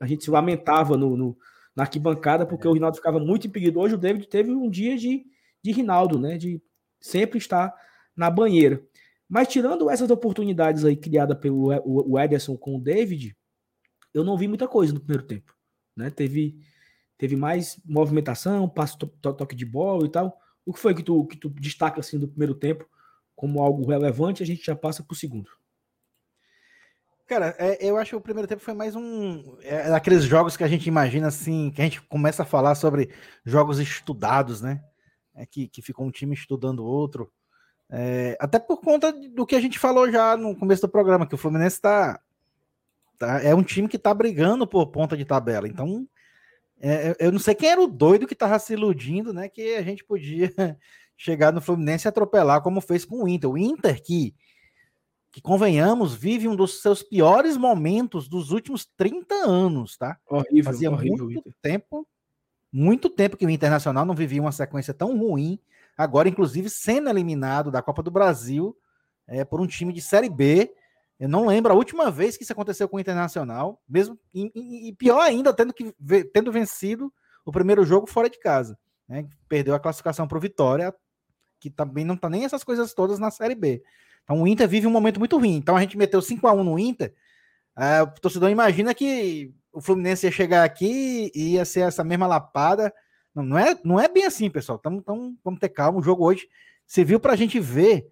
a 0.00 0.06
gente 0.06 0.24
se 0.24 0.30
lamentava 0.30 0.96
no, 0.96 1.16
no, 1.16 1.38
na 1.74 1.82
arquibancada, 1.84 2.46
porque 2.46 2.66
é. 2.66 2.70
o 2.70 2.72
Rinaldo 2.72 2.96
ficava 2.96 3.18
muito 3.18 3.46
impedido. 3.46 3.80
Hoje 3.80 3.94
o 3.94 3.98
David 3.98 4.28
teve 4.28 4.50
um 4.50 4.70
dia 4.70 4.96
de, 4.96 5.24
de 5.62 5.72
Rinaldo, 5.72 6.18
né? 6.18 6.38
De 6.38 6.60
sempre 7.00 7.38
estar 7.38 7.74
na 8.16 8.30
banheira. 8.30 8.82
Mas 9.28 9.48
tirando 9.48 9.90
essas 9.90 10.10
oportunidades 10.10 10.84
aí 10.84 10.96
criadas 10.96 11.38
pelo 11.38 11.68
o 11.84 12.18
Ederson 12.18 12.56
com 12.56 12.76
o 12.76 12.80
David, 12.80 13.36
eu 14.14 14.24
não 14.24 14.36
vi 14.36 14.48
muita 14.48 14.68
coisa 14.68 14.92
no 14.92 15.00
primeiro 15.00 15.24
tempo. 15.26 15.54
Né? 15.96 16.10
Teve, 16.10 16.58
teve 17.18 17.36
mais 17.36 17.80
movimentação, 17.84 18.68
passo, 18.68 18.98
to, 18.98 19.06
toque 19.06 19.56
de 19.56 19.66
bola 19.66 20.06
e 20.06 20.10
tal. 20.10 20.38
O 20.64 20.72
que 20.72 20.80
foi 20.80 20.94
que 20.94 21.02
tu, 21.02 21.26
que 21.26 21.36
tu 21.36 21.48
destaca 21.50 22.00
assim 22.00 22.18
do 22.18 22.28
primeiro 22.28 22.54
tempo 22.54 22.88
como 23.34 23.60
algo 23.60 23.88
relevante? 23.88 24.42
A 24.42 24.46
gente 24.46 24.64
já 24.64 24.76
passa 24.76 25.02
para 25.02 25.12
o 25.12 25.16
segundo. 25.16 25.50
Cara, 27.26 27.56
é, 27.58 27.84
eu 27.84 27.96
acho 27.96 28.10
que 28.10 28.16
o 28.16 28.20
primeiro 28.20 28.46
tempo 28.46 28.62
foi 28.62 28.72
mais 28.72 28.94
um. 28.94 29.56
É, 29.62 29.92
aqueles 29.92 30.22
jogos 30.22 30.56
que 30.56 30.62
a 30.62 30.68
gente 30.68 30.86
imagina 30.86 31.26
assim, 31.26 31.72
que 31.72 31.80
a 31.80 31.84
gente 31.84 32.00
começa 32.02 32.44
a 32.44 32.46
falar 32.46 32.76
sobre 32.76 33.10
jogos 33.44 33.80
estudados, 33.80 34.62
né? 34.62 34.80
É 35.34 35.44
que, 35.44 35.66
que 35.66 35.82
fica 35.82 36.00
um 36.02 36.10
time 36.10 36.34
estudando 36.34 36.80
o 36.80 36.86
outro. 36.86 37.30
É, 37.90 38.36
até 38.38 38.60
por 38.60 38.80
conta 38.80 39.12
do 39.12 39.44
que 39.44 39.56
a 39.56 39.60
gente 39.60 39.76
falou 39.76 40.10
já 40.10 40.36
no 40.36 40.54
começo 40.54 40.82
do 40.82 40.88
programa, 40.88 41.26
que 41.26 41.34
o 41.34 41.38
Fluminense 41.38 41.80
tá, 41.80 42.20
tá 43.18 43.42
é 43.42 43.52
um 43.52 43.62
time 43.62 43.88
que 43.88 43.98
tá 43.98 44.14
brigando 44.14 44.64
por 44.64 44.86
ponta 44.86 45.16
de 45.16 45.24
tabela. 45.24 45.66
Então, 45.66 46.06
é, 46.80 47.16
eu 47.18 47.32
não 47.32 47.40
sei 47.40 47.56
quem 47.56 47.70
era 47.70 47.80
o 47.80 47.88
doido 47.88 48.28
que 48.28 48.36
tava 48.36 48.56
se 48.60 48.72
iludindo, 48.72 49.32
né? 49.32 49.48
Que 49.48 49.74
a 49.74 49.82
gente 49.82 50.04
podia 50.04 50.52
chegar 51.18 51.52
no 51.52 51.60
Fluminense 51.60 52.06
e 52.06 52.08
atropelar, 52.08 52.62
como 52.62 52.80
fez 52.80 53.04
com 53.04 53.24
o 53.24 53.28
Inter. 53.28 53.50
O 53.50 53.58
Inter 53.58 54.00
que 54.00 54.32
que 55.36 55.42
convenhamos, 55.42 56.14
vive 56.14 56.48
um 56.48 56.56
dos 56.56 56.80
seus 56.80 57.02
piores 57.02 57.58
momentos 57.58 58.26
dos 58.26 58.52
últimos 58.52 58.86
30 58.96 59.34
anos, 59.34 59.94
tá? 59.94 60.18
Horrível, 60.26 60.64
Fazia 60.64 60.90
horrível, 60.90 61.26
muito 61.26 61.54
tempo, 61.60 62.08
muito 62.72 63.10
tempo 63.10 63.36
que 63.36 63.44
o 63.44 63.50
Internacional 63.50 64.06
não 64.06 64.14
vivia 64.14 64.40
uma 64.40 64.50
sequência 64.50 64.94
tão 64.94 65.14
ruim, 65.14 65.60
agora 65.94 66.26
inclusive 66.26 66.70
sendo 66.70 67.10
eliminado 67.10 67.70
da 67.70 67.82
Copa 67.82 68.02
do 68.02 68.10
Brasil 68.10 68.74
é, 69.26 69.44
por 69.44 69.60
um 69.60 69.66
time 69.66 69.92
de 69.92 70.00
Série 70.00 70.30
B. 70.30 70.72
Eu 71.20 71.28
não 71.28 71.44
lembro 71.44 71.70
a 71.70 71.76
última 71.76 72.10
vez 72.10 72.34
que 72.38 72.42
isso 72.42 72.52
aconteceu 72.54 72.88
com 72.88 72.96
o 72.96 73.00
Internacional, 73.00 73.78
mesmo 73.86 74.18
e, 74.32 74.88
e 74.88 74.94
pior 74.94 75.20
ainda, 75.20 75.52
tendo 75.52 75.74
que 75.74 75.94
tendo 76.32 76.50
vencido 76.50 77.12
o 77.44 77.52
primeiro 77.52 77.84
jogo 77.84 78.06
fora 78.06 78.30
de 78.30 78.40
casa, 78.40 78.78
né? 79.06 79.28
Perdeu 79.50 79.74
a 79.74 79.80
classificação 79.80 80.26
para 80.26 80.38
o 80.38 80.40
Vitória, 80.40 80.94
que 81.60 81.68
também 81.68 82.06
não 82.06 82.16
tá 82.16 82.30
nem 82.30 82.46
essas 82.46 82.64
coisas 82.64 82.94
todas 82.94 83.18
na 83.18 83.30
Série 83.30 83.54
B. 83.54 83.82
Então 84.26 84.42
o 84.42 84.46
Inter 84.46 84.68
vive 84.68 84.88
um 84.88 84.90
momento 84.90 85.20
muito 85.20 85.38
ruim. 85.38 85.54
Então 85.54 85.76
a 85.76 85.80
gente 85.80 85.96
meteu 85.96 86.20
5 86.20 86.46
a 86.48 86.52
1 86.52 86.64
no 86.64 86.78
Inter. 86.78 87.14
Uh, 87.76 88.02
o 88.02 88.20
torcedor 88.20 88.50
imagina 88.50 88.92
que 88.92 89.54
o 89.72 89.80
Fluminense 89.80 90.26
ia 90.26 90.32
chegar 90.32 90.64
aqui 90.64 91.30
e 91.32 91.52
ia 91.52 91.64
ser 91.64 91.80
essa 91.80 92.02
mesma 92.02 92.26
lapada. 92.26 92.92
Não, 93.32 93.44
não, 93.44 93.58
é, 93.58 93.78
não 93.84 94.00
é 94.00 94.08
bem 94.08 94.24
assim, 94.24 94.50
pessoal. 94.50 94.80
Tamo, 94.80 95.00
vamos 95.44 95.60
ter 95.60 95.68
calma. 95.68 96.00
O 96.00 96.02
jogo 96.02 96.24
hoje 96.24 96.48
serviu 96.84 97.20
para 97.20 97.34
a 97.34 97.36
gente 97.36 97.60
ver 97.60 98.10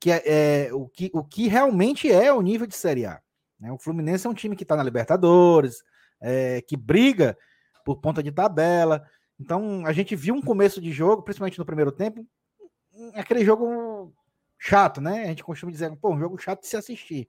que 0.00 0.10
é, 0.10 0.22
é, 0.24 0.72
o, 0.72 0.88
que, 0.88 1.10
o 1.12 1.22
que 1.22 1.46
realmente 1.46 2.10
é 2.10 2.32
o 2.32 2.40
nível 2.40 2.66
de 2.66 2.74
Série 2.74 3.04
A. 3.04 3.20
Né? 3.60 3.70
O 3.70 3.78
Fluminense 3.78 4.26
é 4.26 4.30
um 4.30 4.34
time 4.34 4.56
que 4.56 4.62
está 4.62 4.76
na 4.76 4.82
Libertadores, 4.82 5.82
é, 6.20 6.62
que 6.62 6.76
briga 6.76 7.36
por 7.84 7.96
ponta 7.96 8.22
de 8.22 8.32
tabela. 8.32 9.04
Então 9.38 9.84
a 9.84 9.92
gente 9.92 10.16
viu 10.16 10.34
um 10.34 10.42
começo 10.42 10.80
de 10.80 10.90
jogo, 10.90 11.22
principalmente 11.22 11.58
no 11.58 11.66
primeiro 11.66 11.92
tempo, 11.92 12.26
aquele 13.14 13.44
jogo 13.44 14.14
chato, 14.64 14.98
né? 14.98 15.24
A 15.24 15.26
gente 15.26 15.44
costuma 15.44 15.70
dizer, 15.70 15.94
pô, 15.96 16.14
um 16.14 16.18
jogo 16.18 16.38
chato 16.38 16.62
de 16.62 16.66
se 16.66 16.76
assistir. 16.76 17.28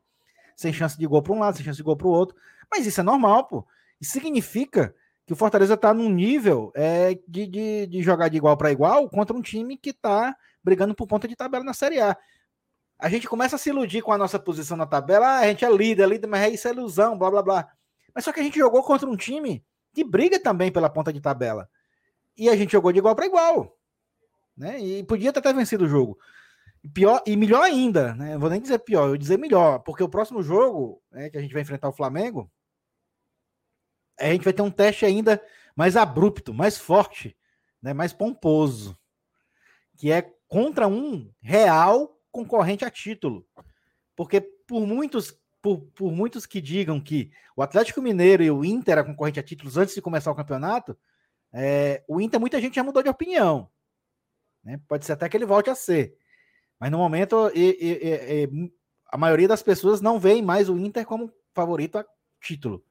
Sem 0.56 0.72
chance 0.72 0.98
de 0.98 1.06
gol 1.06 1.22
para 1.22 1.34
um 1.34 1.40
lado, 1.40 1.58
sem 1.58 1.66
chance 1.66 1.76
de 1.76 1.84
gol 1.84 1.98
para 1.98 2.08
o 2.08 2.12
outro. 2.12 2.36
Mas 2.72 2.86
isso 2.86 3.02
é 3.02 3.04
normal, 3.04 3.46
pô. 3.46 3.68
Isso 4.00 4.14
significa 4.14 4.96
que 5.26 5.34
o 5.34 5.36
Fortaleza 5.36 5.74
está 5.74 5.94
num 5.94 6.10
nível 6.10 6.72
é, 6.74 7.20
de, 7.28 7.46
de, 7.46 7.88
de, 7.88 8.02
jogar 8.02 8.30
de 8.30 8.38
igual 8.38 8.56
para 8.56 8.72
igual 8.72 9.10
contra 9.10 9.36
um 9.36 9.42
time 9.42 9.76
que 9.76 9.90
está 9.90 10.34
brigando 10.64 10.96
por 10.96 11.08
conta 11.08 11.28
de 11.28 11.36
tabela 11.36 11.64
na 11.64 11.74
Série 11.74 12.00
A. 12.00 12.16
A 12.98 13.10
gente 13.10 13.28
começa 13.28 13.58
a 13.58 13.60
se 13.60 13.70
iludir 13.70 14.02
com 14.02 14.14
a 14.14 14.18
nossa 14.18 14.40
posição 14.40 14.78
na 14.78 14.86
tabela, 14.86 15.28
ah, 15.28 15.40
a 15.40 15.48
gente 15.48 15.66
é 15.66 15.70
líder, 15.70 16.08
líder, 16.08 16.28
mas 16.28 16.42
é 16.42 16.50
isso 16.50 16.68
é 16.70 16.72
ilusão, 16.72 17.18
blá 17.18 17.30
blá 17.30 17.44
blá. 17.44 17.68
Mas 18.14 18.24
só 18.24 18.32
que 18.32 18.40
a 18.40 18.44
gente 18.44 18.58
jogou 18.58 18.82
contra 18.82 19.10
um 19.10 19.18
time 19.18 19.62
que 19.94 20.06
briga 20.06 20.40
também 20.40 20.72
pela 20.72 20.90
ponta 20.90 21.12
de 21.12 21.20
tabela. 21.20 21.68
E 22.38 22.48
a 22.48 22.56
gente 22.56 22.72
jogou 22.72 22.94
de 22.94 23.00
igual 23.00 23.14
para 23.14 23.26
igual. 23.26 23.78
Né? 24.56 24.80
E 24.80 25.04
podia 25.04 25.34
ter 25.34 25.40
até 25.40 25.52
vencido 25.52 25.84
o 25.84 25.90
jogo. 25.90 26.18
Pior, 26.94 27.22
e 27.26 27.36
melhor 27.36 27.64
ainda, 27.64 28.14
né? 28.16 28.38
vou 28.38 28.50
nem 28.50 28.62
dizer 28.62 28.80
pior, 28.80 29.04
eu 29.04 29.08
vou 29.10 29.18
dizer 29.18 29.38
melhor, 29.38 29.80
porque 29.80 30.04
o 30.04 30.10
próximo 30.10 30.44
jogo 30.44 31.02
né, 31.12 31.30
que 31.30 31.38
a 31.38 31.42
gente 31.42 31.54
vai 31.54 31.62
enfrentar 31.62 31.90
o 31.90 31.94
Flamengo, 31.94 32.52
a 34.20 34.26
gente 34.26 34.44
vai 34.44 34.54
ter 34.54 34.62
um 34.62 34.72
teste 34.72 35.06
ainda 35.06 35.42
mais 35.76 35.98
abrupto, 35.98 36.54
mais 36.54 36.78
forte, 36.78 37.36
né, 37.82 37.94
mais 37.94 38.14
pomposo, 38.14 38.98
que 39.98 40.12
é 40.12 40.22
contra 40.48 40.88
um 40.88 41.32
real 41.42 42.20
concorrente 42.32 42.86
a 42.86 42.92
título. 42.92 43.46
Porque 44.16 44.42
por 44.42 44.86
muitos, 44.86 45.38
por, 45.62 45.82
por 45.96 46.12
muitos 46.12 46.46
que 46.46 46.62
digam 46.62 47.00
que 47.00 47.32
o 47.56 47.62
Atlético 47.62 48.02
Mineiro 48.02 48.44
e 48.44 48.52
o 48.52 48.64
Inter 48.64 48.98
eram 48.98 49.06
concorrente 49.06 49.40
a 49.40 49.44
títulos 49.44 49.78
antes 49.78 49.96
de 49.96 50.02
começar 50.02 50.32
o 50.32 50.36
campeonato, 50.36 50.98
é, 51.52 52.04
o 52.08 52.20
Inter 52.20 52.40
muita 52.40 52.60
gente 52.60 52.76
já 52.76 52.84
mudou 52.84 53.04
de 53.04 53.10
opinião. 53.10 53.70
Né? 54.64 54.80
Pode 54.88 55.06
ser 55.06 55.14
até 55.14 55.30
que 55.30 55.38
ele 55.38 55.46
volte 55.46 55.70
a 55.70 55.76
ser. 55.76 56.18
Mas 56.80 56.92
no 56.92 56.98
momento, 56.98 57.52
e, 57.54 57.78
e, 57.80 58.44
e, 58.44 58.72
a 59.12 59.18
maioria 59.18 59.48
das 59.48 59.64
pessoas 59.64 60.02
não 60.02 60.20
veem 60.20 60.42
mais 60.42 60.70
o 60.70 60.78
Inter 60.78 61.06
como 61.06 61.32
favorito 61.54 61.98
a 61.98 62.06
título. 62.42 62.84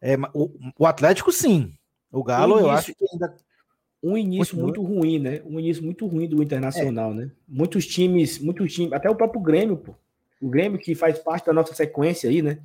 É, 0.00 0.16
o, 0.34 0.50
o, 0.78 0.86
Atlético, 0.86 1.32
sim. 1.32 1.72
O 2.10 2.22
Galo, 2.22 2.54
início, 2.54 2.66
eu 2.66 2.70
acho 2.70 2.94
que 2.94 3.06
ainda. 3.12 3.36
Um 4.02 4.16
início 4.16 4.56
muito 4.56 4.82
ruim, 4.82 5.18
né? 5.18 5.40
Um 5.44 5.58
início 5.58 5.82
muito 5.82 6.06
ruim 6.06 6.28
do 6.28 6.42
Internacional, 6.42 7.12
é. 7.12 7.14
né? 7.14 7.30
Muitos 7.48 7.86
times, 7.86 8.38
muitos 8.38 8.72
times, 8.72 8.92
até 8.92 9.08
o 9.08 9.16
próprio 9.16 9.40
Grêmio, 9.40 9.76
pô. 9.76 9.94
O 10.40 10.48
Grêmio 10.48 10.78
que 10.78 10.94
faz 10.94 11.18
parte 11.18 11.46
da 11.46 11.52
nossa 11.52 11.74
sequência 11.74 12.28
aí, 12.28 12.42
né? 12.42 12.58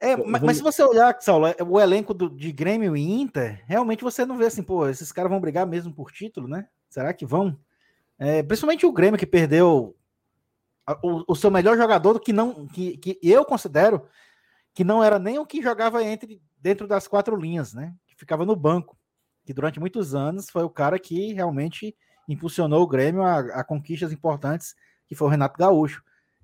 É, 0.00 0.16
mas, 0.16 0.26
vamos... 0.26 0.42
mas, 0.42 0.56
se 0.56 0.62
você 0.62 0.82
olhar, 0.82 1.16
Saulo, 1.20 1.46
é, 1.46 1.56
o 1.62 1.78
elenco 1.78 2.12
do, 2.12 2.28
de 2.28 2.50
Grêmio 2.50 2.96
e 2.96 3.00
Inter, 3.00 3.62
realmente 3.66 4.02
você 4.02 4.26
não 4.26 4.36
vê 4.36 4.46
assim, 4.46 4.62
pô, 4.62 4.88
esses 4.88 5.12
caras 5.12 5.30
vão 5.30 5.40
brigar 5.40 5.64
mesmo 5.64 5.92
por 5.92 6.10
título, 6.10 6.48
né? 6.48 6.66
Será 6.90 7.12
que 7.14 7.24
vão? 7.24 7.56
É, 8.24 8.40
principalmente 8.40 8.86
o 8.86 8.92
Grêmio, 8.92 9.18
que 9.18 9.26
perdeu 9.26 9.96
o, 11.02 11.32
o, 11.32 11.34
seu 11.34 11.50
melhor 11.50 11.76
jogador, 11.76 12.20
que, 12.20 12.32
não, 12.32 12.68
que, 12.68 12.96
que 12.96 13.18
eu 13.20 13.44
considero 13.44 14.06
que 14.72 14.84
não 14.84 15.02
era 15.02 15.18
nem 15.18 15.40
o 15.40 15.44
que 15.44 15.60
jogava 15.60 16.04
entre 16.04 16.40
dentro 16.56 16.86
das 16.86 17.08
quatro 17.08 17.34
linhas, 17.34 17.74
né? 17.74 17.92
Que 18.06 18.14
ficava 18.14 18.46
no 18.46 18.54
banco. 18.54 18.96
Que 19.44 19.52
durante 19.52 19.80
muitos 19.80 20.14
anos 20.14 20.48
foi 20.48 20.62
o 20.62 20.70
cara 20.70 21.00
que 21.00 21.32
realmente 21.32 21.96
impulsionou 22.28 22.84
o 22.84 22.86
Grêmio 22.86 23.24
a, 23.24 23.40
a 23.40 23.64
conquistas 23.64 24.12
importantes, 24.12 24.76
que 25.08 25.16
foi 25.16 25.26
o 25.26 25.30
Renato 25.30 25.58
Gaúcho. 25.58 26.00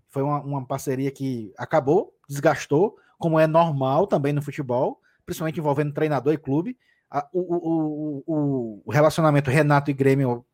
Foi 0.09 0.25
uma, 0.25 0.43
uma 0.43 0.67
parceria 0.67 1.13
que 1.13 1.53
acabou, 1.57 2.13
desgastou, 2.29 2.97
como 3.21 3.39
é 3.39 3.47
normal 3.47 4.09
também 4.09 4.33
no 4.33 4.43
futebol, 4.43 5.01
principalmente 5.25 5.61
envolvendo 5.61 5.95
treinador 5.95 6.35
e 6.35 6.39
clube. 6.39 6.77
o, 7.33 7.41
o, 7.41 8.25
o, 8.27 8.83
o, 8.85 8.91
relacionamento 8.91 9.49
Renato 9.49 9.93
e 9.93 9.95
Grêmio 9.95 10.45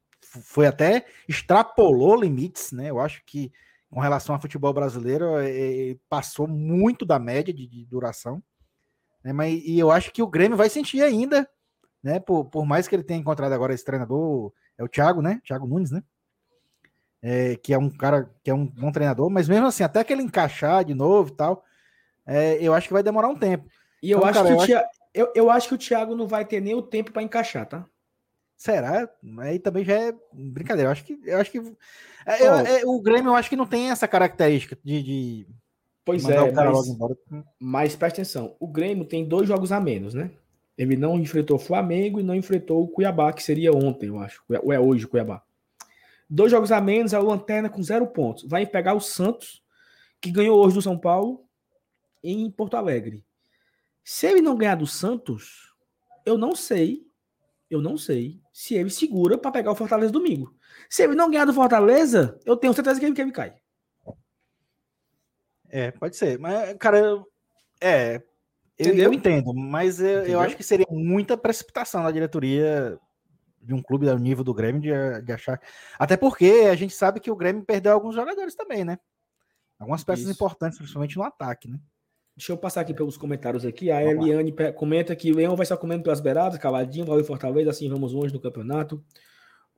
foi 0.42 0.66
até 0.66 1.06
extrapolou 1.28 2.20
limites, 2.20 2.72
né? 2.72 2.90
Eu 2.90 3.00
acho 3.00 3.22
que 3.24 3.52
com 3.90 4.00
relação 4.00 4.34
ao 4.34 4.40
futebol 4.40 4.72
brasileiro 4.72 5.38
é, 5.38 5.96
passou 6.08 6.48
muito 6.48 7.04
da 7.04 7.18
média 7.18 7.54
de, 7.54 7.66
de 7.66 7.84
duração, 7.86 8.42
né? 9.22 9.32
Mas 9.32 9.62
e 9.64 9.78
eu 9.78 9.90
acho 9.90 10.12
que 10.12 10.22
o 10.22 10.26
Grêmio 10.26 10.56
vai 10.56 10.68
sentir 10.68 11.02
ainda, 11.02 11.48
né? 12.02 12.18
Por, 12.18 12.44
por 12.46 12.66
mais 12.66 12.88
que 12.88 12.94
ele 12.94 13.04
tenha 13.04 13.20
encontrado 13.20 13.52
agora 13.52 13.72
esse 13.72 13.84
treinador, 13.84 14.52
é 14.76 14.84
o 14.84 14.88
Thiago, 14.88 15.22
né? 15.22 15.40
Thiago 15.44 15.66
Nunes, 15.66 15.90
né? 15.90 16.02
É, 17.22 17.56
que 17.56 17.72
é 17.72 17.78
um 17.78 17.88
cara 17.88 18.30
que 18.42 18.50
é 18.50 18.54
um 18.54 18.66
bom 18.66 18.92
treinador, 18.92 19.30
mas 19.30 19.48
mesmo 19.48 19.66
assim, 19.66 19.82
até 19.82 20.04
que 20.04 20.12
ele 20.12 20.22
encaixar 20.22 20.84
de 20.84 20.92
novo 20.92 21.30
e 21.30 21.36
tal, 21.36 21.64
é, 22.26 22.58
eu 22.60 22.74
acho 22.74 22.88
que 22.88 22.92
vai 22.92 23.02
demorar 23.02 23.28
um 23.28 23.36
tempo. 23.36 23.66
E 24.02 24.10
eu, 24.10 24.18
então, 24.18 24.28
acho, 24.28 24.38
cara, 24.42 24.48
que 24.48 24.72
eu, 24.72 24.78
acho... 24.78 24.88
Eu, 25.14 25.32
eu 25.34 25.50
acho 25.50 25.68
que 25.68 25.74
o 25.74 25.78
Thiago 25.78 26.16
não 26.16 26.26
vai 26.26 26.44
ter 26.44 26.60
nem 26.60 26.74
o 26.74 26.82
tempo 26.82 27.12
para 27.12 27.22
encaixar, 27.22 27.66
tá? 27.66 27.86
Será? 28.56 29.08
Aí 29.40 29.58
também 29.58 29.84
já 29.84 29.94
é 29.94 30.14
brincadeira. 30.32 30.88
Eu 30.88 30.92
acho 30.92 31.04
que. 31.04 31.18
Eu 31.24 31.38
acho 31.38 31.50
que 31.50 31.58
é, 32.26 32.46
eu, 32.46 32.54
é, 32.54 32.82
o 32.86 33.00
Grêmio 33.00 33.30
eu 33.30 33.34
acho 33.34 33.50
que 33.50 33.56
não 33.56 33.66
tem 33.66 33.90
essa 33.90 34.08
característica 34.08 34.78
de. 34.82 35.02
de 35.02 35.46
pois 36.04 36.28
é, 36.28 36.52
mas, 36.52 36.96
mas 37.58 37.96
presta 37.96 38.22
atenção. 38.22 38.56
O 38.58 38.66
Grêmio 38.66 39.04
tem 39.04 39.26
dois 39.26 39.48
jogos 39.48 39.72
a 39.72 39.80
menos, 39.80 40.14
né? 40.14 40.30
Ele 40.76 40.96
não 40.96 41.18
enfrentou 41.18 41.56
o 41.56 41.60
Flamengo 41.60 42.18
e 42.18 42.22
não 42.22 42.34
enfrentou 42.34 42.82
o 42.82 42.88
Cuiabá, 42.88 43.32
que 43.32 43.42
seria 43.42 43.72
ontem, 43.72 44.08
eu 44.08 44.18
acho. 44.18 44.42
Ou 44.48 44.72
é 44.72 44.80
hoje 44.80 45.04
o 45.04 45.08
Cuiabá. 45.08 45.42
Dois 46.28 46.50
jogos 46.50 46.72
a 46.72 46.80
menos, 46.80 47.12
é 47.12 47.18
o 47.18 47.24
Lanterna 47.24 47.68
com 47.68 47.82
zero 47.82 48.06
pontos. 48.06 48.44
Vai 48.44 48.66
pegar 48.66 48.94
o 48.94 49.00
Santos, 49.00 49.62
que 50.20 50.32
ganhou 50.32 50.58
hoje 50.58 50.74
do 50.74 50.82
São 50.82 50.98
Paulo, 50.98 51.44
em 52.22 52.50
Porto 52.50 52.76
Alegre. 52.76 53.22
Se 54.02 54.26
ele 54.26 54.40
não 54.40 54.56
ganhar 54.56 54.74
do 54.74 54.86
Santos, 54.86 55.72
eu 56.26 56.36
não 56.36 56.56
sei 56.56 57.03
eu 57.74 57.82
não 57.82 57.96
sei 57.96 58.40
se 58.52 58.74
ele 58.74 58.90
segura 58.90 59.36
para 59.36 59.50
pegar 59.50 59.72
o 59.72 59.76
Fortaleza 59.76 60.12
domingo. 60.12 60.54
Se 60.88 61.02
ele 61.02 61.14
não 61.14 61.30
ganhar 61.30 61.44
do 61.44 61.52
Fortaleza, 61.52 62.38
eu 62.44 62.56
tenho 62.56 62.72
certeza 62.72 62.98
que 62.98 63.06
ele, 63.06 63.14
que 63.14 63.20
ele 63.20 63.32
cai. 63.32 63.54
É, 65.68 65.90
pode 65.90 66.16
ser. 66.16 66.38
Mas, 66.38 66.76
cara, 66.78 67.22
é. 67.80 68.22
Eu, 68.78 68.94
eu, 68.94 69.12
entendo, 69.12 69.54
mas 69.54 70.00
eu, 70.00 70.24
eu, 70.24 70.40
acho 70.40 70.56
que 70.56 70.64
seria 70.64 70.86
muita 70.90 71.36
precipitação 71.36 72.02
da 72.02 72.10
diretoria 72.10 72.98
de 73.60 73.72
um 73.72 73.80
clube 73.80 74.06
do 74.06 74.18
nível 74.18 74.42
do 74.42 74.52
Grêmio 74.52 74.80
de, 74.80 74.90
de, 75.22 75.32
achar. 75.32 75.60
Até 75.96 76.16
porque 76.16 76.66
a 76.68 76.74
gente 76.74 76.92
sabe 76.92 77.20
que 77.20 77.30
o 77.30 77.36
Grêmio 77.36 77.64
perdeu 77.64 77.92
alguns 77.92 78.16
jogadores 78.16 78.54
também, 78.54 78.84
né? 78.84 78.98
Algumas 79.78 80.02
peças 80.02 80.24
Isso. 80.24 80.32
importantes, 80.32 80.78
principalmente 80.78 81.16
no 81.16 81.22
ataque, 81.22 81.68
né? 81.68 81.78
Deixa 82.36 82.52
eu 82.52 82.56
passar 82.56 82.80
aqui 82.80 82.92
pelos 82.92 83.16
comentários 83.16 83.64
aqui. 83.64 83.92
A 83.92 84.02
Eliane 84.02 84.52
comenta 84.74 85.14
que 85.14 85.30
o 85.30 85.36
Leão 85.36 85.54
vai 85.54 85.62
estar 85.62 85.76
comendo 85.76 86.02
pelas 86.02 86.20
beiradas, 86.20 86.58
caladinho, 86.58 87.06
valeu 87.06 87.24
Fortaleza, 87.24 87.70
assim 87.70 87.88
vamos 87.88 88.12
longe 88.12 88.34
no 88.34 88.40
campeonato. 88.40 89.02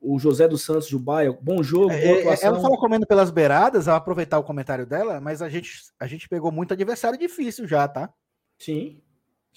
O 0.00 0.18
José 0.18 0.48
dos 0.48 0.62
Santos 0.62 0.88
Jubaia, 0.88 1.36
bom 1.42 1.62
jogo, 1.62 1.92
é, 1.92 2.22
é 2.22 2.38
Ela 2.42 2.60
fala 2.60 2.78
comendo 2.78 3.06
pelas 3.06 3.30
beiradas, 3.30 3.88
ao 3.88 3.96
aproveitar 3.96 4.38
o 4.38 4.44
comentário 4.44 4.86
dela, 4.86 5.20
mas 5.20 5.42
a 5.42 5.48
gente, 5.48 5.70
a 6.00 6.06
gente 6.06 6.28
pegou 6.28 6.50
muito 6.50 6.72
adversário 6.72 7.18
difícil 7.18 7.66
já, 7.66 7.86
tá? 7.86 8.10
Sim, 8.58 9.02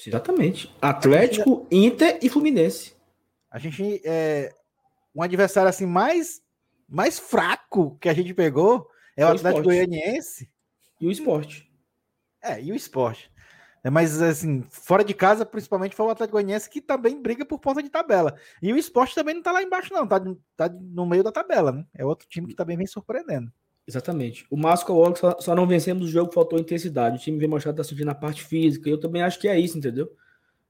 exatamente. 0.05 0.73
Atlético, 0.81 1.67
Inter 1.71 2.19
e 2.21 2.27
Fluminense. 2.29 2.95
A 3.49 3.59
gente 3.59 4.01
é 4.03 4.53
um 5.15 5.21
adversário 5.21 5.69
assim 5.69 5.85
mais 5.85 6.41
mais 6.87 7.19
fraco 7.19 7.97
que 8.01 8.09
a 8.09 8.13
gente 8.13 8.33
pegou 8.33 8.87
é 9.15 9.25
o, 9.25 9.29
o 9.29 9.31
Atlético 9.31 9.63
Goianiense 9.63 10.49
e 10.99 11.07
o 11.07 11.11
Esporte. 11.11 11.68
É, 12.41 12.61
e 12.61 12.71
o 12.71 12.75
Esporte. 12.75 13.31
É, 13.83 13.89
mas 13.89 14.21
assim, 14.21 14.63
fora 14.69 15.03
de 15.03 15.13
casa, 15.13 15.45
principalmente 15.45 15.95
foi 15.95 16.05
o 16.05 16.09
Atlético 16.09 16.33
Goianiense 16.33 16.69
que 16.69 16.81
também 16.81 17.21
briga 17.21 17.45
por 17.45 17.59
ponta 17.59 17.81
de 17.81 17.89
tabela. 17.89 18.35
E 18.61 18.73
o 18.73 18.77
Esporte 18.77 19.15
também 19.15 19.35
não 19.35 19.41
tá 19.41 19.51
lá 19.51 19.63
embaixo 19.63 19.93
não, 19.93 20.05
tá, 20.05 20.19
tá 20.55 20.69
no 20.69 21.05
meio 21.05 21.23
da 21.23 21.31
tabela, 21.31 21.71
né? 21.71 21.85
É 21.93 22.05
outro 22.05 22.27
time 22.27 22.47
que 22.47 22.55
também 22.55 22.75
vem 22.75 22.87
surpreendendo. 22.87 23.51
Exatamente. 23.87 24.45
O 24.51 24.57
Márcio 24.57 24.87
só, 25.15 25.39
só 25.39 25.55
não 25.55 25.65
vencemos 25.65 26.05
o 26.05 26.11
jogo, 26.11 26.31
faltou 26.31 26.59
intensidade. 26.59 27.15
O 27.15 27.19
time 27.19 27.39
vem 27.39 27.49
mostrando 27.49 27.75
que 27.75 27.81
tá 27.81 27.83
sentindo 27.83 28.11
a 28.11 28.15
parte 28.15 28.43
física. 28.43 28.87
Eu 28.87 28.99
também 28.99 29.23
acho 29.23 29.39
que 29.39 29.47
é 29.47 29.59
isso, 29.59 29.77
entendeu? 29.77 30.11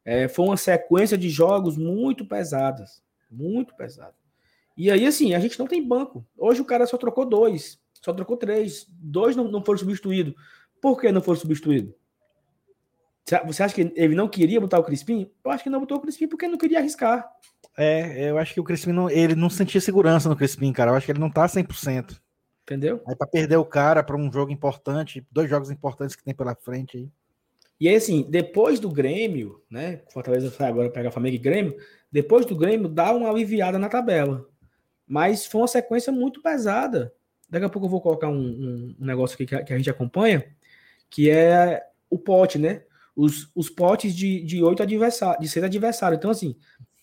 É, 0.05 0.29
foi 0.29 0.45
uma 0.45 0.55
sequência 0.55 1.17
de 1.17 1.29
jogos 1.29 1.77
muito 1.77 2.25
pesadas. 2.25 3.03
Muito 3.29 3.75
pesadas. 3.75 4.15
E 4.77 4.89
aí, 4.89 5.05
assim, 5.05 5.33
a 5.33 5.39
gente 5.39 5.59
não 5.59 5.67
tem 5.67 5.85
banco. 5.85 6.25
Hoje 6.37 6.61
o 6.61 6.65
cara 6.65 6.85
só 6.85 6.97
trocou 6.97 7.25
dois, 7.25 7.77
só 8.01 8.13
trocou 8.13 8.37
três. 8.37 8.87
Dois 8.89 9.35
não, 9.35 9.51
não 9.51 9.61
foram 9.61 9.79
substituídos. 9.79 10.33
Por 10.81 10.99
que 10.99 11.11
não 11.11 11.21
foram 11.21 11.39
substituídos? 11.39 11.93
Você 13.45 13.63
acha 13.63 13.75
que 13.75 13.93
ele 13.95 14.15
não 14.15 14.27
queria 14.27 14.59
botar 14.59 14.79
o 14.79 14.83
Crispim? 14.83 15.29
Eu 15.43 15.51
acho 15.51 15.63
que 15.63 15.69
não 15.69 15.79
botou 15.79 15.97
o 15.97 16.01
Crispim 16.01 16.27
porque 16.27 16.47
não 16.47 16.57
queria 16.57 16.79
arriscar. 16.79 17.29
É, 17.77 18.29
eu 18.29 18.37
acho 18.37 18.53
que 18.53 18.59
o 18.59 18.63
Crispim 18.63 18.91
não, 18.91 19.09
ele 19.09 19.35
não 19.35 19.49
sentia 19.49 19.79
segurança 19.79 20.27
no 20.27 20.35
Crispim, 20.35 20.73
cara. 20.73 20.91
Eu 20.91 20.95
acho 20.95 21.05
que 21.05 21.11
ele 21.11 21.19
não 21.19 21.29
tá 21.29 21.45
100%. 21.45 22.19
Entendeu? 22.63 23.01
Aí 23.07 23.15
para 23.15 23.27
perder 23.27 23.57
o 23.57 23.65
cara 23.65 24.03
para 24.03 24.17
um 24.17 24.31
jogo 24.31 24.51
importante, 24.51 25.25
dois 25.31 25.49
jogos 25.49 25.71
importantes 25.71 26.15
que 26.15 26.23
tem 26.23 26.35
pela 26.35 26.55
frente 26.55 26.97
aí. 26.97 27.09
E 27.79 27.87
aí, 27.87 27.95
assim, 27.95 28.27
depois 28.29 28.79
do 28.79 28.89
Grêmio, 28.89 29.63
né? 29.71 30.01
Fortaleza 30.11 30.53
vai 30.57 30.67
agora 30.67 30.89
pegar 30.89 31.11
Flamengo 31.11 31.35
e 31.35 31.39
Grêmio. 31.39 31.75
Depois 32.11 32.45
do 32.45 32.55
Grêmio, 32.55 32.89
dá 32.89 33.13
uma 33.13 33.29
aliviada 33.29 33.79
na 33.79 33.87
tabela. 33.87 34.45
Mas 35.07 35.45
foi 35.45 35.61
uma 35.61 35.67
sequência 35.67 36.11
muito 36.11 36.41
pesada. 36.41 37.13
Daqui 37.49 37.65
a 37.65 37.69
pouco 37.69 37.87
eu 37.87 37.89
vou 37.89 38.01
colocar 38.01 38.27
um, 38.27 38.37
um, 38.37 38.95
um 38.99 39.05
negócio 39.05 39.35
aqui 39.35 39.45
que 39.45 39.55
a, 39.55 39.63
que 39.63 39.73
a, 39.73 39.77
gente 39.77 39.89
acompanha, 39.89 40.45
que 41.09 41.29
é 41.29 41.83
o 42.09 42.17
pote, 42.17 42.57
né? 42.57 42.83
Os, 43.15 43.49
os 43.53 43.69
potes 43.69 44.15
de, 44.15 44.43
de 44.43 44.63
oito 44.63 44.83
adversários, 44.83 45.41
de 45.41 45.49
seis 45.49 45.63
adversários. 45.65 46.17
Então, 46.17 46.31
assim, 46.31 46.55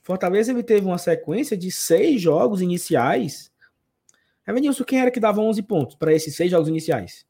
Fortaleza 0.03 0.53
ele 0.53 0.63
teve 0.63 0.87
uma 0.87 0.99
sequência 0.99 1.57
de 1.57 1.71
seis 1.71 2.21
jogos 2.21 2.61
iniciais 2.61 3.51
Evanilson, 4.47 4.85
quem 4.85 5.01
era 5.01 5.11
que 5.11 5.19
dava 5.19 5.41
11 5.41 5.63
pontos 5.63 5.97
para 5.97 6.13
esses 6.13 6.37
seis 6.37 6.51
jogos 6.51 6.69
iniciais? 6.69 7.27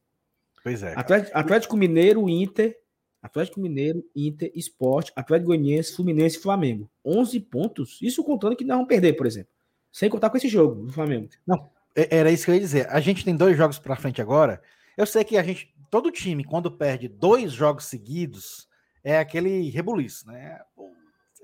Pois 0.63 0.83
é. 0.83 0.93
Atlético, 0.95 1.37
Atlético, 1.37 1.77
Mineiro, 1.77 2.29
Inter, 2.29 2.77
Atlético 3.21 3.59
Mineiro, 3.59 4.05
Inter, 4.15 4.51
Esporte, 4.53 5.11
Atlético 5.15 5.47
Goianiense, 5.47 5.95
Fluminense 5.95 6.37
e 6.37 6.41
Flamengo. 6.41 6.89
11 7.03 7.39
pontos, 7.39 7.99
isso 8.01 8.23
contando 8.23 8.55
que 8.55 8.63
não 8.63 8.77
vão 8.77 8.85
perder, 8.85 9.13
por 9.13 9.25
exemplo. 9.25 9.49
Sem 9.91 10.09
contar 10.09 10.29
com 10.29 10.37
esse 10.37 10.47
jogo 10.47 10.85
do 10.85 10.93
Flamengo. 10.93 11.27
Não, 11.45 11.69
era 11.95 12.31
isso 12.31 12.45
que 12.45 12.51
eu 12.51 12.55
ia 12.55 12.61
dizer. 12.61 12.87
A 12.89 12.99
gente 12.99 13.25
tem 13.25 13.35
dois 13.35 13.57
jogos 13.57 13.79
para 13.79 13.95
frente 13.95 14.21
agora. 14.21 14.61
Eu 14.95 15.07
sei 15.07 15.23
que 15.23 15.37
a 15.37 15.43
gente, 15.43 15.73
todo 15.89 16.11
time, 16.11 16.43
quando 16.43 16.71
perde 16.71 17.07
dois 17.07 17.51
jogos 17.51 17.85
seguidos, 17.85 18.67
é 19.03 19.19
aquele 19.19 19.69
rebuliço, 19.69 20.27
né? 20.27 20.59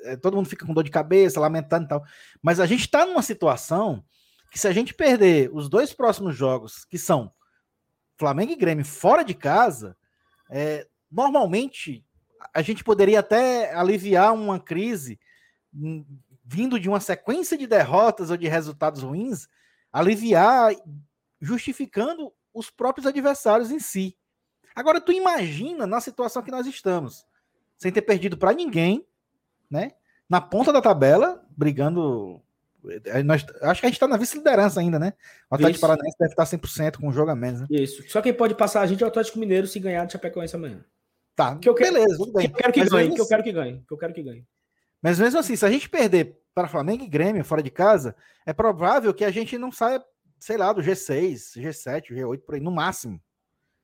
É, 0.03 0.17
todo 0.17 0.35
mundo 0.35 0.49
fica 0.49 0.65
com 0.65 0.73
dor 0.73 0.83
de 0.83 0.91
cabeça, 0.91 1.39
lamentando 1.39 1.85
e 1.85 1.87
tal. 1.87 2.03
Mas 2.41 2.59
a 2.59 2.65
gente 2.65 2.81
está 2.81 3.05
numa 3.05 3.21
situação 3.21 4.03
que 4.51 4.59
se 4.59 4.67
a 4.67 4.73
gente 4.73 4.93
perder 4.93 5.49
os 5.53 5.69
dois 5.69 5.93
próximos 5.93 6.35
jogos, 6.35 6.85
que 6.85 6.97
são 6.97 7.31
Flamengo 8.17 8.51
e 8.51 8.55
Grêmio 8.55 8.85
fora 8.85 9.23
de 9.23 9.33
casa, 9.33 9.97
é, 10.49 10.87
normalmente 11.09 12.05
a 12.53 12.61
gente 12.61 12.83
poderia 12.83 13.19
até 13.19 13.73
aliviar 13.73 14.33
uma 14.33 14.59
crise 14.59 15.19
hum, 15.73 16.05
vindo 16.43 16.79
de 16.79 16.89
uma 16.89 16.99
sequência 16.99 17.57
de 17.57 17.65
derrotas 17.65 18.29
ou 18.29 18.37
de 18.37 18.47
resultados 18.47 19.01
ruins, 19.01 19.47
aliviar 19.91 20.73
justificando 21.39 22.31
os 22.53 22.69
próprios 22.69 23.07
adversários 23.07 23.71
em 23.71 23.79
si. 23.79 24.17
Agora 24.75 25.01
tu 25.01 25.11
imagina 25.11 25.85
na 25.85 26.01
situação 26.01 26.41
que 26.41 26.51
nós 26.51 26.65
estamos, 26.67 27.25
sem 27.77 27.91
ter 27.91 28.01
perdido 28.01 28.37
para 28.37 28.53
ninguém, 28.53 29.05
né? 29.69 29.91
Na 30.29 30.41
ponta 30.41 30.71
da 30.71 30.81
tabela, 30.81 31.43
brigando 31.55 32.41
é, 33.05 33.23
nós, 33.23 33.45
acho 33.61 33.79
que 33.79 33.85
a 33.85 33.89
gente 33.89 33.95
está 33.95 34.07
na 34.07 34.17
vice-liderança 34.17 34.79
ainda, 34.79 34.99
né? 34.99 35.13
O 35.49 35.55
Atlético. 35.55 35.81
Paranaense 35.81 36.17
deve 36.19 36.33
estar 36.33 36.43
100% 36.43 36.97
com 36.97 37.07
o 37.07 37.13
jogo 37.13 37.31
a 37.31 37.35
menos. 37.35 37.61
Né? 37.61 37.67
Isso. 37.69 38.03
Só 38.09 38.21
quem 38.21 38.33
pode 38.33 38.55
passar 38.55 38.81
a 38.81 38.85
gente 38.85 39.01
é 39.01 39.05
o 39.05 39.09
Atlético 39.09 39.39
Mineiro 39.39 39.67
se 39.67 39.79
ganhar 39.79 40.05
de 40.05 40.13
Chapecoense 40.13 40.55
amanhã. 40.55 40.83
Tá, 41.35 41.55
que 41.57 41.67
eu 41.67 41.73
quero, 41.73 41.93
beleza, 41.93 42.17
tudo 42.17 42.33
bem. 42.33 42.47
Que 42.47 42.53
eu 42.53 42.57
quero 42.57 42.73
que 42.73 42.79
Mas 42.81 42.89
ganhe, 42.89 43.15
que 43.15 43.21
eu 43.21 43.27
quero 43.27 43.43
que 43.43 43.51
ganhe, 43.51 43.83
que 43.87 43.93
eu 43.93 43.97
quero 43.97 44.13
que 44.13 44.21
ganhe. 44.21 44.45
Mas 45.01 45.19
mesmo 45.19 45.39
assim, 45.39 45.55
se 45.55 45.65
a 45.65 45.71
gente 45.71 45.89
perder 45.89 46.39
para 46.53 46.67
Flamengo 46.67 47.03
e 47.03 47.07
Grêmio 47.07 47.43
fora 47.43 47.63
de 47.63 47.71
casa, 47.71 48.15
é 48.45 48.53
provável 48.53 49.13
que 49.13 49.25
a 49.25 49.31
gente 49.31 49.57
não 49.57 49.71
saia, 49.71 50.03
sei 50.37 50.57
lá, 50.57 50.71
do 50.71 50.81
G6, 50.81 51.59
G7, 51.59 52.11
G8 52.11 52.41
por 52.41 52.55
aí, 52.55 52.61
no 52.61 52.71
máximo. 52.71 53.19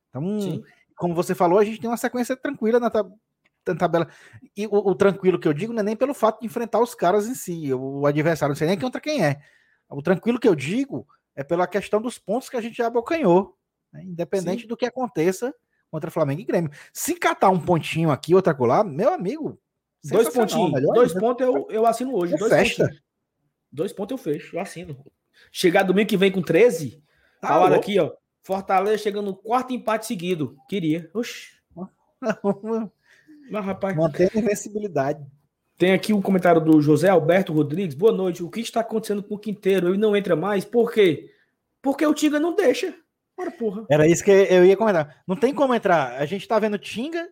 Então, 0.08 0.40
Sim. 0.40 0.62
Como 1.00 1.14
você 1.14 1.34
falou, 1.34 1.58
a 1.58 1.64
gente 1.64 1.80
tem 1.80 1.88
uma 1.88 1.96
sequência 1.96 2.36
tranquila 2.36 2.78
na, 2.78 2.90
tabela. 2.90 4.06
E 4.54 4.66
o, 4.66 4.90
o, 4.90 4.94
tranquilo 4.94 5.40
que 5.40 5.48
eu 5.48 5.54
digo 5.54 5.72
não 5.72 5.80
é 5.80 5.82
nem 5.82 5.96
pelo 5.96 6.12
fato 6.12 6.40
de 6.40 6.46
enfrentar 6.46 6.78
os 6.78 6.94
caras 6.94 7.26
em 7.26 7.34
si, 7.34 7.72
o 7.72 8.04
adversário, 8.04 8.50
não 8.50 8.56
sei 8.56 8.68
nem 8.68 8.78
contra 8.78 9.00
quem 9.00 9.24
é. 9.24 9.40
O 9.88 10.02
tranquilo 10.02 10.38
que 10.38 10.46
eu 10.46 10.54
digo 10.54 11.08
é 11.34 11.42
pela 11.42 11.66
questão 11.66 12.02
dos 12.02 12.18
pontos 12.18 12.50
que 12.50 12.56
a 12.56 12.60
gente 12.60 12.76
já 12.76 12.86
abocanhou, 12.86 13.56
né? 13.90 14.04
independente 14.04 14.62
Sim. 14.62 14.68
do 14.68 14.76
que 14.76 14.84
aconteça 14.84 15.54
contra 15.90 16.10
Flamengo 16.10 16.42
e 16.42 16.44
Grêmio. 16.44 16.70
Se 16.92 17.14
catar 17.14 17.48
um 17.48 17.58
pontinho 17.58 18.10
aqui, 18.10 18.34
outra 18.34 18.54
colar, 18.54 18.84
meu 18.84 19.10
amigo. 19.10 19.58
Dois 20.04 20.28
pontinhos. 20.28 20.82
Dois 20.82 21.14
pontos 21.14 21.46
eu, 21.46 21.66
eu 21.70 21.86
assino 21.86 22.14
hoje. 22.14 22.34
É 22.34 22.36
dois 22.36 22.52
festa. 22.52 22.84
Pontos. 22.84 23.02
Dois 23.72 23.92
pontos 23.94 24.12
eu 24.12 24.18
fecho, 24.18 24.56
eu 24.56 24.60
assino. 24.60 25.02
Chegar 25.50 25.82
domingo 25.82 26.10
que 26.10 26.16
vem 26.18 26.30
com 26.30 26.42
13, 26.42 27.02
tá 27.40 27.48
falaram 27.48 27.76
aqui, 27.76 27.98
ó. 27.98 28.12
Fortaleza 28.50 28.98
chegando 28.98 29.26
no 29.26 29.36
quarto 29.36 29.72
empate 29.72 30.06
seguido. 30.06 30.56
Queria. 30.68 31.08
Oxi. 31.14 31.52
Mas, 33.48 33.64
rapaz. 33.64 33.96
Mantém 33.96 34.28
a 34.34 34.38
invencibilidade. 34.40 35.24
Tem 35.78 35.92
aqui 35.92 36.12
um 36.12 36.20
comentário 36.20 36.60
do 36.60 36.82
José 36.82 37.08
Alberto 37.08 37.52
Rodrigues. 37.52 37.94
Boa 37.94 38.10
noite. 38.10 38.42
O 38.42 38.50
que 38.50 38.58
está 38.58 38.80
acontecendo 38.80 39.22
com 39.22 39.36
o 39.36 39.38
Quinteiro? 39.38 39.90
Ele 39.90 39.98
não 39.98 40.16
entra 40.16 40.34
mais? 40.34 40.64
Por 40.64 40.90
quê? 40.92 41.30
Porque 41.80 42.04
o 42.04 42.12
Tinga 42.12 42.40
não 42.40 42.56
deixa. 42.56 42.92
Ora, 43.38 43.52
porra. 43.52 43.86
Era 43.88 44.08
isso 44.08 44.24
que 44.24 44.32
eu 44.32 44.66
ia 44.66 44.76
comentar. 44.76 45.22
Não 45.28 45.36
tem 45.36 45.54
como 45.54 45.72
entrar. 45.72 46.20
A 46.20 46.26
gente 46.26 46.48
tá 46.48 46.58
vendo 46.58 46.76
Tinga, 46.76 47.28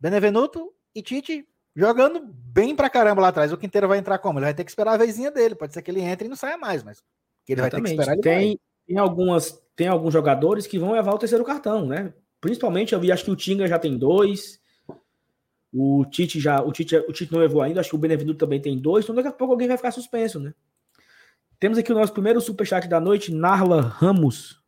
Benevenuto 0.00 0.72
e 0.94 1.02
Tite 1.02 1.46
jogando 1.74 2.18
bem 2.26 2.74
pra 2.74 2.88
caramba 2.88 3.20
lá 3.20 3.28
atrás. 3.28 3.52
O 3.52 3.58
Quinteiro 3.58 3.88
vai 3.88 3.98
entrar 3.98 4.18
como? 4.20 4.38
Ele 4.38 4.46
vai 4.46 4.54
ter 4.54 4.64
que 4.64 4.70
esperar 4.70 4.94
a 4.94 5.04
vezinha 5.04 5.30
dele. 5.30 5.54
Pode 5.54 5.74
ser 5.74 5.82
que 5.82 5.90
ele 5.90 6.00
entre 6.00 6.24
e 6.24 6.30
não 6.30 6.36
saia 6.36 6.56
mais, 6.56 6.82
mas 6.82 7.02
ele 7.46 7.60
Exatamente. 7.60 7.60
vai 7.60 7.70
ter 7.70 7.82
que 7.82 7.88
esperar. 7.90 8.12
Ele 8.14 8.22
tem, 8.22 8.60
tem, 8.86 8.98
algumas, 8.98 9.62
tem 9.76 9.86
alguns 9.86 10.12
jogadores 10.12 10.66
que 10.66 10.78
vão 10.78 10.92
levar 10.92 11.12
o 11.12 11.18
terceiro 11.18 11.44
cartão, 11.44 11.86
né? 11.86 12.12
Principalmente 12.40 12.94
eu 12.94 13.00
vi, 13.00 13.12
acho 13.12 13.24
que 13.24 13.30
o 13.30 13.36
Tinga 13.36 13.68
já 13.68 13.78
tem 13.78 13.96
dois. 13.96 14.58
O 15.72 16.06
Tite 16.06 16.40
já, 16.40 16.62
o 16.62 16.72
Tite, 16.72 16.96
o 16.96 17.12
Tite 17.12 17.30
não 17.30 17.40
levou 17.40 17.60
ainda, 17.60 17.80
acho 17.80 17.90
que 17.90 17.96
o 17.96 17.98
Benevenuto 17.98 18.38
também 18.38 18.60
tem 18.60 18.78
dois, 18.78 19.04
então 19.04 19.14
daqui 19.14 19.28
a 19.28 19.32
pouco 19.32 19.52
alguém 19.52 19.68
vai 19.68 19.76
ficar 19.76 19.90
suspenso, 19.90 20.40
né? 20.40 20.54
Temos 21.60 21.76
aqui 21.76 21.92
o 21.92 21.94
nosso 21.94 22.12
primeiro 22.12 22.40
superchat 22.40 22.88
da 22.88 22.98
noite, 22.98 23.32
Narla 23.32 23.82
Ramos. 23.82 24.62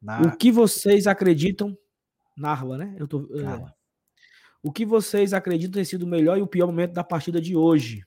Na... 0.00 0.20
O 0.22 0.36
que 0.36 0.52
vocês 0.52 1.06
acreditam? 1.06 1.76
Narla, 2.36 2.76
né? 2.76 2.94
Eu 2.98 3.08
tô, 3.08 3.28
é... 3.34 3.72
O 4.62 4.72
que 4.72 4.84
vocês 4.84 5.32
acreditam 5.32 5.80
ter 5.80 5.84
sido 5.84 6.02
o 6.02 6.08
melhor 6.08 6.36
e 6.36 6.42
o 6.42 6.46
pior 6.46 6.66
momento 6.66 6.92
da 6.92 7.04
partida 7.04 7.40
de 7.40 7.56
hoje? 7.56 8.04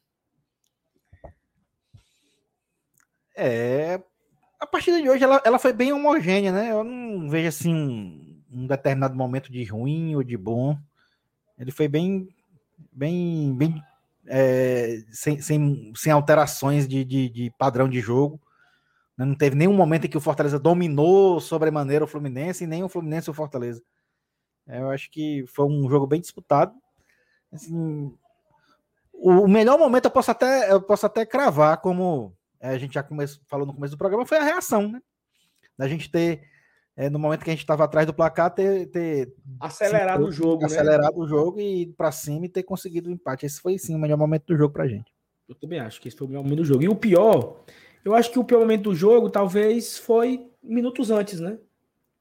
É. 3.35 4.03
A 4.61 4.67
partida 4.67 5.01
de 5.01 5.09
hoje 5.09 5.23
ela, 5.23 5.41
ela 5.43 5.57
foi 5.57 5.73
bem 5.73 5.91
homogênea, 5.91 6.51
né? 6.51 6.71
Eu 6.71 6.83
não 6.83 7.27
vejo 7.27 7.47
assim 7.47 7.73
um, 7.73 8.43
um 8.51 8.67
determinado 8.67 9.15
momento 9.15 9.51
de 9.51 9.63
ruim 9.63 10.15
ou 10.15 10.21
de 10.21 10.37
bom. 10.37 10.77
Ele 11.57 11.71
foi 11.71 11.87
bem, 11.87 12.29
bem, 12.91 13.55
bem 13.57 13.83
é, 14.27 14.99
sem, 15.11 15.41
sem, 15.41 15.91
sem 15.95 16.11
alterações 16.11 16.87
de, 16.87 17.03
de, 17.03 17.27
de, 17.27 17.51
padrão 17.57 17.89
de 17.89 17.99
jogo. 17.99 18.39
Né? 19.17 19.25
Não 19.25 19.33
teve 19.33 19.55
nenhum 19.55 19.73
momento 19.73 20.05
em 20.05 20.09
que 20.09 20.17
o 20.17 20.21
Fortaleza 20.21 20.59
dominou 20.59 21.39
sobremaneira 21.39 22.05
o 22.05 22.07
Fluminense 22.07 22.63
e 22.63 22.67
nem 22.67 22.83
o 22.83 22.89
Fluminense 22.89 23.31
o 23.31 23.33
Fortaleza. 23.33 23.81
É, 24.67 24.79
eu 24.79 24.91
acho 24.91 25.09
que 25.09 25.43
foi 25.47 25.65
um 25.65 25.89
jogo 25.89 26.05
bem 26.05 26.21
disputado. 26.21 26.71
Assim, 27.51 28.13
o 29.11 29.47
melhor 29.47 29.79
momento 29.79 30.05
eu 30.05 30.11
posso 30.11 30.29
até, 30.29 30.71
eu 30.71 30.79
posso 30.79 31.07
até 31.07 31.25
cravar, 31.25 31.77
como 31.81 32.31
a 32.61 32.77
gente 32.77 32.93
já 32.93 33.05
falou 33.47 33.65
no 33.65 33.73
começo 33.73 33.95
do 33.95 33.97
programa, 33.97 34.25
foi 34.25 34.37
a 34.37 34.43
reação, 34.43 34.87
né? 34.91 35.01
Da 35.77 35.87
gente 35.87 36.11
ter, 36.11 36.41
é, 36.95 37.09
no 37.09 37.17
momento 37.17 37.43
que 37.43 37.49
a 37.49 37.53
gente 37.53 37.61
estava 37.61 37.83
atrás 37.83 38.05
do 38.05 38.13
placar, 38.13 38.53
ter, 38.53 38.87
ter 38.87 39.33
acelerado 39.59 40.25
o 40.25 40.31
jogo, 40.31 40.65
acelerado 40.65 41.17
né? 41.17 41.23
o 41.23 41.27
jogo 41.27 41.59
e 41.59 41.83
ir 41.83 41.93
para 41.93 42.11
cima 42.11 42.45
e 42.45 42.49
ter 42.49 42.63
conseguido 42.63 43.09
o 43.09 43.11
empate. 43.11 43.45
Esse 43.45 43.59
foi 43.59 43.77
sim 43.77 43.95
o 43.95 43.99
melhor 43.99 44.17
momento 44.17 44.45
do 44.45 44.57
jogo 44.57 44.73
pra 44.73 44.87
gente. 44.87 45.11
Eu 45.49 45.55
também 45.55 45.79
acho 45.79 45.99
que 45.99 46.07
esse 46.07 46.17
foi 46.17 46.27
o 46.27 46.29
melhor 46.29 46.43
momento 46.43 46.59
do 46.59 46.65
jogo. 46.65 46.83
E 46.83 46.87
o 46.87 46.95
pior, 46.95 47.63
eu 48.05 48.13
acho 48.13 48.31
que 48.31 48.39
o 48.39 48.43
pior 48.43 48.59
momento 48.59 48.83
do 48.83 48.95
jogo 48.95 49.29
talvez 49.29 49.97
foi 49.97 50.47
minutos 50.61 51.09
antes, 51.09 51.39
né? 51.39 51.57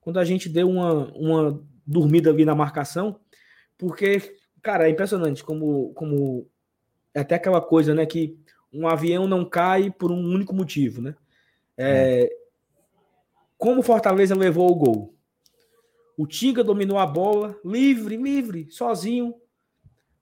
Quando 0.00 0.18
a 0.18 0.24
gente 0.24 0.48
deu 0.48 0.68
uma, 0.68 1.12
uma 1.14 1.62
dormida 1.86 2.30
ali 2.30 2.44
na 2.44 2.54
marcação, 2.54 3.20
porque, 3.76 4.36
cara, 4.62 4.86
é 4.86 4.90
impressionante 4.90 5.44
como, 5.44 5.92
como 5.94 6.48
é 7.14 7.20
até 7.20 7.34
aquela 7.34 7.60
coisa, 7.60 7.94
né, 7.94 8.06
que 8.06 8.38
um 8.72 8.86
avião 8.86 9.26
não 9.26 9.44
cai 9.44 9.90
por 9.90 10.10
um 10.10 10.18
único 10.18 10.54
motivo, 10.54 11.02
né? 11.02 11.14
É. 11.76 12.30
Como 13.56 13.82
Fortaleza 13.82 14.34
levou 14.34 14.70
o 14.70 14.74
gol? 14.74 15.14
O 16.16 16.26
Tinga 16.26 16.62
dominou 16.62 16.98
a 16.98 17.06
bola, 17.06 17.58
livre, 17.64 18.16
livre, 18.16 18.70
sozinho. 18.70 19.34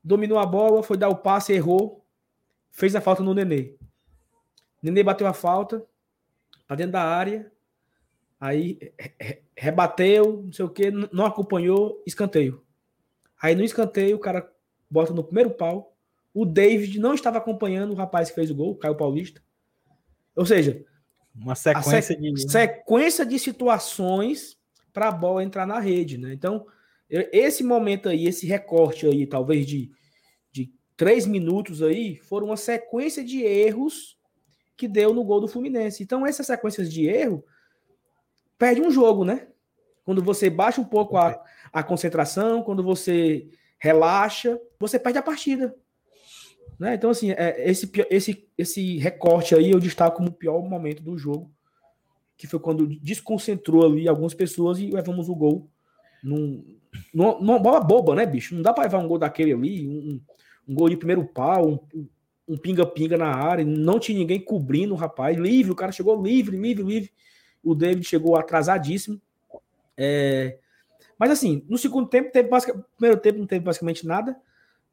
Dominou 0.03 0.39
a 0.39 0.47
bola, 0.47 0.83
foi 0.83 0.97
dar 0.97 1.09
o 1.09 1.17
passe, 1.17 1.53
errou. 1.53 2.05
Fez 2.71 2.95
a 2.95 3.01
falta 3.01 3.23
no 3.23 3.35
Nenê. 3.35 3.77
Nenê 4.83 5.03
bateu 5.03 5.27
a 5.27 5.33
falta, 5.33 5.85
tá 6.67 6.75
dentro 6.75 6.93
da 6.93 7.03
área. 7.03 7.51
Aí 8.41 8.79
rebateu, 9.57 10.43
não 10.45 10.53
sei 10.53 10.65
o 10.65 10.71
que, 10.71 10.91
não 10.91 11.27
acompanhou, 11.27 12.01
escanteio. 12.07 12.65
Aí 13.43 13.55
no 13.55 13.65
escanteio, 13.65 14.17
o 14.17 14.21
cara 14.21 14.49
bota 14.89 15.13
no 15.13 15.25
primeiro 15.25 15.51
pau. 15.51 15.97
O 16.39 16.47
David 16.47 17.01
não 17.01 17.15
estava 17.15 17.39
acompanhando 17.39 17.91
o 17.91 17.97
rapaz 17.97 18.29
que 18.29 18.37
fez 18.37 18.49
o 18.49 18.55
gol, 18.55 18.77
Caio 18.77 18.95
Paulista. 18.95 19.43
Ou 20.37 20.47
seja, 20.47 20.85
uma 21.35 21.57
sequência 21.57 22.17
de 22.17 22.49
sequência 22.49 23.27
de 23.27 23.41
situações 23.41 24.57
para 24.93 25.09
a 25.09 25.11
bola 25.11 25.43
entrar 25.43 25.67
na 25.67 25.81
rede, 25.81 26.17
né? 26.17 26.33
Então, 26.33 26.65
esse 27.11 27.65
momento 27.65 28.09
aí, 28.09 28.29
esse 28.29 28.47
recorte 28.47 29.05
aí, 29.05 29.27
talvez 29.27 29.67
de, 29.67 29.91
de 30.53 30.73
três 30.97 31.27
minutos 31.27 31.83
aí, 31.83 32.19
foram 32.19 32.47
uma 32.47 32.57
sequência 32.57 33.25
de 33.25 33.43
erros 33.43 34.17
que 34.77 34.87
deu 34.87 35.13
no 35.13 35.25
gol 35.25 35.41
do 35.41 35.49
Fluminense. 35.49 36.05
Então, 36.05 36.25
essas 36.25 36.47
sequências 36.47 36.89
de 36.89 37.05
erro 37.05 37.45
perde 38.57 38.81
um 38.81 38.93
jogo, 38.93 39.25
né? 39.25 39.49
Quando 40.05 40.23
você 40.23 40.49
baixa 40.49 40.81
um 40.81 40.85
pouco 40.85 41.17
a, 41.17 41.45
a 41.73 41.83
concentração, 41.83 42.63
quando 42.63 42.85
você 42.85 43.49
relaxa, 43.77 44.57
você 44.79 45.01
perde 45.01 45.19
a 45.19 45.23
partida. 45.23 45.75
Né? 46.79 46.95
Então, 46.95 47.11
assim, 47.11 47.33
é, 47.33 47.69
esse, 47.69 47.91
esse, 48.11 48.49
esse 48.57 48.99
recorte 48.99 49.55
aí 49.55 49.71
eu 49.71 49.81
destaco 49.81 50.19
como 50.19 50.29
o 50.29 50.33
pior 50.33 50.63
momento 50.63 51.03
do 51.03 51.19
jogo, 51.19 51.51
que 52.37 52.47
foi 52.47 52.61
quando 52.61 52.87
desconcentrou 52.87 53.85
ali 53.85 54.09
algumas 54.09 54.35
pessoas 54.35 54.79
e 54.79 54.91
levamos 54.91 55.29
o 55.29 55.35
gol 55.35 55.69
num, 56.23 56.65
numa 57.13 57.59
bola 57.59 57.81
boba, 57.81 58.15
né, 58.15 58.25
bicho? 58.25 58.55
Não 58.55 58.63
dá 58.63 58.73
para 58.73 58.85
levar 58.85 58.99
um 58.99 59.09
gol 59.09 59.19
daquele 59.19 59.53
ali, 59.53 59.87
um, 59.87 60.21
um 60.69 60.75
gol 60.75 60.89
de 60.89 60.97
primeiro 60.97 61.25
pau, 61.25 61.85
um 62.49 62.57
pinga-pinga 62.57 63.17
um 63.17 63.19
na 63.19 63.35
área, 63.35 63.65
não 63.65 63.99
tinha 63.99 64.19
ninguém 64.19 64.41
cobrindo 64.41 64.95
o 64.95 64.97
rapaz, 64.97 65.37
livre, 65.37 65.73
o 65.73 65.77
cara 65.77 65.93
chegou 65.93 66.23
livre, 66.23 66.57
livre, 66.57 66.83
livre. 66.83 67.13
O 67.63 67.75
David 67.75 68.07
chegou 68.07 68.37
atrasadíssimo. 68.37 69.21
É... 69.97 70.59
Mas 71.19 71.31
assim, 71.31 71.65
no 71.69 71.77
segundo 71.77 72.09
tempo, 72.09 72.31
teve 72.31 72.49
basic... 72.49 72.73
primeiro 72.97 73.21
tempo 73.21 73.39
não 73.41 73.47
teve 73.47 73.65
basicamente 73.65 74.07
nada. 74.07 74.37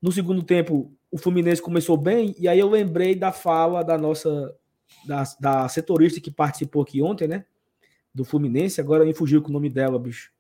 No 0.06 0.12
segundo 0.12 0.44
tempo, 0.44 0.96
o 1.10 1.18
Fluminense 1.18 1.60
começou 1.60 1.98
bem, 1.98 2.36
e 2.38 2.48
aí 2.48 2.60
eu 2.60 2.70
lembrei 2.70 3.16
da 3.16 3.32
fala 3.32 3.82
da 3.82 3.98
nossa 3.98 4.56
da, 5.04 5.24
da 5.40 5.68
setorista 5.68 6.22
que 6.22 6.30
participou 6.30 6.84
aqui 6.84 7.02
ontem, 7.02 7.28
né? 7.28 7.44
Do 8.14 8.24
Fluminense, 8.24 8.80
agora 8.80 9.04
me 9.04 9.16
fugiu 9.16 9.42
com 9.42 9.50
o 9.50 9.54
nome 9.54 9.68
dela, 9.68 9.98
bicho. 9.98 10.32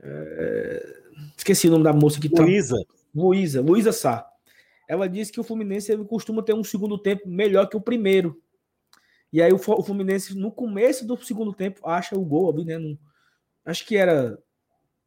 É... 0.00 1.00
Esqueci 1.36 1.66
o 1.66 1.72
nome 1.72 1.82
da 1.82 1.92
moça 1.92 2.20
que 2.20 2.28
tá- 2.28 2.44
Luísa. 2.44 2.76
Tá... 2.76 2.94
Luísa, 3.12 3.60
Luísa 3.60 3.90
Sá. 3.90 4.24
Ela 4.88 5.08
disse 5.08 5.32
que 5.32 5.40
o 5.40 5.44
Fluminense 5.44 5.90
ele 5.90 6.04
costuma 6.04 6.40
ter 6.40 6.54
um 6.54 6.62
segundo 6.62 6.96
tempo 6.96 7.28
melhor 7.28 7.68
que 7.68 7.76
o 7.76 7.80
primeiro. 7.80 8.40
E 9.32 9.42
aí 9.42 9.50
o, 9.52 9.56
o 9.56 9.82
Fluminense, 9.82 10.32
no 10.38 10.52
começo 10.52 11.04
do 11.04 11.16
segundo 11.24 11.52
tempo, 11.52 11.80
acha 11.88 12.16
o 12.16 12.24
gol 12.24 12.52
ali, 12.52 12.64
né? 12.64 12.78
No, 12.78 12.96
acho 13.64 13.84
que 13.84 13.96
era 13.96 14.38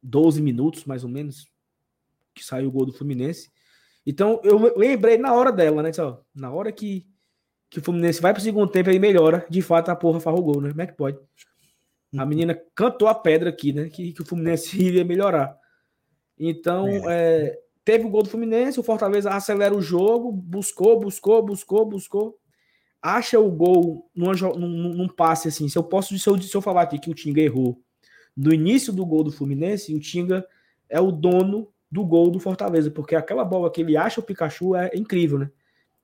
12 0.02 0.42
minutos, 0.42 0.84
mais 0.84 1.02
ou 1.02 1.08
menos, 1.08 1.50
que 2.34 2.44
saiu 2.44 2.68
o 2.68 2.70
gol 2.70 2.84
do 2.84 2.92
Fluminense. 2.92 3.48
Então, 4.06 4.40
eu 4.42 4.76
lembrei 4.76 5.18
na 5.18 5.32
hora 5.34 5.52
dela, 5.52 5.82
né? 5.82 5.92
Só, 5.92 6.22
na 6.34 6.50
hora 6.50 6.72
que, 6.72 7.06
que 7.68 7.78
o 7.78 7.82
Fluminense 7.82 8.20
vai 8.20 8.32
pro 8.32 8.42
segundo 8.42 8.70
tempo, 8.70 8.90
ele 8.90 8.98
melhora. 8.98 9.46
De 9.48 9.60
fato, 9.62 9.90
a 9.90 9.96
porra 9.96 10.20
farra 10.20 10.38
o 10.38 10.42
gol, 10.42 10.60
né? 10.60 10.70
Como 10.70 10.82
é 10.82 10.86
que 10.86 10.94
pode? 10.94 11.18
A 12.16 12.26
menina 12.26 12.60
cantou 12.74 13.06
a 13.06 13.14
pedra 13.14 13.50
aqui, 13.50 13.72
né? 13.72 13.88
Que, 13.88 14.12
que 14.12 14.22
o 14.22 14.24
Fluminense 14.24 14.76
iria 14.82 15.04
melhorar. 15.04 15.56
Então, 16.38 16.88
é. 16.88 17.02
É, 17.08 17.58
teve 17.84 18.06
o 18.06 18.10
gol 18.10 18.22
do 18.22 18.30
Fluminense, 18.30 18.80
o 18.80 18.82
Fortaleza 18.82 19.30
acelera 19.30 19.76
o 19.76 19.82
jogo, 19.82 20.32
buscou, 20.32 20.98
buscou, 20.98 21.42
buscou, 21.42 21.84
buscou. 21.84 22.38
Acha 23.02 23.38
o 23.38 23.50
gol 23.50 24.10
numa, 24.14 24.32
num, 24.34 24.94
num 24.94 25.08
passe 25.08 25.48
assim. 25.48 25.68
Se 25.68 25.78
eu 25.78 25.84
posso, 25.84 26.18
se 26.18 26.28
eu, 26.28 26.40
se 26.40 26.54
eu 26.54 26.60
falar 26.62 26.82
aqui 26.82 26.98
que 26.98 27.10
o 27.10 27.14
Tinga 27.14 27.40
errou 27.40 27.80
no 28.36 28.52
início 28.52 28.92
do 28.92 29.04
gol 29.04 29.24
do 29.24 29.32
Fluminense, 29.32 29.94
o 29.94 30.00
Tinga 30.00 30.46
é 30.88 31.00
o 31.00 31.12
dono 31.12 31.68
do 31.90 32.04
gol 32.04 32.30
do 32.30 32.38
Fortaleza, 32.38 32.90
porque 32.90 33.16
aquela 33.16 33.44
bola 33.44 33.70
que 33.70 33.80
ele 33.80 33.96
acha 33.96 34.20
o 34.20 34.22
Pikachu 34.22 34.76
é 34.76 34.90
incrível, 34.94 35.38
né? 35.38 35.50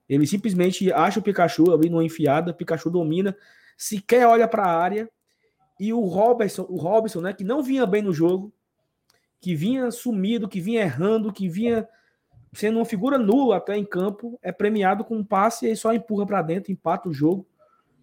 Ele 0.09 0.25
simplesmente 0.25 0.91
acha 0.91 1.19
o 1.19 1.23
Pikachu 1.23 1.73
ali 1.73 1.89
numa 1.89 2.03
enfiada, 2.03 2.53
Pikachu 2.53 2.89
domina, 2.89 3.35
sequer 3.77 4.27
olha 4.27 4.47
para 4.47 4.63
a 4.63 4.75
área, 4.77 5.09
e 5.79 5.93
o 5.93 6.01
Robson, 6.01 6.65
o 6.69 6.75
Robson, 6.77 7.21
né, 7.21 7.33
que 7.33 7.43
não 7.43 7.61
vinha 7.61 7.85
bem 7.85 8.01
no 8.01 8.13
jogo, 8.13 8.51
que 9.39 9.55
vinha 9.55 9.91
sumido, 9.91 10.47
que 10.47 10.59
vinha 10.59 10.81
errando, 10.81 11.31
que 11.31 11.47
vinha 11.47 11.87
sendo 12.53 12.79
uma 12.79 12.85
figura 12.85 13.17
nula 13.17 13.57
até 13.57 13.77
em 13.77 13.85
campo, 13.85 14.39
é 14.41 14.51
premiado 14.51 15.03
com 15.03 15.17
um 15.17 15.23
passe 15.23 15.69
e 15.69 15.75
só 15.75 15.93
empurra 15.93 16.25
para 16.25 16.41
dentro, 16.41 16.71
empata 16.71 17.07
o 17.07 17.13
jogo. 17.13 17.47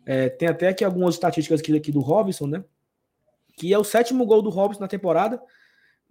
É, 0.07 0.29
tem 0.29 0.49
até 0.49 0.69
aqui 0.69 0.85
algumas 0.85 1.15
estatísticas 1.15 1.61
aqui, 1.61 1.77
aqui 1.77 1.91
do 1.91 2.01
Robson, 2.01 2.47
né? 2.47 2.65
Que 3.57 3.73
é 3.73 3.79
o 3.79 3.83
sétimo 3.83 4.25
gol 4.25 4.43
do 4.43 4.51
Robson 4.51 4.81
na 4.81 4.89
temporada 4.89 5.41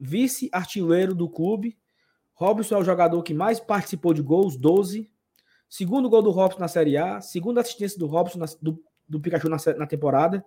vice-artilheiro 0.03 1.15
do 1.15 1.29
clube. 1.29 1.77
Robson 2.33 2.75
é 2.75 2.77
o 2.79 2.83
jogador 2.83 3.23
que 3.23 3.33
mais 3.33 3.59
participou 3.59 4.13
de 4.13 4.21
gols, 4.21 4.57
12. 4.57 5.09
Segundo 5.69 6.09
gol 6.09 6.21
do 6.21 6.29
Robson 6.29 6.59
na 6.59 6.67
Série 6.67 6.97
A. 6.97 7.21
Segunda 7.21 7.61
assistência 7.61 7.97
do 7.97 8.05
Robson, 8.05 8.39
na, 8.39 8.45
do, 8.61 8.83
do 9.07 9.19
Pikachu 9.19 9.49
na, 9.49 9.57
na, 9.77 9.87
temporada. 9.87 10.43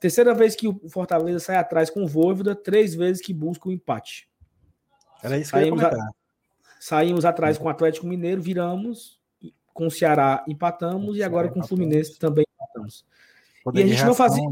Terceira 0.00 0.34
vez 0.34 0.56
que 0.56 0.66
o 0.66 0.88
Fortaleza 0.88 1.38
sai 1.40 1.56
atrás 1.56 1.90
com 1.90 2.02
o 2.02 2.08
Voivoda. 2.08 2.54
Três 2.54 2.94
vezes 2.94 3.22
que 3.22 3.34
busca 3.34 3.68
o 3.68 3.72
empate. 3.72 4.28
Era 5.22 5.36
isso 5.36 5.52
que 5.52 5.58
saímos, 5.58 5.82
eu 5.82 5.88
ia 5.88 5.94
a, 5.94 6.10
saímos 6.80 7.24
atrás 7.24 7.58
com 7.58 7.64
o 7.64 7.68
Atlético 7.68 8.06
Mineiro, 8.06 8.40
viramos. 8.40 9.20
Com 9.74 9.88
o 9.88 9.90
Ceará 9.90 10.42
empatamos. 10.48 11.18
e 11.18 11.22
agora 11.22 11.50
com 11.50 11.60
o 11.60 11.66
Fluminense 11.66 12.18
também 12.18 12.46
empatamos. 12.54 13.04
Poder 13.62 13.80
e 13.80 13.84
a 13.84 13.86
gente 13.88 14.04
não 14.04 14.14
fazia... 14.14 14.42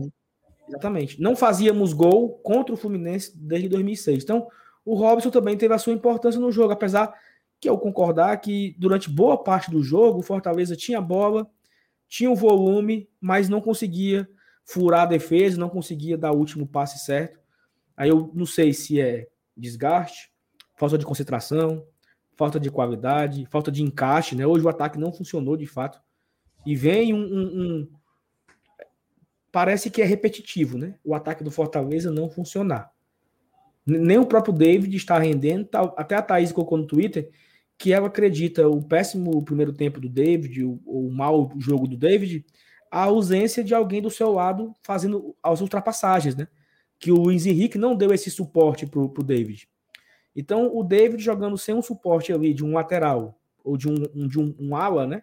Exatamente. 0.68 1.20
Não 1.20 1.36
fazíamos 1.36 1.92
gol 1.92 2.38
contra 2.38 2.74
o 2.74 2.76
Fluminense 2.76 3.36
desde 3.36 3.68
2006. 3.68 4.24
Então, 4.24 4.48
o 4.84 4.94
Robson 4.94 5.30
também 5.30 5.56
teve 5.56 5.74
a 5.74 5.78
sua 5.78 5.92
importância 5.92 6.40
no 6.40 6.52
jogo, 6.52 6.72
apesar 6.72 7.14
que 7.60 7.68
eu 7.68 7.78
concordar 7.78 8.36
que 8.38 8.74
durante 8.78 9.08
boa 9.08 9.42
parte 9.42 9.70
do 9.70 9.82
jogo 9.82 10.18
o 10.18 10.22
Fortaleza 10.22 10.76
tinha 10.76 11.00
bola, 11.00 11.48
tinha 12.08 12.30
o 12.30 12.36
volume, 12.36 13.08
mas 13.20 13.48
não 13.48 13.60
conseguia 13.60 14.28
furar 14.64 15.02
a 15.02 15.06
defesa, 15.06 15.58
não 15.58 15.68
conseguia 15.68 16.16
dar 16.16 16.32
o 16.32 16.38
último 16.38 16.66
passe 16.66 16.98
certo. 17.04 17.38
Aí 17.96 18.08
eu 18.08 18.30
não 18.34 18.46
sei 18.46 18.72
se 18.72 19.00
é 19.00 19.28
desgaste, 19.56 20.30
falta 20.76 20.98
de 20.98 21.04
concentração, 21.04 21.86
falta 22.36 22.58
de 22.58 22.70
qualidade, 22.70 23.46
falta 23.50 23.70
de 23.70 23.82
encaixe, 23.82 24.34
né? 24.34 24.46
Hoje 24.46 24.64
o 24.64 24.68
ataque 24.68 24.98
não 24.98 25.12
funcionou 25.12 25.56
de 25.56 25.66
fato. 25.66 26.00
E 26.66 26.74
vem 26.74 27.12
um, 27.12 27.18
um, 27.18 27.62
um 27.62 27.90
parece 29.54 29.88
que 29.88 30.02
é 30.02 30.04
repetitivo, 30.04 30.76
né? 30.76 30.96
O 31.04 31.14
ataque 31.14 31.44
do 31.44 31.50
Fortaleza 31.50 32.10
não 32.10 32.28
funcionar. 32.28 32.90
Nem 33.86 34.18
o 34.18 34.26
próprio 34.26 34.52
David 34.52 34.96
está 34.96 35.16
rendendo, 35.16 35.68
até 35.96 36.16
a 36.16 36.22
Thaís 36.22 36.50
colocou 36.50 36.76
no 36.76 36.88
Twitter 36.88 37.30
que 37.78 37.92
ela 37.92 38.08
acredita 38.08 38.68
o 38.68 38.82
péssimo 38.82 39.44
primeiro 39.44 39.72
tempo 39.72 40.00
do 40.00 40.08
David, 40.08 40.64
o, 40.64 40.80
o 40.84 41.08
mau 41.08 41.52
jogo 41.56 41.86
do 41.86 41.96
David, 41.96 42.44
a 42.90 43.04
ausência 43.04 43.62
de 43.62 43.72
alguém 43.72 44.02
do 44.02 44.10
seu 44.10 44.32
lado 44.32 44.74
fazendo 44.82 45.36
as 45.40 45.60
ultrapassagens, 45.60 46.34
né? 46.34 46.48
Que 46.98 47.12
o 47.12 47.16
Luiz 47.16 47.46
Henrique 47.46 47.78
não 47.78 47.94
deu 47.94 48.12
esse 48.12 48.32
suporte 48.32 48.84
para 48.84 48.98
o 48.98 49.22
David. 49.22 49.68
Então, 50.34 50.68
o 50.76 50.82
David 50.82 51.22
jogando 51.22 51.56
sem 51.56 51.76
um 51.76 51.82
suporte 51.82 52.32
ali 52.32 52.52
de 52.52 52.64
um 52.64 52.72
lateral 52.72 53.38
ou 53.62 53.76
de 53.76 53.88
um, 53.88 54.26
de 54.26 54.40
um, 54.40 54.52
um 54.58 54.74
ala, 54.74 55.06
né? 55.06 55.22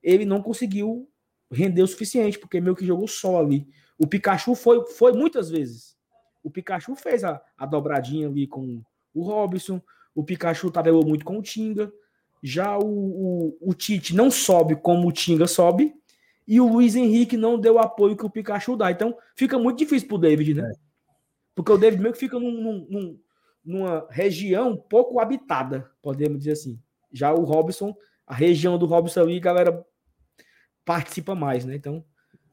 Ele 0.00 0.24
não 0.24 0.40
conseguiu 0.40 1.08
rendeu 1.50 1.84
o 1.84 1.88
suficiente, 1.88 2.38
porque 2.38 2.60
meio 2.60 2.76
que 2.76 2.86
jogou 2.86 3.08
só 3.08 3.40
ali. 3.40 3.66
O 3.98 4.06
Pikachu 4.06 4.54
foi, 4.54 4.84
foi 4.86 5.12
muitas 5.12 5.50
vezes. 5.50 5.96
O 6.42 6.50
Pikachu 6.50 6.94
fez 6.94 7.24
a, 7.24 7.40
a 7.56 7.64
dobradinha 7.64 8.28
ali 8.28 8.46
com 8.46 8.82
o 9.14 9.22
Robson. 9.22 9.80
O 10.14 10.22
Pikachu 10.22 10.70
tabelou 10.70 11.06
muito 11.06 11.24
com 11.24 11.38
o 11.38 11.42
Tinga. 11.42 11.92
Já 12.42 12.76
o, 12.76 12.84
o, 12.84 13.58
o 13.60 13.74
Tite 13.74 14.14
não 14.14 14.30
sobe 14.30 14.76
como 14.76 15.08
o 15.08 15.12
Tinga 15.12 15.46
sobe. 15.46 15.94
E 16.46 16.60
o 16.60 16.68
Luiz 16.68 16.94
Henrique 16.94 17.36
não 17.36 17.58
deu 17.58 17.74
o 17.74 17.78
apoio 17.78 18.16
que 18.16 18.26
o 18.26 18.30
Pikachu 18.30 18.76
dá. 18.76 18.90
Então 18.90 19.16
fica 19.34 19.58
muito 19.58 19.78
difícil 19.78 20.08
pro 20.08 20.18
David, 20.18 20.54
né? 20.54 20.70
É. 20.70 20.72
Porque 21.54 21.72
o 21.72 21.78
David 21.78 22.02
meio 22.02 22.12
que 22.12 22.20
fica 22.20 22.38
num, 22.38 22.86
num, 22.90 23.18
numa 23.64 24.06
região 24.10 24.76
pouco 24.76 25.20
habitada, 25.20 25.90
podemos 26.02 26.38
dizer 26.38 26.52
assim. 26.52 26.78
Já 27.12 27.32
o 27.32 27.44
Robson, 27.44 27.94
a 28.26 28.34
região 28.34 28.76
do 28.76 28.86
Robson 28.86 29.20
ali, 29.20 29.38
galera 29.38 29.84
participa 30.84 31.34
mais, 31.34 31.64
né? 31.64 31.74
Então. 31.76 32.04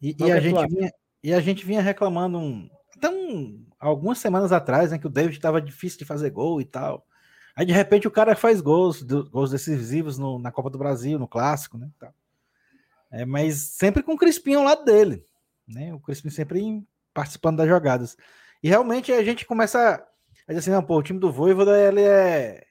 E, 0.01 0.15
e 0.19 0.31
a, 0.31 0.39
gente 0.39 0.67
vinha, 0.67 0.91
e 1.23 1.33
a 1.33 1.39
gente 1.39 1.65
vinha 1.65 1.81
reclamando 1.81 2.39
um, 2.39 2.69
então, 3.01 3.59
algumas 3.79 4.19
semanas 4.19 4.51
atrás, 4.51 4.91
né, 4.91 4.99
que 4.99 5.07
o 5.07 5.09
David 5.09 5.35
estava 5.35 5.61
difícil 5.61 5.97
de 5.97 6.05
fazer 6.05 6.29
gol 6.29 6.61
e 6.61 6.65
tal. 6.65 7.05
Aí 7.55 7.65
de 7.65 7.73
repente 7.73 8.07
o 8.07 8.11
cara 8.11 8.35
faz 8.35 8.61
gols, 8.61 9.01
gols 9.01 9.49
decisivos 9.49 10.19
no, 10.19 10.37
na 10.37 10.51
Copa 10.51 10.69
do 10.69 10.77
Brasil, 10.77 11.17
no 11.17 11.27
clássico, 11.27 11.79
né? 11.79 11.89
Tal. 11.99 12.13
É, 13.11 13.25
mas 13.25 13.57
sempre 13.57 14.03
com 14.03 14.13
o 14.13 14.17
Crispim 14.17 14.53
ao 14.53 14.63
lado 14.63 14.85
dele, 14.85 15.25
né? 15.67 15.93
O 15.93 15.99
Crispim 15.99 16.29
sempre 16.29 16.83
participando 17.13 17.57
das 17.57 17.67
jogadas. 17.67 18.15
E 18.61 18.69
realmente 18.69 19.11
a 19.11 19.23
gente 19.23 19.45
começa 19.45 19.95
a 20.47 20.53
dizer 20.53 20.59
assim, 20.59 20.71
não, 20.71 20.83
pô, 20.83 20.97
o 20.97 21.03
time 21.03 21.19
do 21.19 21.31
Voivoda, 21.31 21.77
ele 21.77 22.03
é 22.03 22.63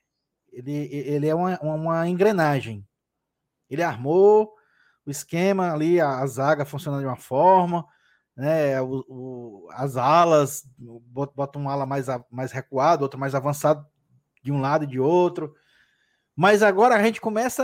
ele, 0.53 0.73
ele 0.93 1.29
é 1.29 1.35
uma, 1.35 1.59
uma 1.61 2.09
engrenagem. 2.09 2.87
Ele 3.69 3.83
armou 3.83 4.55
esquema 5.11 5.73
ali, 5.73 6.01
a, 6.01 6.19
a 6.19 6.27
zaga 6.27 6.65
funcionando 6.65 7.01
de 7.01 7.07
uma 7.07 7.17
forma, 7.17 7.87
né? 8.37 8.81
O, 8.81 9.05
o, 9.09 9.69
as 9.73 9.97
alas, 9.97 10.65
bota, 10.79 11.33
bota 11.35 11.59
um 11.59 11.69
ala 11.69 11.87
mais, 11.87 12.07
mais 12.31 12.53
recuado, 12.53 13.03
outro 13.03 13.19
mais 13.19 13.35
avançado 13.35 13.87
de 14.43 14.51
um 14.53 14.61
lado 14.61 14.85
e 14.85 14.87
de 14.87 14.99
outro. 14.99 15.55
Mas 16.35 16.63
agora 16.63 16.95
a 16.95 17.03
gente 17.03 17.21
começa 17.21 17.63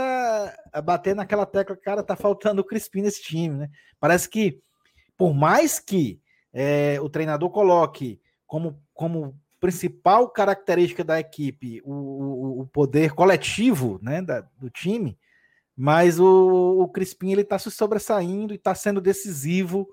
a 0.71 0.81
bater 0.81 1.15
naquela 1.15 1.45
tecla, 1.45 1.75
cara, 1.75 2.03
tá 2.03 2.15
faltando 2.15 2.61
o 2.61 2.65
Crispim 2.65 3.01
nesse 3.01 3.23
time, 3.23 3.57
né? 3.57 3.69
Parece 3.99 4.29
que, 4.29 4.61
por 5.17 5.33
mais 5.33 5.79
que 5.79 6.21
é, 6.53 6.99
o 7.01 7.09
treinador 7.09 7.49
coloque 7.49 8.21
como, 8.45 8.81
como 8.93 9.39
principal 9.59 10.29
característica 10.29 11.03
da 11.03 11.19
equipe 11.19 11.81
o, 11.83 11.91
o, 11.91 12.61
o 12.61 12.67
poder 12.67 13.13
coletivo 13.13 13.99
né, 14.01 14.21
da, 14.21 14.41
do 14.59 14.69
time, 14.69 15.17
mas 15.77 16.19
o, 16.19 16.81
o 16.81 16.87
Crispim 16.89 17.31
ele 17.31 17.41
está 17.41 17.59
se 17.59 17.69
sobressaindo 17.69 18.51
e 18.51 18.57
está 18.57 18.73
sendo 18.73 18.99
decisivo 18.99 19.87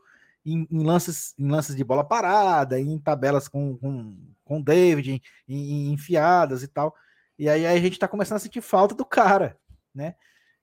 em, 0.45 0.67
em, 0.71 0.83
lances, 0.83 1.35
em 1.39 1.47
lances 1.47 1.77
de 1.77 1.85
bola 1.85 2.03
parada, 2.03 2.81
em 2.81 2.99
tabelas 2.99 3.49
com, 3.49 3.77
com, 3.77 4.17
com 4.43 4.63
David, 4.63 5.23
em, 5.47 5.55
em 5.57 5.93
enfiadas 5.93 6.63
e 6.63 6.69
tal. 6.69 6.95
E 7.39 7.51
aí, 7.51 7.67
aí 7.67 7.77
a 7.77 7.81
gente 7.81 7.93
está 7.93 8.09
começando 8.09 8.37
a 8.37 8.41
sentir 8.41 8.63
falta 8.63 8.95
do 8.95 9.05
cara, 9.05 9.59
né? 9.95 10.15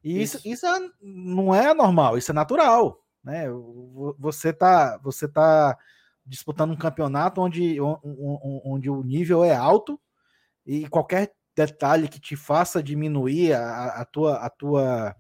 E 0.04 0.20
isso, 0.20 0.38
isso, 0.38 0.48
isso 0.48 0.66
é, 0.66 0.90
não 1.00 1.54
é 1.54 1.72
normal, 1.72 2.18
isso 2.18 2.32
é 2.32 2.34
natural, 2.34 3.06
né? 3.24 3.46
Você 4.18 4.52
tá, 4.52 4.98
você 5.04 5.28
tá 5.28 5.78
disputando 6.26 6.72
um 6.72 6.78
campeonato 6.78 7.42
onde, 7.42 7.78
onde 7.80 8.90
o 8.90 9.04
nível 9.04 9.44
é 9.44 9.56
alto 9.56 10.00
e 10.66 10.88
qualquer 10.88 11.34
detalhe 11.56 12.08
que 12.08 12.20
te 12.20 12.36
faça 12.36 12.82
diminuir 12.82 13.54
a, 13.54 14.02
a 14.02 14.06
tua, 14.06 14.36
a 14.38 14.50
tua, 14.50 15.16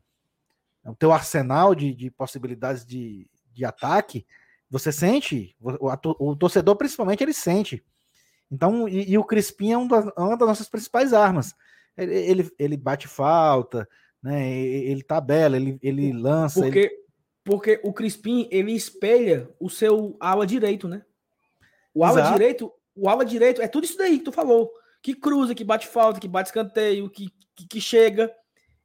o 0.85 0.95
teu 0.95 1.11
arsenal 1.11 1.75
de, 1.75 1.93
de 1.93 2.09
possibilidades 2.09 2.85
de, 2.85 3.29
de 3.51 3.65
ataque, 3.65 4.25
você 4.69 4.91
sente, 4.91 5.55
o, 5.59 5.91
o, 6.29 6.35
torcedor 6.35 6.77
principalmente 6.77 7.21
ele 7.21 7.33
sente. 7.33 7.83
Então, 8.49 8.87
e, 8.87 9.11
e 9.11 9.17
o 9.17 9.23
Crispim 9.23 9.71
é 9.71 9.77
um 9.77 9.87
das, 9.87 10.05
uma 10.17 10.37
das 10.37 10.47
nossas 10.47 10.69
principais 10.69 11.13
armas. 11.13 11.53
Ele, 11.97 12.15
ele, 12.15 12.51
ele, 12.57 12.77
bate 12.77 13.07
falta, 13.07 13.87
né? 14.23 14.49
Ele 14.49 15.03
tabela, 15.03 15.57
ele, 15.57 15.77
ele 15.83 16.13
lança. 16.13 16.61
Porque, 16.61 16.79
ele... 16.79 16.95
porque 17.43 17.81
o 17.83 17.91
Crispim 17.91 18.47
ele 18.49 18.71
espelha 18.71 19.49
o 19.59 19.69
seu 19.69 20.15
ala 20.19 20.47
direito, 20.47 20.87
né? 20.87 21.03
O 21.93 22.05
ala 22.05 22.21
Exato. 22.21 22.37
direito, 22.37 22.71
o 22.95 23.09
ala 23.09 23.25
direito 23.25 23.61
é 23.61 23.67
tudo 23.67 23.83
isso 23.83 23.97
daí 23.97 24.19
que 24.19 24.25
tu 24.25 24.31
falou. 24.31 24.71
Que 25.01 25.15
cruza, 25.15 25.55
que 25.55 25.63
bate 25.63 25.87
falta, 25.87 26.19
que 26.19 26.27
bate 26.27 26.49
escanteio, 26.49 27.09
que, 27.09 27.29
que, 27.55 27.67
que 27.67 27.81
chega. 27.81 28.31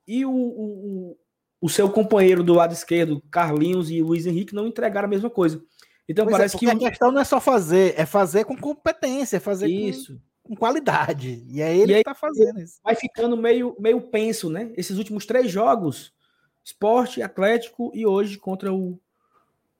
E 0.06 0.24
o, 0.24 0.32
o, 0.32 1.18
o 1.60 1.68
seu 1.68 1.90
companheiro 1.90 2.42
do 2.42 2.54
lado 2.54 2.72
esquerdo, 2.72 3.22
Carlinhos 3.30 3.90
e 3.90 4.00
Luiz 4.02 4.26
Henrique, 4.26 4.54
não 4.54 4.66
entregaram 4.66 5.06
a 5.06 5.10
mesma 5.10 5.28
coisa. 5.28 5.62
Então 6.08 6.24
pois 6.24 6.34
é, 6.34 6.38
parece 6.38 6.56
é, 6.56 6.58
que. 6.58 6.70
A 6.70 6.78
questão 6.78 7.10
não 7.10 7.20
é 7.20 7.24
só 7.24 7.40
fazer, 7.40 7.94
é 7.96 8.06
fazer 8.06 8.44
com 8.44 8.56
competência, 8.56 9.36
é 9.36 9.40
fazer 9.40 9.68
isso. 9.68 10.20
Com, 10.42 10.54
com 10.54 10.56
qualidade. 10.56 11.44
E 11.48 11.60
é 11.60 11.76
ele 11.76 11.92
e 11.92 11.94
que 11.96 12.00
está 12.00 12.14
fazendo 12.14 12.60
isso. 12.60 12.78
Vai 12.82 12.94
ficando 12.94 13.36
meio, 13.36 13.76
meio 13.78 14.00
penso, 14.00 14.48
né? 14.48 14.72
Esses 14.76 14.96
últimos 14.98 15.26
três 15.26 15.50
jogos, 15.50 16.14
esporte, 16.64 17.22
Atlético 17.22 17.90
e 17.94 18.06
hoje 18.06 18.38
contra 18.38 18.72
o, 18.72 18.98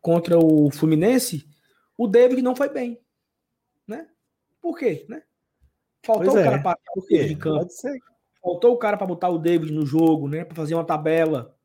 contra 0.00 0.38
o 0.38 0.70
Fluminense, 0.70 1.48
o 1.96 2.06
David 2.06 2.42
não 2.42 2.54
foi 2.54 2.68
bem. 2.68 3.00
Né? 3.86 4.06
Por 4.60 4.78
quê? 4.78 5.06
Né? 5.08 5.22
Faltou 6.06 6.32
pois 6.32 6.40
o 6.40 6.44
cara 6.44 6.56
é. 6.56 6.62
para 6.62 6.78
o 6.96 7.02
de 7.02 7.36
campo. 7.36 7.66
Faltou 8.40 8.72
o 8.74 8.78
cara 8.78 8.96
para 8.96 9.08
botar 9.08 9.28
o 9.28 9.38
David 9.38 9.72
no 9.72 9.84
jogo, 9.84 10.28
né? 10.28 10.44
Para 10.44 10.54
fazer 10.54 10.74
uma 10.74 10.84
tabela. 10.84 11.56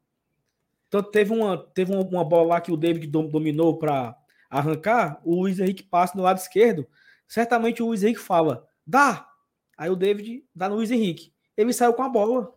Então 0.87 1.03
teve 1.03 1.31
uma, 1.31 1.57
teve 1.57 1.93
uma, 1.93 2.03
uma 2.03 2.25
bola 2.25 2.55
lá 2.55 2.61
que 2.61 2.71
o 2.71 2.77
David 2.77 3.05
dominou 3.07 3.77
para 3.77 4.17
arrancar, 4.49 5.21
o 5.23 5.35
Luiz 5.35 5.59
Henrique 5.59 5.83
passa 5.83 6.17
no 6.17 6.23
lado 6.23 6.39
esquerdo. 6.39 6.87
Certamente 7.27 7.83
o 7.83 7.85
Luiz 7.85 8.03
Henrique 8.03 8.19
fala: 8.19 8.67
dá. 8.85 9.29
Aí 9.77 9.89
o 9.89 9.95
David 9.95 10.43
dá 10.55 10.67
no 10.67 10.75
Luiz 10.75 10.89
Henrique. 10.89 11.31
Ele 11.55 11.71
saiu 11.71 11.93
com 11.93 12.01
a 12.01 12.09
bola. 12.09 12.53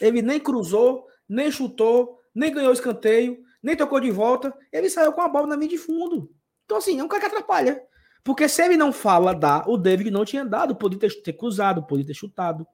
Ele 0.00 0.20
nem 0.20 0.40
cruzou, 0.40 1.06
nem 1.28 1.50
chutou, 1.50 2.20
nem 2.34 2.52
ganhou 2.52 2.72
escanteio, 2.72 3.38
nem 3.62 3.76
tocou 3.76 4.00
de 4.00 4.10
volta. 4.10 4.52
Ele 4.72 4.90
saiu 4.90 5.12
com 5.12 5.22
a 5.22 5.28
bola 5.28 5.46
na 5.46 5.56
linha 5.56 5.70
de 5.70 5.78
fundo. 5.78 6.30
Então, 6.64 6.76
assim, 6.76 6.98
é 6.98 7.04
um 7.04 7.08
cara 7.08 7.20
que 7.20 7.26
atrapalha. 7.26 7.82
Porque 8.24 8.48
se 8.48 8.62
ele 8.62 8.76
não 8.76 8.92
fala 8.92 9.34
dá, 9.34 9.64
o 9.66 9.76
David 9.76 10.10
não 10.10 10.24
tinha 10.24 10.44
dado, 10.44 10.76
podia 10.76 10.98
ter, 10.98 11.22
ter 11.22 11.32
cruzado, 11.32 11.82
podia 11.82 12.06
ter 12.06 12.14
chutado, 12.14 12.66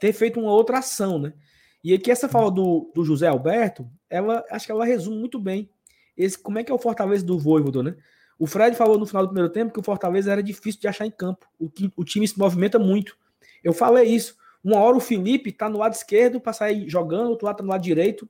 ter 0.00 0.12
feito 0.12 0.40
uma 0.40 0.52
outra 0.52 0.78
ação, 0.78 1.18
né? 1.18 1.34
E 1.82 1.92
aqui 1.92 2.10
essa 2.10 2.28
fala 2.28 2.50
do, 2.50 2.90
do 2.94 3.04
José 3.04 3.26
Alberto, 3.28 3.86
ela 4.08 4.42
acho 4.50 4.64
que 4.66 4.72
ela 4.72 4.84
resume 4.84 5.18
muito 5.18 5.38
bem 5.38 5.68
esse, 6.16 6.38
como 6.38 6.58
é 6.58 6.64
que 6.64 6.70
é 6.70 6.74
o 6.74 6.78
Fortaleza 6.78 7.24
do 7.24 7.38
Voivodo, 7.38 7.82
né? 7.82 7.94
O 8.38 8.46
Fred 8.46 8.76
falou 8.76 8.98
no 8.98 9.06
final 9.06 9.22
do 9.22 9.28
primeiro 9.28 9.52
tempo 9.52 9.72
que 9.72 9.80
o 9.80 9.82
Fortaleza 9.82 10.32
era 10.32 10.42
difícil 10.42 10.80
de 10.80 10.88
achar 10.88 11.06
em 11.06 11.10
campo. 11.10 11.46
O, 11.58 11.70
o 11.96 12.04
time 12.04 12.26
se 12.26 12.38
movimenta 12.38 12.78
muito. 12.78 13.16
Eu 13.62 13.72
falei 13.72 14.04
isso. 14.08 14.36
Uma 14.62 14.78
hora 14.78 14.96
o 14.96 15.00
Felipe 15.00 15.52
tá 15.52 15.68
no 15.68 15.78
lado 15.78 15.92
esquerdo 15.92 16.40
para 16.40 16.52
sair 16.52 16.88
jogando, 16.88 17.28
outro 17.28 17.46
lado 17.46 17.58
tá 17.58 17.62
no 17.62 17.70
lado 17.70 17.82
direito. 17.82 18.28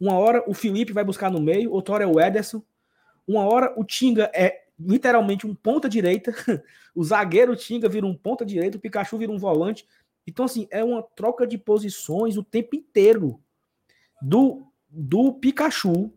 Uma 0.00 0.14
hora 0.14 0.42
o 0.46 0.54
Felipe 0.54 0.92
vai 0.92 1.04
buscar 1.04 1.30
no 1.30 1.40
meio, 1.40 1.72
outra 1.72 1.94
hora 1.94 2.04
é 2.04 2.06
o 2.06 2.20
Ederson. 2.20 2.62
Uma 3.26 3.44
hora 3.44 3.72
o 3.76 3.84
Tinga 3.84 4.30
é 4.34 4.61
literalmente 4.86 5.46
um 5.46 5.54
ponta 5.54 5.88
direita. 5.88 6.34
o 6.94 7.02
zagueiro 7.04 7.56
Tinga 7.56 7.88
vira 7.88 8.06
um 8.06 8.14
ponta 8.14 8.44
direita, 8.44 8.76
o 8.76 8.80
Pikachu 8.80 9.18
vira 9.18 9.32
um 9.32 9.38
volante. 9.38 9.86
Então, 10.26 10.44
assim, 10.44 10.66
é 10.70 10.84
uma 10.84 11.02
troca 11.02 11.46
de 11.46 11.58
posições 11.58 12.36
o 12.36 12.42
tempo 12.42 12.76
inteiro. 12.76 13.40
Do, 14.20 14.66
do 14.88 15.32
Pikachu 15.34 16.12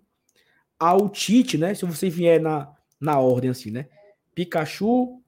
ao 0.79 1.09
Tite, 1.09 1.57
né? 1.57 1.73
Se 1.73 1.85
você 1.85 2.09
vier 2.09 2.39
na, 2.39 2.71
na 2.99 3.19
ordem 3.19 3.49
assim, 3.49 3.71
né? 3.71 3.87
Pikachu, 4.35 5.21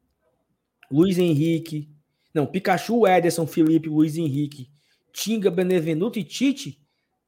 Luiz 0.91 1.17
Henrique, 1.17 1.89
não, 2.34 2.45
Pikachu, 2.45 3.08
Ederson, 3.08 3.47
Felipe, 3.47 3.89
Luiz 3.89 4.15
Henrique, 4.15 4.69
Tinga, 5.12 5.50
Benevenuto 5.50 6.19
e 6.19 6.23
Tite, 6.23 6.80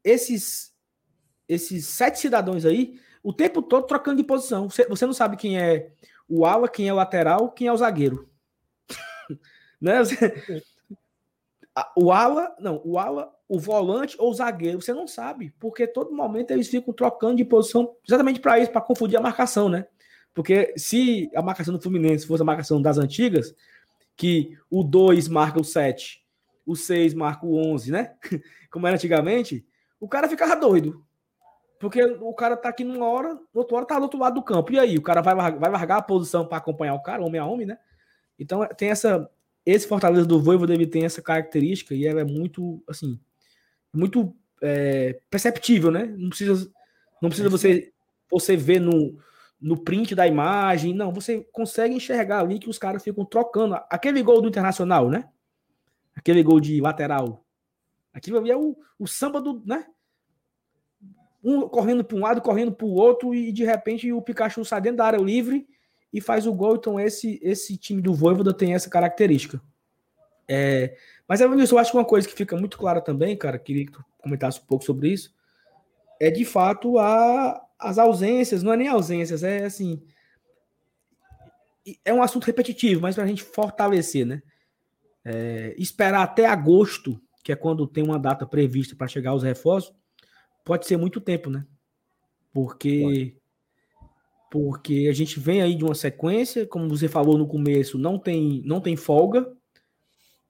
esses 0.03 0.71
esses 1.49 1.87
sete 1.87 2.19
cidadãos 2.19 2.65
aí, 2.65 2.99
o 3.23 3.33
tempo 3.33 3.61
todo 3.61 3.87
trocando 3.87 4.17
de 4.17 4.23
posição. 4.23 4.69
Você, 4.69 4.87
você 4.87 5.05
não 5.05 5.13
sabe 5.13 5.35
quem 5.35 5.59
é 5.59 5.91
o 6.27 6.45
ala, 6.45 6.69
quem 6.69 6.87
é 6.87 6.93
o 6.93 6.95
lateral, 6.95 7.51
quem 7.51 7.67
é 7.67 7.73
o 7.73 7.77
zagueiro. 7.77 8.29
né? 9.81 9.99
Você, 9.99 10.63
o 11.97 12.11
ala, 12.11 12.55
não, 12.59 12.81
o 12.85 12.99
ala 12.99 13.33
o 13.49 13.59
volante 13.59 14.15
ou 14.19 14.29
o 14.29 14.33
zagueiro, 14.33 14.79
você 14.79 14.93
não 14.93 15.07
sabe, 15.07 15.51
porque 15.59 15.87
todo 15.87 16.13
momento 16.13 16.51
eles 16.51 16.67
ficam 16.67 16.93
trocando 16.93 17.37
de 17.37 17.43
posição 17.43 17.95
exatamente 18.07 18.39
para 18.39 18.59
isso, 18.59 18.71
para 18.71 18.79
confundir 18.79 19.17
a 19.17 19.21
marcação, 19.21 19.67
né? 19.67 19.87
Porque 20.35 20.71
se 20.77 21.31
a 21.33 21.41
marcação 21.41 21.73
do 21.73 21.81
Fluminense 21.81 22.27
fosse 22.27 22.43
a 22.43 22.45
marcação 22.45 22.79
das 22.79 22.99
antigas, 22.99 23.55
que 24.15 24.55
o 24.69 24.83
2 24.83 25.27
marca 25.27 25.59
o 25.59 25.63
7, 25.63 26.23
o 26.63 26.75
6 26.75 27.15
marca 27.15 27.43
o 27.47 27.57
11, 27.57 27.91
né? 27.91 28.13
Como 28.69 28.85
era 28.85 28.95
antigamente, 28.95 29.65
o 29.99 30.07
cara 30.07 30.29
ficava 30.29 30.55
doido. 30.55 31.03
Porque 31.79 32.03
o 32.03 32.33
cara 32.33 32.57
tá 32.57 32.67
aqui 32.69 32.83
numa 32.83 33.07
hora, 33.07 33.39
outra 33.53 33.77
hora 33.77 33.85
tá 33.85 33.97
do 33.97 34.03
outro 34.03 34.19
lado 34.19 34.35
do 34.35 34.43
campo. 34.43 34.73
E 34.73 34.79
aí, 34.79 34.97
o 34.97 35.01
cara 35.01 35.21
vai, 35.21 35.33
vai 35.33 35.71
largar 35.71 35.97
a 35.97 36.01
posição 36.01 36.45
para 36.45 36.57
acompanhar 36.57 36.93
o 36.93 37.01
cara, 37.01 37.23
homem 37.23 37.39
a 37.39 37.45
homem, 37.45 37.65
né? 37.65 37.77
Então 38.37 38.67
tem 38.77 38.89
essa. 38.89 39.29
Esse 39.65 39.87
Fortaleza 39.87 40.25
do 40.25 40.41
Voivoda 40.41 40.73
ele 40.73 40.87
tem 40.87 41.05
essa 41.05 41.21
característica 41.21 41.93
e 41.93 42.05
ela 42.05 42.21
é 42.21 42.23
muito, 42.23 42.81
assim, 42.87 43.19
muito 43.93 44.35
é, 44.61 45.19
perceptível, 45.29 45.91
né? 45.91 46.05
Não 46.05 46.29
precisa, 46.29 46.71
não 47.21 47.29
precisa 47.29 47.49
você, 47.49 47.91
você 48.31 48.55
ver 48.55 48.79
no, 48.79 49.17
no 49.61 49.77
print 49.77 50.15
da 50.15 50.25
imagem, 50.25 50.93
não, 50.93 51.13
você 51.13 51.45
consegue 51.51 51.93
enxergar 51.93 52.39
ali 52.39 52.57
que 52.57 52.69
os 52.69 52.79
caras 52.79 53.03
ficam 53.03 53.25
trocando. 53.25 53.75
Aquele 53.89 54.23
gol 54.23 54.41
do 54.41 54.47
Internacional, 54.47 55.09
né? 55.09 55.29
Aquele 56.15 56.41
gol 56.41 56.59
de 56.59 56.79
lateral. 56.81 57.45
Aquilo 58.13 58.37
ali 58.37 58.49
é 58.49 58.57
o, 58.57 58.75
o 58.97 59.07
samba 59.07 59.41
do, 59.41 59.61
né? 59.65 59.85
Um 61.43 61.67
correndo 61.67 62.03
para 62.03 62.17
um 62.17 62.21
lado, 62.21 62.41
correndo 62.41 62.71
para 62.71 62.85
o 62.85 62.93
outro, 62.93 63.33
e 63.33 63.51
de 63.51 63.63
repente 63.63 64.11
o 64.11 64.21
Pikachu 64.21 64.65
sai 64.65 64.81
dentro 64.81 64.97
da 64.97 65.05
área 65.05 65.17
livre 65.17 65.67
e 66.11 66.19
faz 66.19 66.45
o 66.45 66.53
gol. 66.53 66.75
Então, 66.75 66.99
esse, 66.99 67.39
esse 67.41 67.77
time 67.77 68.01
do 68.01 68.13
Voivoda 68.13 68.53
tem 68.53 68.73
essa 68.73 68.89
característica. 68.89 69.61
É, 70.47 70.97
mas, 71.27 71.41
Evanilson, 71.41 71.75
eu 71.75 71.79
acho 71.79 71.91
que 71.91 71.97
uma 71.97 72.05
coisa 72.05 72.27
que 72.27 72.33
fica 72.33 72.57
muito 72.57 72.77
clara 72.77 72.99
também, 72.99 73.37
cara, 73.37 73.59
queria 73.59 73.85
que 73.85 73.91
tu 73.91 74.03
comentasse 74.17 74.59
um 74.59 74.65
pouco 74.65 74.83
sobre 74.83 75.09
isso, 75.09 75.33
é 76.19 76.31
de 76.31 76.43
fato 76.43 76.97
a, 76.97 77.63
as 77.77 77.97
ausências, 77.97 78.63
não 78.63 78.73
é 78.73 78.77
nem 78.77 78.87
ausências, 78.87 79.43
é 79.43 79.63
assim. 79.63 80.01
É 82.03 82.13
um 82.13 82.21
assunto 82.21 82.45
repetitivo, 82.45 83.01
mas 83.01 83.15
para 83.15 83.23
a 83.23 83.27
gente 83.27 83.43
fortalecer, 83.43 84.25
né? 84.25 84.41
É, 85.23 85.75
esperar 85.77 86.23
até 86.23 86.45
agosto, 86.45 87.21
que 87.43 87.51
é 87.51 87.55
quando 87.55 87.87
tem 87.87 88.03
uma 88.03 88.19
data 88.19 88.45
prevista 88.45 88.95
para 88.95 89.07
chegar 89.07 89.33
os 89.33 89.43
reforços, 89.43 89.93
pode 90.63 90.85
ser 90.85 90.97
muito 90.97 91.19
tempo, 91.19 91.49
né? 91.49 91.65
Porque 92.53 93.35
porque 94.51 95.07
a 95.09 95.13
gente 95.13 95.39
vem 95.39 95.61
aí 95.61 95.75
de 95.75 95.83
uma 95.83 95.93
sequência, 95.93 96.65
como 96.65 96.89
você 96.89 97.07
falou 97.07 97.37
no 97.37 97.47
começo, 97.47 97.97
não 97.97 98.17
tem 98.17 98.61
não 98.65 98.81
tem 98.81 98.95
folga. 98.95 99.51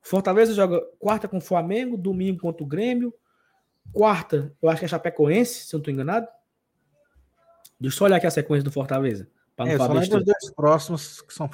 Fortaleza 0.02 0.54
joga 0.54 0.82
quarta 0.98 1.28
com 1.28 1.38
o 1.38 1.42
Flamengo, 1.42 1.98
domingo 1.98 2.40
contra 2.40 2.64
o 2.64 2.68
Grêmio, 2.68 3.14
quarta, 3.92 4.56
eu 4.62 4.70
acho 4.70 4.80
que 4.80 4.86
é 4.86 4.88
Chapecoense, 4.88 5.66
se 5.66 5.76
eu 5.76 5.78
não 5.78 5.82
estou 5.82 5.94
enganado. 5.94 6.28
Deixa 7.80 7.96
eu 7.96 7.98
só 7.98 8.06
olhar 8.06 8.18
aqui 8.18 8.28
a 8.28 8.32
sequência 8.32 8.64
do 8.64 8.72
Fortaleza. 8.72 9.30
É, 9.58 9.78
falar 9.78 10.00
dos 10.00 10.24
dois 10.24 10.54
próximos 10.56 11.22
que 11.22 11.34
são 11.34 11.50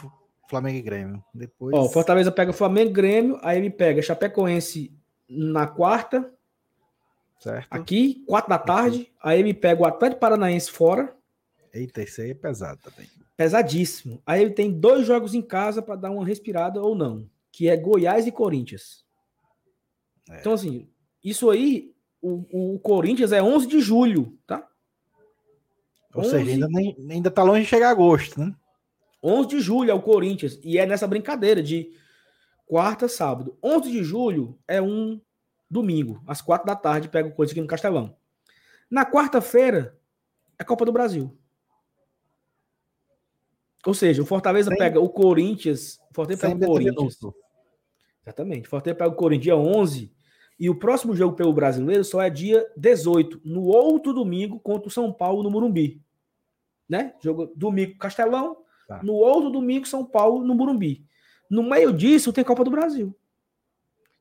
Flamengo 0.47 0.77
e 0.77 0.81
Grêmio. 0.81 1.23
Depois... 1.33 1.75
Ó, 1.75 1.89
Fortaleza 1.89 2.31
pega 2.31 2.53
Flamengo 2.53 2.91
e 2.91 2.93
Grêmio, 2.93 3.39
aí 3.41 3.57
ele 3.57 3.69
pega 3.69 4.01
Chapecoense 4.01 4.95
na 5.27 5.65
quarta. 5.65 6.31
Certo. 7.39 7.67
Aqui, 7.69 8.23
quatro 8.27 8.49
da 8.49 8.57
tarde. 8.57 9.11
Aí 9.21 9.39
ele 9.39 9.53
pega 9.53 9.81
o 9.81 9.85
Atlético 9.85 10.19
Paranaense 10.19 10.71
fora. 10.71 11.15
Eita, 11.73 12.01
isso 12.01 12.21
aí 12.21 12.31
é 12.31 12.33
pesado 12.33 12.79
também. 12.81 13.09
Pesadíssimo. 13.35 14.21
Aí 14.25 14.41
ele 14.41 14.51
tem 14.51 14.71
dois 14.71 15.05
jogos 15.05 15.33
em 15.33 15.41
casa 15.41 15.81
para 15.81 15.95
dar 15.95 16.11
uma 16.11 16.25
respirada 16.25 16.81
ou 16.81 16.95
não, 16.95 17.29
que 17.51 17.69
é 17.69 17.75
Goiás 17.75 18.25
e 18.25 18.31
Corinthians. 18.31 19.05
É. 20.29 20.39
Então, 20.39 20.53
assim, 20.53 20.87
isso 21.23 21.49
aí, 21.49 21.93
o, 22.21 22.75
o 22.75 22.79
Corinthians 22.79 23.31
é 23.31 23.43
11 23.43 23.67
de 23.67 23.81
julho, 23.81 24.37
tá? 24.47 24.67
Ou 26.13 26.21
11... 26.21 26.29
seja, 26.29 26.51
ainda, 26.51 26.67
nem, 26.69 26.95
ainda 27.09 27.29
tá 27.29 27.43
longe 27.43 27.63
de 27.63 27.67
chegar 27.67 27.89
a 27.89 27.91
agosto, 27.91 28.39
né? 28.39 28.55
11 29.21 29.49
de 29.49 29.59
julho 29.59 29.91
é 29.91 29.93
o 29.93 30.01
Corinthians. 30.01 30.59
E 30.63 30.77
é 30.77 30.85
nessa 30.85 31.07
brincadeira 31.07 31.61
de 31.61 31.91
quarta, 32.65 33.07
sábado. 33.07 33.57
11 33.61 33.91
de 33.91 34.03
julho 34.03 34.57
é 34.67 34.81
um 34.81 35.19
domingo. 35.69 36.21
Às 36.27 36.41
quatro 36.41 36.67
da 36.67 36.75
tarde, 36.75 37.09
pega 37.09 37.27
o 37.27 37.31
Corinthians 37.31 37.51
aqui 37.51 37.61
no 37.61 37.67
Castelão. 37.67 38.15
Na 38.89 39.05
quarta-feira, 39.05 39.97
é 40.57 40.63
Copa 40.63 40.85
do 40.85 40.91
Brasil. 40.91 41.37
Ou 43.85 43.93
seja, 43.93 44.21
o 44.21 44.25
Fortaleza 44.25 44.69
Sem... 44.69 44.77
pega 44.77 44.99
o 44.99 45.09
Corinthians. 45.09 45.99
O 46.09 46.15
Fortaleza 46.15 46.41
pega 46.41 46.65
o 46.65 46.67
Corinthians. 46.67 47.19
Exatamente. 48.23 48.67
O 48.67 48.69
Fortaleza 48.69 48.97
pega 48.97 49.11
o 49.11 49.15
Corinthians 49.15 49.43
dia 49.43 49.57
11. 49.57 50.15
E 50.59 50.69
o 50.69 50.75
próximo 50.75 51.15
jogo 51.15 51.35
pelo 51.35 51.53
brasileiro 51.53 52.03
só 52.03 52.21
é 52.21 52.29
dia 52.29 52.65
18, 52.77 53.41
no 53.43 53.63
outro 53.63 54.13
domingo, 54.13 54.59
contra 54.59 54.87
o 54.87 54.91
São 54.91 55.11
Paulo 55.11 55.43
no 55.43 55.51
Morumbi. 55.51 56.01
Né? 56.87 57.13
Jogo 57.21 57.51
domingo 57.55 57.97
Castelão, 57.97 58.57
tá. 58.87 59.03
no 59.03 59.13
outro 59.13 59.49
domingo 59.49 59.85
São 59.85 60.05
Paulo 60.05 60.45
no 60.45 60.55
Morumbi. 60.55 61.05
No 61.49 61.61
meio 61.61 61.91
disso 61.91 62.31
tem 62.31 62.43
Copa 62.43 62.63
do 62.63 62.71
Brasil. 62.71 63.15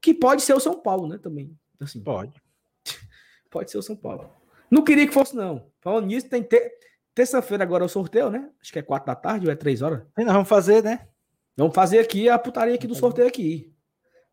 Que 0.05 0.13
pode 0.13 0.43
ser 0.43 0.53
o 0.53 0.61
São 0.61 0.79
Paulo, 0.79 1.09
né? 1.09 1.17
Também. 1.17 1.57
Assim, 1.81 1.99
pode. 1.99 2.39
pode 3.51 3.71
ser 3.71 3.79
o 3.79 3.83
São 3.83 3.97
Paulo. 3.97 4.31
Não 4.71 4.85
queria 4.85 5.07
que 5.07 5.15
fosse, 5.15 5.35
não. 5.35 5.71
Falando 5.81 6.09
nisso, 6.09 6.29
tem 6.29 6.43
ter... 6.43 6.75
terça-feira 7.15 7.65
agora 7.65 7.85
é 7.85 7.87
o 7.87 7.89
sorteio, 7.89 8.29
né? 8.29 8.51
Acho 8.61 8.71
que 8.71 8.79
é 8.79 8.83
quatro 8.83 9.07
da 9.07 9.15
tarde 9.15 9.47
ou 9.47 9.53
é 9.53 9.57
três 9.57 9.81
horas. 9.81 10.03
E 10.19 10.23
nós 10.23 10.35
vamos 10.35 10.49
fazer, 10.49 10.85
né? 10.85 11.09
Vamos 11.57 11.75
fazer 11.75 12.01
aqui 12.01 12.29
a 12.29 12.39
putaria 12.39 12.75
aqui 12.75 12.87
do 12.87 12.95
sorteio 12.95 13.27
aqui. 13.27 13.73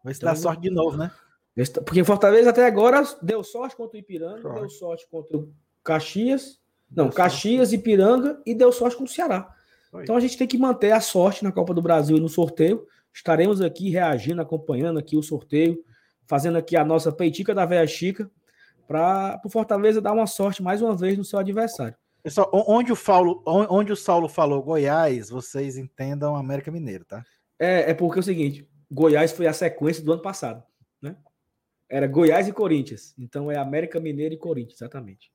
Vai 0.04 0.12
então, 0.12 0.28
dar 0.28 0.36
sorte 0.36 0.62
de 0.64 0.70
novo, 0.70 0.98
né? 0.98 1.10
Porque 1.86 2.04
Fortaleza 2.04 2.50
até 2.50 2.66
agora 2.66 3.02
deu 3.22 3.42
sorte 3.42 3.74
contra 3.74 3.96
o 3.96 4.00
Ipiranga, 4.02 4.42
sorte. 4.42 4.60
deu 4.60 4.70
sorte 4.70 5.08
contra 5.10 5.38
o 5.38 5.54
Caxias. 5.86 6.60
Não, 6.94 7.06
deu 7.06 7.14
Caxias, 7.14 7.70
sorte. 7.70 7.80
Ipiranga 7.80 8.42
e 8.46 8.54
deu 8.54 8.74
sorte 8.74 8.98
com 8.98 9.06
o 9.06 9.08
Ceará. 9.08 9.56
Foi. 9.90 10.04
Então 10.04 10.18
a 10.18 10.20
gente 10.20 10.38
tem 10.38 10.48
que 10.48 10.58
manter 10.58 10.92
a 10.92 11.00
sorte 11.00 11.46
na 11.46 11.52
Copa 11.54 11.74
do 11.74 11.82
Brasil 11.82 12.18
e 12.18 12.20
no 12.20 12.28
sorteio. 12.28 12.86
Estaremos 13.14 13.62
aqui 13.62 13.90
reagindo, 13.90 14.42
acompanhando 14.42 15.00
aqui 15.00 15.18
o 15.18 15.24
sorteio, 15.24 15.84
fazendo 16.26 16.58
aqui 16.58 16.78
a 16.78 16.86
nossa 16.86 17.12
peitica 17.12 17.54
da 17.54 17.66
Velha 17.66 17.86
Chica, 17.88 18.30
para 18.88 19.42
o 19.46 19.50
Fortaleza 19.50 20.02
dar 20.02 20.14
uma 20.14 20.28
sorte 20.28 20.62
mais 20.62 20.82
uma 20.82 20.96
vez 20.96 21.18
no 21.18 21.24
seu 21.24 21.40
adversário. 21.40 21.96
Pessoal, 22.24 22.50
onde 22.54 22.92
o, 22.92 22.96
Paulo, 22.96 23.42
onde 23.46 23.92
o 23.92 23.96
Saulo 23.96 24.30
falou 24.30 24.62
Goiás, 24.62 25.30
vocês 25.30 25.76
entendam 25.76 26.36
América 26.36 26.72
Mineiro, 26.72 27.04
tá? 27.04 27.26
É, 27.58 27.92
é 27.92 27.94
porque 27.94 28.20
é 28.20 28.22
o 28.22 28.24
seguinte: 28.24 28.68
Goiás 28.92 29.32
foi 29.32 29.48
a 29.48 29.54
sequência 29.54 30.04
do 30.04 30.14
ano 30.14 30.22
passado, 30.22 30.64
né? 31.02 31.16
Era 31.90 32.06
Goiás 32.08 32.48
e 32.48 32.54
Corinthians. 32.54 33.16
Então 33.18 33.52
é 33.52 33.58
América 33.58 34.00
Mineiro 34.00 34.36
e 34.36 34.38
Corinthians, 34.38 34.80
exatamente. 34.80 35.32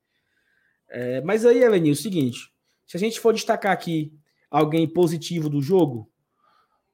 É, 0.88 1.20
mas 1.22 1.44
aí, 1.44 1.62
Elenil, 1.62 1.90
é 1.90 1.92
o 1.92 1.96
seguinte: 1.96 2.52
se 2.86 2.96
a 2.96 3.00
gente 3.00 3.18
for 3.18 3.34
destacar 3.34 3.72
aqui 3.72 4.12
alguém 4.48 4.86
positivo 4.86 5.48
do 5.48 5.60
jogo, 5.60 6.10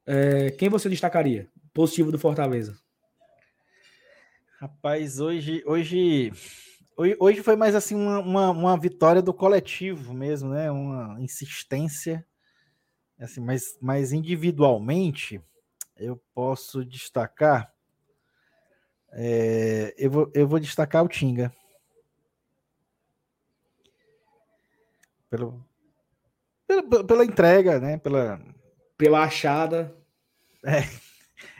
é, 0.05 0.51
quem 0.51 0.69
você 0.69 0.89
destacaria? 0.89 1.49
Positivo 1.73 2.11
do 2.11 2.19
Fortaleza. 2.19 2.77
Rapaz, 4.59 5.19
hoje, 5.19 5.63
hoje, 5.65 6.31
hoje 7.19 7.43
foi 7.43 7.55
mais 7.55 7.75
assim 7.75 7.95
uma, 7.95 8.19
uma, 8.19 8.49
uma, 8.51 8.79
vitória 8.79 9.21
do 9.21 9.33
coletivo 9.33 10.13
mesmo, 10.13 10.49
né? 10.49 10.71
Uma 10.71 11.19
insistência, 11.19 12.25
assim, 13.19 13.41
mas, 13.41 13.77
mas 13.81 14.13
individualmente 14.13 15.41
eu 15.97 16.21
posso 16.33 16.85
destacar 16.85 17.73
é, 19.15 19.93
eu, 19.95 20.09
vou, 20.09 20.31
eu 20.33 20.47
vou 20.47 20.59
destacar 20.59 21.03
o 21.03 21.07
Tinga. 21.07 21.53
Pelo, 25.29 25.63
pela, 26.67 27.03
pela 27.03 27.25
entrega, 27.25 27.79
né? 27.79 27.97
Pela, 27.97 28.39
pela 28.97 29.23
achada. 29.23 29.95
É. 30.65 30.83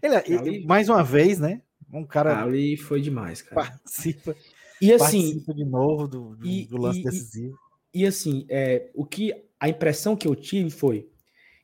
Ele, 0.02 0.16
é, 0.16 0.38
ali, 0.38 0.66
mais 0.66 0.90
uma 0.90 1.04
vez, 1.04 1.40
né? 1.40 1.62
Um 1.92 2.06
cara. 2.06 2.42
Ali 2.42 2.78
foi 2.78 3.02
demais, 3.02 3.42
cara. 3.42 3.56
Participa. 3.56 4.36
E 4.82 4.92
assim. 4.94 5.22
Participa 5.22 5.54
de 5.54 5.66
novo 5.66 6.08
do, 6.08 6.36
do, 6.36 6.46
e, 6.46 6.66
do 6.66 6.78
lance 6.78 7.00
e, 7.00 7.04
decisivo. 7.04 7.58
E, 7.94 8.02
e 8.02 8.06
assim, 8.06 8.46
é, 8.50 8.90
o 8.94 9.06
que 9.06 9.34
a 9.60 9.70
impressão 9.70 10.16
que 10.16 10.28
eu 10.28 10.36
tive 10.36 10.70
foi 10.70 11.10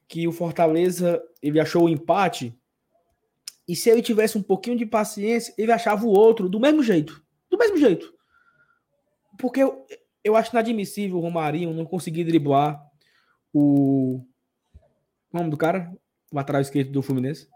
que 0.07 0.27
o 0.27 0.31
Fortaleza 0.31 1.21
ele 1.41 1.59
achou 1.59 1.83
o 1.83 1.89
empate 1.89 2.57
e 3.69 3.75
se 3.75 3.87
ele 3.87 4.01
tivesse 4.01 4.35
um 4.35 4.41
pouquinho 4.41 4.75
de 4.75 4.83
paciência, 4.83 5.53
ele 5.55 5.71
achava 5.71 6.03
o 6.03 6.09
outro 6.09 6.49
do 6.49 6.59
mesmo 6.59 6.81
jeito. 6.81 7.23
Do 7.51 7.57
mesmo 7.57 7.77
jeito. 7.77 8.11
Porque 9.37 9.61
eu, 9.61 9.85
eu 10.23 10.35
acho 10.35 10.51
inadmissível 10.51 11.17
o 11.17 11.21
Romarinho 11.21 11.71
não 11.71 11.85
conseguir 11.85 12.23
driblar 12.23 12.83
o. 13.53 14.25
O 15.31 15.37
nome 15.37 15.49
do 15.49 15.57
cara? 15.57 15.91
O 16.31 16.35
lateral 16.35 16.61
esquerdo 16.61 16.91
do 16.91 17.01
Fluminense? 17.01 17.47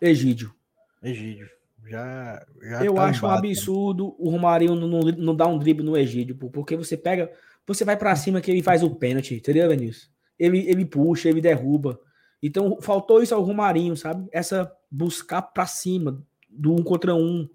Egídio. 0.00 0.54
Egídio. 1.02 1.48
Já, 1.86 2.46
já 2.62 2.84
eu 2.84 2.94
tá 2.94 3.06
acho 3.06 3.26
um 3.26 3.30
absurdo 3.30 4.14
o 4.18 4.30
Romarinho 4.30 4.74
não, 4.74 4.86
não, 4.86 5.00
não 5.00 5.34
dar 5.34 5.48
um 5.48 5.58
drible 5.58 5.84
no 5.84 5.96
Egídio, 5.96 6.36
porque 6.36 6.76
você 6.76 6.96
pega, 6.96 7.32
você 7.66 7.84
vai 7.84 7.96
para 7.96 8.14
cima 8.14 8.40
que 8.40 8.50
ele 8.50 8.62
faz 8.62 8.82
o 8.82 8.94
pênalti, 8.94 9.34
entendeu, 9.34 9.68
Vinícius? 9.68 10.10
Ele, 10.38 10.58
ele 10.68 10.84
puxa, 10.84 11.28
ele 11.28 11.40
derruba. 11.40 12.00
Então, 12.42 12.78
faltou 12.80 13.22
isso 13.22 13.34
ao 13.34 13.42
Romarinho, 13.42 13.96
sabe? 13.96 14.26
Essa 14.32 14.72
buscar 14.90 15.42
para 15.42 15.66
cima 15.66 16.22
do 16.48 16.72
um 16.72 16.82
contra 16.82 17.14
um. 17.14 17.48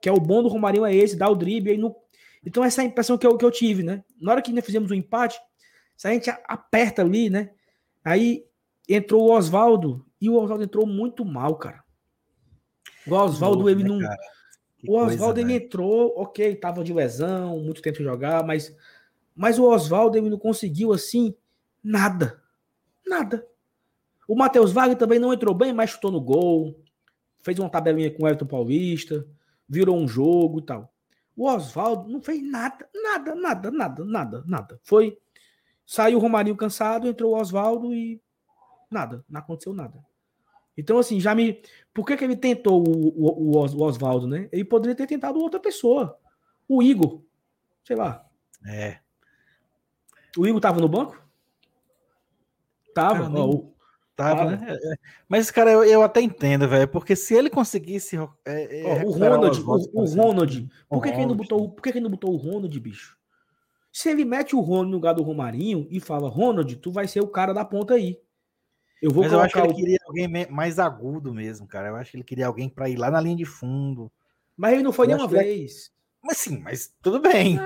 Que 0.00 0.08
é 0.08 0.12
o 0.12 0.18
bom 0.18 0.42
do 0.42 0.48
Romarinho 0.48 0.84
é 0.84 0.94
esse, 0.94 1.16
dar 1.16 1.28
o 1.28 1.36
drible. 1.36 1.76
No... 1.76 1.94
Então, 2.44 2.64
essa 2.64 2.82
é 2.82 2.84
a 2.84 2.88
impressão 2.88 3.16
que 3.16 3.26
eu, 3.26 3.36
que 3.36 3.44
eu 3.44 3.50
tive, 3.50 3.82
né? 3.82 4.02
Na 4.20 4.32
hora 4.32 4.42
que 4.42 4.52
nós 4.52 4.64
fizemos 4.64 4.90
o 4.90 4.94
empate, 4.94 5.38
se 5.96 6.08
a 6.08 6.12
gente 6.12 6.28
aperta 6.30 7.02
ali, 7.02 7.30
né? 7.30 7.50
Aí 8.04 8.44
entrou 8.88 9.28
o 9.28 9.32
Oswaldo 9.32 10.04
e 10.20 10.28
o 10.28 10.36
Oswaldo 10.36 10.64
entrou 10.64 10.86
muito 10.86 11.24
mal, 11.24 11.56
cara. 11.56 11.82
O 13.06 13.14
Oswaldo, 13.14 13.68
ele 13.68 13.82
né, 13.82 13.88
não. 13.88 13.98
O 14.86 14.98
Oswaldo, 14.98 15.40
ele 15.40 15.58
né? 15.58 15.64
entrou, 15.64 16.12
ok, 16.16 16.54
tava 16.56 16.82
de 16.82 16.92
lesão, 16.92 17.58
muito 17.60 17.82
tempo 17.82 17.96
sem 17.96 18.06
jogar, 18.06 18.44
mas, 18.44 18.76
mas 19.34 19.58
o 19.58 19.64
Oswaldo, 19.64 20.18
ele 20.18 20.30
não 20.30 20.38
conseguiu, 20.38 20.92
assim, 20.92 21.34
nada. 21.82 22.40
Nada. 23.06 23.46
O 24.26 24.34
Matheus 24.34 24.72
Wagner 24.72 24.96
também 24.96 25.18
não 25.18 25.32
entrou 25.32 25.54
bem, 25.54 25.72
mas 25.72 25.90
chutou 25.90 26.10
no 26.10 26.20
gol. 26.20 26.80
Fez 27.40 27.58
uma 27.58 27.68
tabelinha 27.68 28.10
com 28.10 28.22
o 28.22 28.26
Everton 28.26 28.46
Paulista. 28.46 29.26
Virou 29.68 29.96
um 29.96 30.06
jogo 30.06 30.60
e 30.60 30.62
tal. 30.62 30.92
O 31.36 31.48
Oswaldo 31.48 32.08
não 32.08 32.20
fez 32.20 32.42
nada, 32.42 32.88
nada, 32.94 33.34
nada, 33.34 33.70
nada, 33.70 34.04
nada, 34.04 34.44
nada. 34.46 34.80
Foi. 34.82 35.18
Saiu 35.86 36.18
o 36.18 36.20
Romarinho 36.20 36.56
cansado, 36.56 37.08
entrou 37.08 37.32
o 37.32 37.40
Oswaldo 37.40 37.94
e 37.94 38.20
nada, 38.90 39.24
não 39.28 39.40
aconteceu 39.40 39.72
nada. 39.72 39.98
Então, 40.76 40.98
assim, 40.98 41.20
já 41.20 41.34
me. 41.34 41.62
Por 41.92 42.06
que, 42.06 42.16
que 42.16 42.24
ele 42.24 42.36
tentou 42.36 42.82
o, 42.86 43.26
o, 43.26 43.50
o 43.50 43.82
Oswaldo, 43.82 44.26
né? 44.26 44.48
Ele 44.50 44.64
poderia 44.64 44.94
ter 44.94 45.06
tentado 45.06 45.38
outra 45.38 45.60
pessoa. 45.60 46.18
O 46.66 46.82
Igor. 46.82 47.22
Sei 47.84 47.94
lá. 47.94 48.26
É. 48.66 48.98
O 50.36 50.46
Igor 50.46 50.60
tava 50.60 50.80
no 50.80 50.88
banco? 50.88 51.20
Tava. 52.94 53.28
Cara, 53.28 53.40
ó, 53.40 53.72
Tava, 54.14 54.56
né? 54.56 54.66
É, 54.68 54.92
é. 54.92 54.96
Mas, 55.28 55.50
cara, 55.50 55.70
eu, 55.70 55.84
eu 55.84 56.02
até 56.02 56.20
entendo, 56.20 56.68
velho, 56.68 56.86
porque 56.86 57.16
se 57.16 57.34
ele 57.34 57.48
conseguisse. 57.48 58.16
É, 58.44 59.00
é, 59.00 59.04
o 59.04 59.10
Ronald, 59.10 59.60
o, 59.60 60.00
o, 60.00 60.04
Ronald. 60.04 60.68
Por 60.88 61.02
que, 61.02 61.10
que 61.10 61.16
ele 61.16 61.26
não 61.26 61.36
botou, 61.36 61.70
por 61.70 61.82
que, 61.82 61.92
que 61.92 61.98
ele 61.98 62.04
não 62.04 62.10
botou 62.10 62.32
o 62.32 62.36
Ronald, 62.36 62.78
bicho? 62.78 63.18
Se 63.92 64.08
ele 64.08 64.24
mete 64.24 64.56
o 64.56 64.60
Ronald 64.60 64.90
no 64.90 64.96
lugar 64.96 65.12
do 65.12 65.22
Romarinho 65.22 65.86
e 65.90 66.00
fala, 66.00 66.28
Ronald, 66.28 66.74
tu 66.76 66.90
vai 66.90 67.06
ser 67.06 67.20
o 67.20 67.28
cara 67.28 67.52
da 67.52 67.64
ponta 67.64 67.94
aí. 67.94 68.18
Eu 69.02 69.10
vou 69.10 69.24
Mas 69.24 69.32
eu 69.32 69.40
acho 69.40 69.54
que 69.54 69.60
ele 69.60 69.72
o... 69.72 69.76
queria 69.76 69.98
alguém 70.06 70.28
mais 70.48 70.78
agudo 70.78 71.34
mesmo, 71.34 71.66
cara. 71.66 71.88
Eu 71.88 71.96
acho 71.96 72.12
que 72.12 72.16
ele 72.16 72.24
queria 72.24 72.46
alguém 72.46 72.68
para 72.68 72.88
ir 72.88 72.96
lá 72.96 73.10
na 73.10 73.20
linha 73.20 73.36
de 73.36 73.44
fundo. 73.44 74.10
Mas 74.56 74.74
ele 74.74 74.82
não 74.82 74.92
foi 74.92 75.08
nenhuma 75.08 75.26
vez. 75.26 75.90
Mas 76.22 76.38
sim, 76.38 76.60
mas 76.60 76.94
tudo 77.02 77.20
bem. 77.20 77.58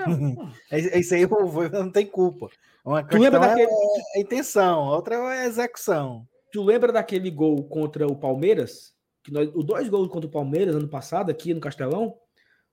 É, 0.71 0.81
é, 0.97 0.99
isso 0.99 1.15
aí 1.15 1.23
eu 1.23 1.29
vou, 1.29 1.69
não 1.69 1.91
tem 1.91 2.07
culpa. 2.07 2.49
Uma 2.85 3.05
tu 3.05 3.19
lembra 3.19 3.39
daquele... 3.39 3.71
é 3.71 4.19
a 4.19 4.21
intenção, 4.21 4.89
a 4.89 4.97
outra 4.97 5.17
é 5.17 5.43
a 5.43 5.47
execução. 5.47 6.27
Tu 6.51 6.63
lembra 6.63 6.91
daquele 6.91 7.31
gol 7.31 7.63
contra 7.65 8.07
o 8.07 8.17
Palmeiras? 8.17 8.95
Que 9.23 9.31
nós, 9.31 9.51
os 9.55 9.65
dois 9.65 9.89
gols 9.89 10.09
contra 10.09 10.27
o 10.27 10.33
Palmeiras 10.33 10.75
ano 10.75 10.89
passado, 10.89 11.31
aqui 11.31 11.53
no 11.53 11.61
Castelão, 11.61 12.17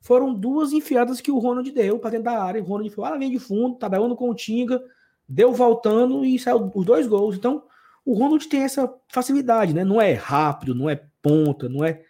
foram 0.04 0.34
duas 0.34 0.74
enfiadas 0.74 1.22
que 1.22 1.32
o 1.32 1.40
Ronald 1.40 1.72
deu 1.72 1.98
para 1.98 2.12
dentro 2.12 2.26
da 2.26 2.44
área. 2.44 2.62
O 2.62 2.66
Ronald 2.66 2.90
foi 2.90 3.04
lá 3.06 3.16
linha 3.16 3.32
de 3.32 3.40
fundo, 3.40 3.78
tabelando 3.78 4.18
com 4.18 4.30
o 4.30 4.36
Tinga, 4.36 4.84
deu 5.28 5.54
voltando 5.54 6.26
e 6.26 6.38
saiu 6.38 6.70
os 6.76 6.86
dois 6.86 7.08
gols. 7.08 7.38
Então, 7.38 7.64
o 8.04 8.14
Ronald 8.14 8.46
tem 8.50 8.64
essa 8.64 8.94
facilidade, 9.08 9.74
né? 9.74 9.86
Não 9.86 10.02
é 10.02 10.12
rápido, 10.12 10.76
não 10.76 10.90
é 10.90 11.02
ponta, 11.22 11.70
não 11.70 11.86
é. 11.86 12.04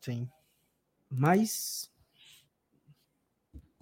Sim. 0.00 0.26
Mas. 1.10 1.90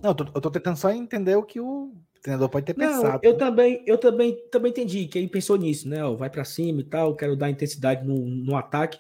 Não, 0.03 0.11
eu 0.11 0.15
tô, 0.17 0.25
eu 0.35 0.41
tô 0.41 0.51
tentando 0.51 0.77
só 0.77 0.91
entender 0.91 1.37
o 1.37 1.45
que 1.45 1.61
o 1.61 1.95
treinador 2.21 2.49
pode 2.49 2.67
ter 2.67 2.77
não, 2.77 2.89
pensado. 2.89 3.21
Eu 3.23 3.35
né? 3.35 3.39
também, 3.39 3.85
eu 3.87 3.97
também, 3.97 4.37
também 4.51 4.73
entendi 4.73 5.07
que 5.07 5.17
ele 5.17 5.29
pensou 5.29 5.57
nisso, 5.57 5.89
né? 5.89 6.05
Ó, 6.05 6.17
vai 6.17 6.29
para 6.29 6.45
cima 6.45 6.81
e 6.81 6.85
tal, 6.85 7.15
quero 7.15 7.37
dar 7.37 7.51
intensidade 7.51 8.05
no, 8.05 8.19
no 8.19 8.57
ataque, 8.57 8.99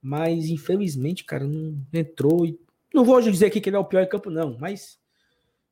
mas 0.00 0.48
infelizmente, 0.48 1.24
cara, 1.24 1.46
não 1.46 1.76
entrou. 1.92 2.46
E, 2.46 2.58
não 2.94 3.04
vou 3.04 3.20
dizer 3.20 3.46
aqui 3.46 3.60
que 3.60 3.68
ele 3.68 3.76
é 3.76 3.78
o 3.78 3.84
pior 3.84 4.02
em 4.02 4.08
campo, 4.08 4.30
não, 4.30 4.56
mas 4.58 4.98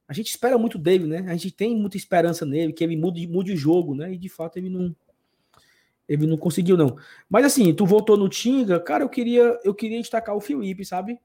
a 0.08 0.12
gente 0.12 0.28
espera 0.28 0.58
muito 0.58 0.76
dele, 0.76 1.06
né? 1.06 1.24
A 1.28 1.32
gente 1.32 1.52
tem 1.52 1.76
muita 1.76 1.96
esperança 1.96 2.44
nele, 2.44 2.72
que 2.72 2.82
ele 2.82 2.96
mude, 2.96 3.26
mude 3.28 3.52
o 3.52 3.56
jogo, 3.56 3.94
né? 3.94 4.12
E 4.12 4.18
de 4.18 4.28
fato 4.28 4.56
ele 4.56 4.68
não, 4.68 4.94
ele 6.08 6.26
não 6.26 6.36
conseguiu, 6.36 6.76
não. 6.76 6.96
Mas 7.28 7.46
assim, 7.46 7.72
tu 7.72 7.86
voltou 7.86 8.16
no 8.16 8.28
Tinga, 8.28 8.80
cara, 8.80 9.04
eu 9.04 9.08
queria, 9.08 9.58
eu 9.62 9.72
queria 9.72 10.00
destacar 10.00 10.34
o 10.34 10.40
Felipe, 10.40 10.84
sabe? 10.84 11.18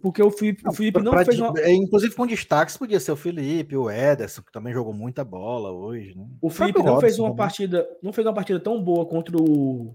Porque 0.00 0.22
o 0.22 0.30
Felipe, 0.30 0.62
o 0.64 0.72
Felipe 0.72 1.00
não, 1.00 1.12
fez 1.24 1.40
uma... 1.40 1.52
É, 1.58 1.72
inclusive 1.72 2.14
com 2.14 2.24
destaques 2.24 2.76
podia 2.76 3.00
ser 3.00 3.10
o 3.10 3.16
Felipe, 3.16 3.76
o 3.76 3.90
Ederson, 3.90 4.42
que 4.42 4.52
também 4.52 4.72
jogou 4.72 4.92
muita 4.92 5.24
bola 5.24 5.72
hoje, 5.72 6.16
né? 6.16 6.24
O 6.40 6.50
Felipe 6.50 6.82
não 6.82 7.00
fez 7.00 7.18
uma 7.18 7.34
partida, 7.34 7.88
não 8.00 8.12
fez 8.12 8.24
uma 8.24 8.34
partida 8.34 8.60
tão 8.60 8.80
boa 8.80 9.04
contra 9.06 9.36
o 9.36 9.94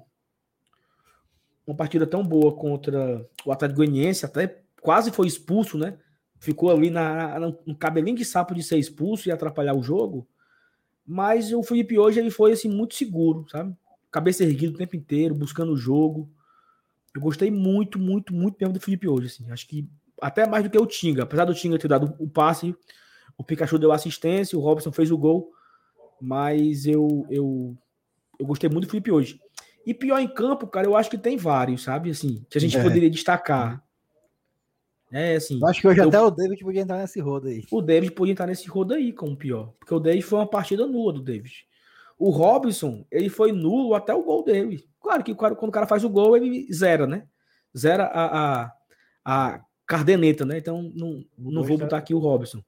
uma 1.65 1.77
partida 1.77 2.05
tão 2.05 2.21
boa 2.21 2.53
contra 2.53 3.25
o 3.45 3.51
Atlético 3.53 3.77
Goianiense, 3.77 4.25
até 4.25 4.62
quase 4.83 5.11
foi 5.11 5.25
expulso, 5.25 5.77
né? 5.77 5.97
Ficou 6.39 6.69
ali 6.69 6.89
na, 6.89 7.39
no 7.39 7.75
cabelinho 7.75 8.17
de 8.17 8.25
sapo 8.25 8.53
de 8.53 8.61
ser 8.61 8.77
expulso 8.77 9.27
e 9.27 9.31
atrapalhar 9.31 9.73
o 9.73 9.81
jogo. 9.81 10.27
Mas 11.07 11.53
o 11.53 11.63
Felipe 11.63 11.97
hoje 11.97 12.19
ele 12.19 12.29
foi 12.29 12.51
assim 12.51 12.69
muito 12.69 12.93
seguro, 12.93 13.45
sabe? 13.49 13.73
Cabeça 14.11 14.43
erguida 14.43 14.73
o 14.73 14.77
tempo 14.77 14.95
inteiro, 14.95 15.33
buscando 15.33 15.71
o 15.71 15.77
jogo. 15.77 16.29
Eu 17.15 17.21
gostei 17.21 17.49
muito, 17.49 17.97
muito, 17.97 18.33
muito 18.33 18.57
mesmo 18.59 18.73
do 18.73 18.79
Felipe 18.79 19.07
hoje. 19.07 19.27
Assim. 19.27 19.51
Acho 19.51 19.67
que 19.67 19.89
até 20.21 20.45
mais 20.47 20.63
do 20.63 20.69
que 20.69 20.77
o 20.77 20.85
Tinga. 20.85 21.23
Apesar 21.23 21.45
do 21.45 21.53
Tinga 21.53 21.79
ter 21.79 21.87
dado 21.87 22.13
o 22.19 22.29
passe, 22.29 22.75
o 23.37 23.43
Pikachu 23.43 23.79
deu 23.79 23.91
assistência, 23.91 24.57
o 24.57 24.61
Robson 24.61 24.91
fez 24.91 25.11
o 25.11 25.17
gol. 25.17 25.51
Mas 26.21 26.85
eu, 26.85 27.25
eu, 27.29 27.77
eu 28.39 28.45
gostei 28.45 28.69
muito 28.69 28.85
do 28.85 28.91
Felipe 28.91 29.11
hoje. 29.11 29.39
E 29.85 29.93
pior 29.93 30.19
em 30.19 30.27
campo, 30.27 30.65
cara, 30.67 30.87
eu 30.87 30.95
acho 30.95 31.09
que 31.09 31.17
tem 31.17 31.35
vários, 31.35 31.83
sabe? 31.83 32.09
Assim, 32.09 32.45
que 32.49 32.57
a 32.57 32.61
gente 32.61 32.77
é. 32.77 32.83
poderia 32.83 33.09
destacar. 33.09 33.82
É, 35.13 35.35
assim. 35.35 35.59
Eu 35.61 35.67
acho 35.67 35.79
que 35.79 35.87
hoje 35.87 35.99
eu, 35.99 36.07
até 36.07 36.19
o 36.19 36.31
David 36.31 36.63
podia 36.63 36.81
entrar 36.81 36.97
nesse 36.97 37.19
rodo 37.19 37.47
aí. 37.47 37.63
O 37.69 37.83
David 37.83 38.11
podia 38.13 38.31
entrar 38.31 38.47
nesse 38.47 38.67
rodo 38.67 38.95
aí 38.95 39.13
como 39.13 39.37
pior. 39.37 39.71
Porque 39.79 39.93
o 39.93 39.99
David 39.99 40.23
foi 40.23 40.39
uma 40.39 40.49
partida 40.49 40.87
nula 40.87 41.13
do 41.13 41.21
David. 41.21 41.67
O 42.17 42.31
Robson, 42.31 43.05
ele 43.11 43.29
foi 43.29 43.51
nulo 43.51 43.93
até 43.93 44.11
o 44.11 44.23
gol 44.23 44.43
dele. 44.43 44.83
Claro 44.99 45.23
que 45.23 45.35
quando 45.35 45.53
o 45.61 45.71
cara 45.71 45.85
faz 45.85 46.03
o 46.03 46.09
gol, 46.09 46.35
ele 46.35 46.67
zera, 46.73 47.05
né? 47.05 47.27
Zera 47.77 48.05
a, 48.05 48.63
a, 48.63 48.73
a 49.23 49.65
cardeneta, 49.85 50.45
né? 50.45 50.57
Então 50.57 50.91
não, 50.95 51.23
não 51.37 51.63
vou 51.63 51.77
botar 51.77 51.97
aqui 51.97 52.15
o 52.15 52.19
Robson. 52.19 52.63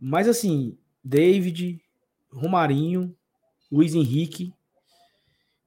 Mas 0.00 0.28
assim, 0.28 0.78
David, 1.04 1.78
Romarinho, 2.32 3.14
Luiz 3.70 3.94
Henrique, 3.94 4.54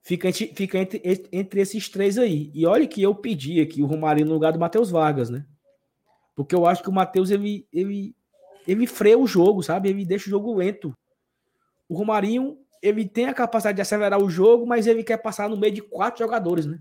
fica, 0.02 0.28
entre, 0.28 0.52
fica 0.56 0.78
entre, 0.78 1.28
entre 1.30 1.60
esses 1.60 1.88
três 1.88 2.18
aí. 2.18 2.50
E 2.52 2.66
olha 2.66 2.88
que 2.88 3.00
eu 3.00 3.14
pedi 3.14 3.60
aqui 3.60 3.80
o 3.80 3.86
Romarinho 3.86 4.26
no 4.26 4.34
lugar 4.34 4.52
do 4.52 4.58
Matheus 4.58 4.90
Vargas, 4.90 5.30
né? 5.30 5.46
Porque 6.34 6.54
eu 6.54 6.66
acho 6.66 6.82
que 6.82 6.88
o 6.88 6.92
Matheus 6.92 7.30
ele, 7.30 7.66
ele, 7.72 8.14
ele 8.66 8.86
freia 8.86 9.18
o 9.18 9.26
jogo, 9.26 9.62
sabe? 9.62 9.88
Ele 9.88 10.04
deixa 10.04 10.26
o 10.26 10.30
jogo 10.30 10.54
lento. 10.54 10.96
O 11.88 11.94
Romarinho 11.94 12.58
ele 12.82 13.06
tem 13.08 13.26
a 13.26 13.34
capacidade 13.34 13.76
de 13.76 13.82
acelerar 13.82 14.20
o 14.20 14.28
jogo, 14.28 14.66
mas 14.66 14.86
ele 14.86 15.04
quer 15.04 15.18
passar 15.18 15.48
no 15.48 15.56
meio 15.56 15.72
de 15.72 15.82
quatro 15.82 16.18
jogadores, 16.24 16.66
né? 16.66 16.80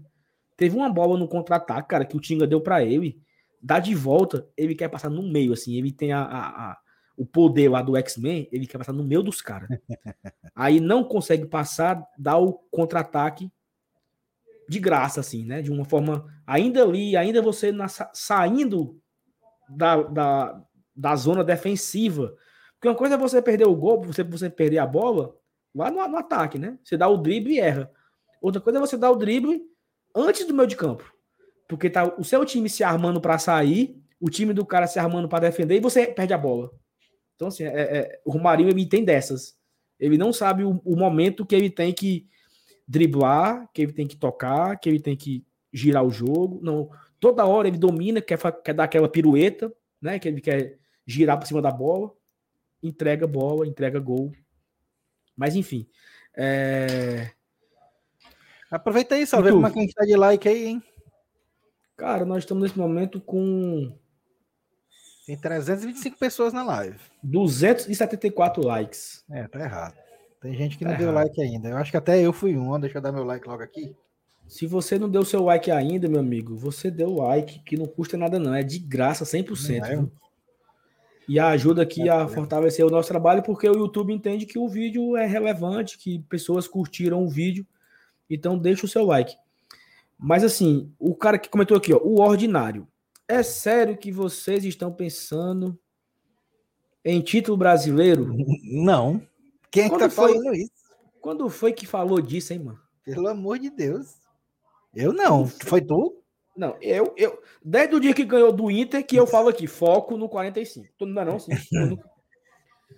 Teve 0.58 0.76
uma 0.76 0.92
bola 0.92 1.18
no 1.18 1.28
contra-ataque, 1.28 1.90
cara, 1.90 2.06
que 2.06 2.18
o 2.18 2.20
Tinga 2.20 2.48
deu 2.48 2.60
para 2.60 2.84
ele, 2.84 3.22
dá 3.62 3.80
de 3.80 3.94
volta, 3.94 4.48
ele 4.58 4.74
quer 4.74 4.90
passar 4.90 5.10
no 5.10 5.22
meio, 5.22 5.54
assim, 5.54 5.78
ele 5.78 5.92
tem 5.92 6.12
a, 6.12 6.22
a, 6.22 6.72
a 6.72 6.78
o 7.16 7.26
poder 7.26 7.70
lá 7.70 7.82
do 7.82 7.96
X-Men, 7.98 8.48
ele 8.52 8.66
quer 8.66 8.78
passar 8.80 8.94
no 8.94 9.04
meio 9.04 9.22
dos 9.22 9.42
caras. 9.42 9.70
Aí 10.56 10.80
não 10.80 11.04
consegue 11.04 11.46
passar, 11.46 12.04
dá 12.18 12.38
o 12.38 12.54
contra-ataque 12.72 13.52
de 14.68 14.80
graça, 14.80 15.20
assim, 15.20 15.46
né? 15.46 15.62
De 15.62 15.72
uma 15.72 15.86
forma, 15.86 16.26
ainda 16.48 16.82
ali, 16.84 17.16
ainda 17.16 17.42
você 17.42 17.72
na, 17.72 17.88
saindo 17.88 19.01
da, 19.76 20.04
da, 20.04 20.64
da 20.96 21.16
zona 21.16 21.44
defensiva. 21.44 22.36
Porque 22.74 22.88
uma 22.88 22.96
coisa 22.96 23.16
é 23.16 23.18
você 23.18 23.42
perder 23.42 23.68
o 23.68 23.76
gol, 23.76 24.02
você, 24.02 24.24
você 24.24 24.50
perder 24.50 24.80
a 24.80 24.88
bola, 24.88 25.36
lá 25.74 25.90
no, 25.92 26.08
no 26.08 26.18
ataque, 26.18 26.58
né? 26.58 26.78
Você 26.84 26.98
dá 26.98 27.08
o 27.08 27.18
drible 27.18 27.54
e 27.54 27.60
erra. 27.60 27.92
Outra 28.42 28.62
coisa 28.62 28.80
é 28.80 28.82
você 28.82 28.98
dar 28.98 29.12
o 29.12 29.16
drible 29.16 29.62
antes 30.16 30.46
do 30.46 30.54
meio 30.54 30.68
de 30.68 30.76
campo. 30.76 31.12
Porque 31.68 31.90
tá 31.90 32.14
o 32.18 32.24
seu 32.24 32.44
time 32.44 32.70
se 32.70 32.84
armando 32.84 33.22
para 33.22 33.38
sair, 33.38 33.96
o 34.20 34.30
time 34.30 34.54
do 34.54 34.66
cara 34.66 34.88
se 34.88 35.00
armando 35.00 35.30
para 35.30 35.48
defender 35.48 35.78
e 35.78 35.80
você 35.80 36.08
perde 36.08 36.34
a 36.34 36.38
bola. 36.38 36.72
Então, 37.36 37.48
assim, 37.48 37.64
é, 37.64 37.82
é, 37.82 38.22
o 38.26 38.32
Romarinho 38.32 38.70
ele 38.70 38.86
tem 38.86 39.04
dessas. 39.04 39.56
Ele 40.00 40.18
não 40.18 40.34
sabe 40.34 40.64
o, 40.64 40.82
o, 40.84 40.96
momento 40.96 41.46
que 41.46 41.56
ele 41.56 41.70
tem 41.70 41.94
que 41.94 42.28
driblar, 42.88 43.70
que 43.74 43.84
ele 43.84 43.94
tem 43.94 44.08
que 44.08 44.18
tocar, 44.18 44.80
que 44.80 44.90
ele 44.90 45.00
tem 45.00 45.16
que 45.16 45.46
girar 45.72 46.04
o 46.04 46.12
jogo. 46.12 46.60
Não, 46.62 46.90
toda 47.22 47.46
hora 47.46 47.68
ele 47.70 47.78
domina, 47.78 48.20
quer, 48.20 48.38
quer 48.64 48.74
dar 48.74 48.84
aquela 48.84 49.08
pirueta, 49.08 49.72
né? 50.02 50.20
Que 50.20 50.28
ele 50.28 50.42
quer 50.42 50.80
girar 51.06 51.40
por 51.40 51.46
cima 51.46 51.62
da 51.62 51.72
bola, 51.72 52.12
entrega 52.84 53.26
bola, 53.26 53.66
entrega 53.66 54.00
gol. 54.00 54.34
Mas 55.38 55.56
enfim. 55.56 55.88
É... 56.36 57.32
Aproveita 58.70 59.16
aí, 59.16 59.26
só 59.26 59.42
ver 59.42 59.52
como 59.52 59.68
é 59.68 59.72
que 59.72 59.80
a 59.80 59.82
gente 59.82 59.94
tá 59.94 60.04
de 60.04 60.16
like 60.16 60.50
aí, 60.50 60.66
hein? 60.66 60.84
Cara, 61.96 62.26
nós 62.26 62.40
estamos 62.40 62.64
nesse 62.64 62.78
momento 62.78 63.22
com. 63.22 63.96
Tem 65.28 65.38
325 65.38 66.18
pessoas 66.18 66.52
na 66.52 66.64
live. 66.64 66.98
274 67.22 68.66
likes. 68.66 69.24
É, 69.30 69.48
tá 69.48 69.60
errado. 69.60 69.96
Tem 70.42 70.56
gente 70.56 70.78
que 70.78 70.84
tá 70.84 70.92
não 70.92 70.96
errado. 71.00 71.06
deu 71.06 71.14
like 71.14 71.42
ainda. 71.42 71.70
Eu 71.70 71.78
acho 71.78 71.92
que 71.92 71.98
até 71.98 72.20
eu 72.20 72.34
fui 72.34 72.58
um. 72.58 72.80
Deixa 72.80 72.98
eu 72.98 73.02
dar 73.02 73.12
meu 73.12 73.24
like 73.24 73.48
logo 73.48 73.62
aqui. 73.62 73.96
Se 74.52 74.68
você 74.68 75.00
não 75.00 75.10
deu 75.10 75.24
seu 75.24 75.46
like 75.46 75.72
ainda, 75.72 76.10
meu 76.10 76.20
amigo, 76.20 76.58
você 76.58 76.92
deu 76.92 77.16
like, 77.16 77.60
que 77.60 77.78
não 77.78 77.86
custa 77.86 78.18
nada, 78.18 78.38
não. 78.38 78.54
É 78.54 78.62
de 78.62 78.80
graça, 78.80 79.24
100%. 79.24 79.80
Não 79.80 79.86
é, 79.86 80.08
e 81.26 81.40
ajuda 81.40 81.84
aqui 81.84 82.10
a 82.10 82.28
fortalecer 82.28 82.86
o 82.86 82.90
nosso 82.90 83.08
trabalho, 83.08 83.42
porque 83.44 83.70
o 83.70 83.78
YouTube 83.78 84.12
entende 84.12 84.46
que 84.46 84.60
o 84.60 84.68
vídeo 84.68 85.16
é 85.16 85.26
relevante, 85.26 85.98
que 85.98 86.20
pessoas 86.28 86.68
curtiram 86.68 87.24
o 87.24 87.30
vídeo, 87.30 87.66
então 88.30 88.58
deixa 88.58 88.86
o 88.86 88.90
seu 88.90 89.06
like. 89.06 89.38
Mas 90.20 90.44
assim, 90.44 90.94
o 91.00 91.16
cara 91.16 91.40
que 91.40 91.48
comentou 91.48 91.78
aqui, 91.78 91.94
ó, 91.94 92.00
o 92.04 92.20
ordinário. 92.20 92.86
É 93.30 93.42
sério 93.44 93.98
que 93.98 94.12
vocês 94.12 94.66
estão 94.66 94.92
pensando 94.92 95.80
em 97.06 97.22
título 97.22 97.56
brasileiro? 97.56 98.36
Não. 98.84 99.26
Quem 99.72 99.86
é 99.86 99.90
que 99.90 99.98
tá 99.98 100.10
foi, 100.10 100.34
falando 100.34 100.54
isso? 100.54 100.72
Quando 101.22 101.50
foi 101.50 101.72
que 101.72 101.88
falou 101.88 102.20
disso, 102.20 102.52
hein, 102.52 102.60
mano? 102.60 102.80
Pelo 103.06 103.30
amor 103.30 103.58
de 103.58 103.70
Deus. 103.70 104.21
Eu 104.94 105.14
não. 105.14 105.48
Foi 105.48 105.82
tu? 105.82 106.22
Não, 106.56 106.76
eu, 106.82 107.14
eu. 107.18 107.42
Desde 107.64 107.96
o 107.96 108.00
dia 108.00 108.14
que 108.14 108.26
ganhou 108.26 108.52
do 108.52 108.70
Inter, 108.70 109.06
que 109.06 109.16
eu 109.16 109.26
falo 109.26 109.50
aqui, 109.50 109.68
foco 109.68 110.18
no 110.18 110.28
45. 110.28 110.88
Tu 110.98 111.06
não 111.06 111.22
é 111.22 111.26
não, 111.26 111.40
sim. 111.40 111.52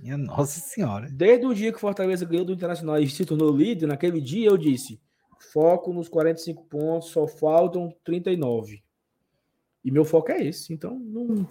Minha 0.01 0.17
nossa 0.17 0.59
senhora. 0.59 1.07
Desde 1.09 1.45
o 1.45 1.53
dia 1.53 1.71
que 1.71 1.77
o 1.77 1.81
Fortaleza 1.81 2.25
ganhou 2.25 2.43
do 2.43 2.53
Internacional 2.53 2.99
e 2.99 3.07
se 3.07 3.23
tornou 3.25 3.55
líder, 3.55 3.87
naquele 3.87 4.19
dia 4.19 4.49
eu 4.49 4.57
disse: 4.57 4.99
Foco 5.51 5.93
nos 5.93 6.09
45 6.09 6.63
pontos, 6.65 7.09
só 7.09 7.27
faltam 7.27 7.93
39. 8.03 8.83
E 9.83 9.91
meu 9.91 10.05
foco 10.05 10.31
é 10.31 10.43
esse. 10.43 10.73
Então, 10.73 10.97
não. 10.97 11.47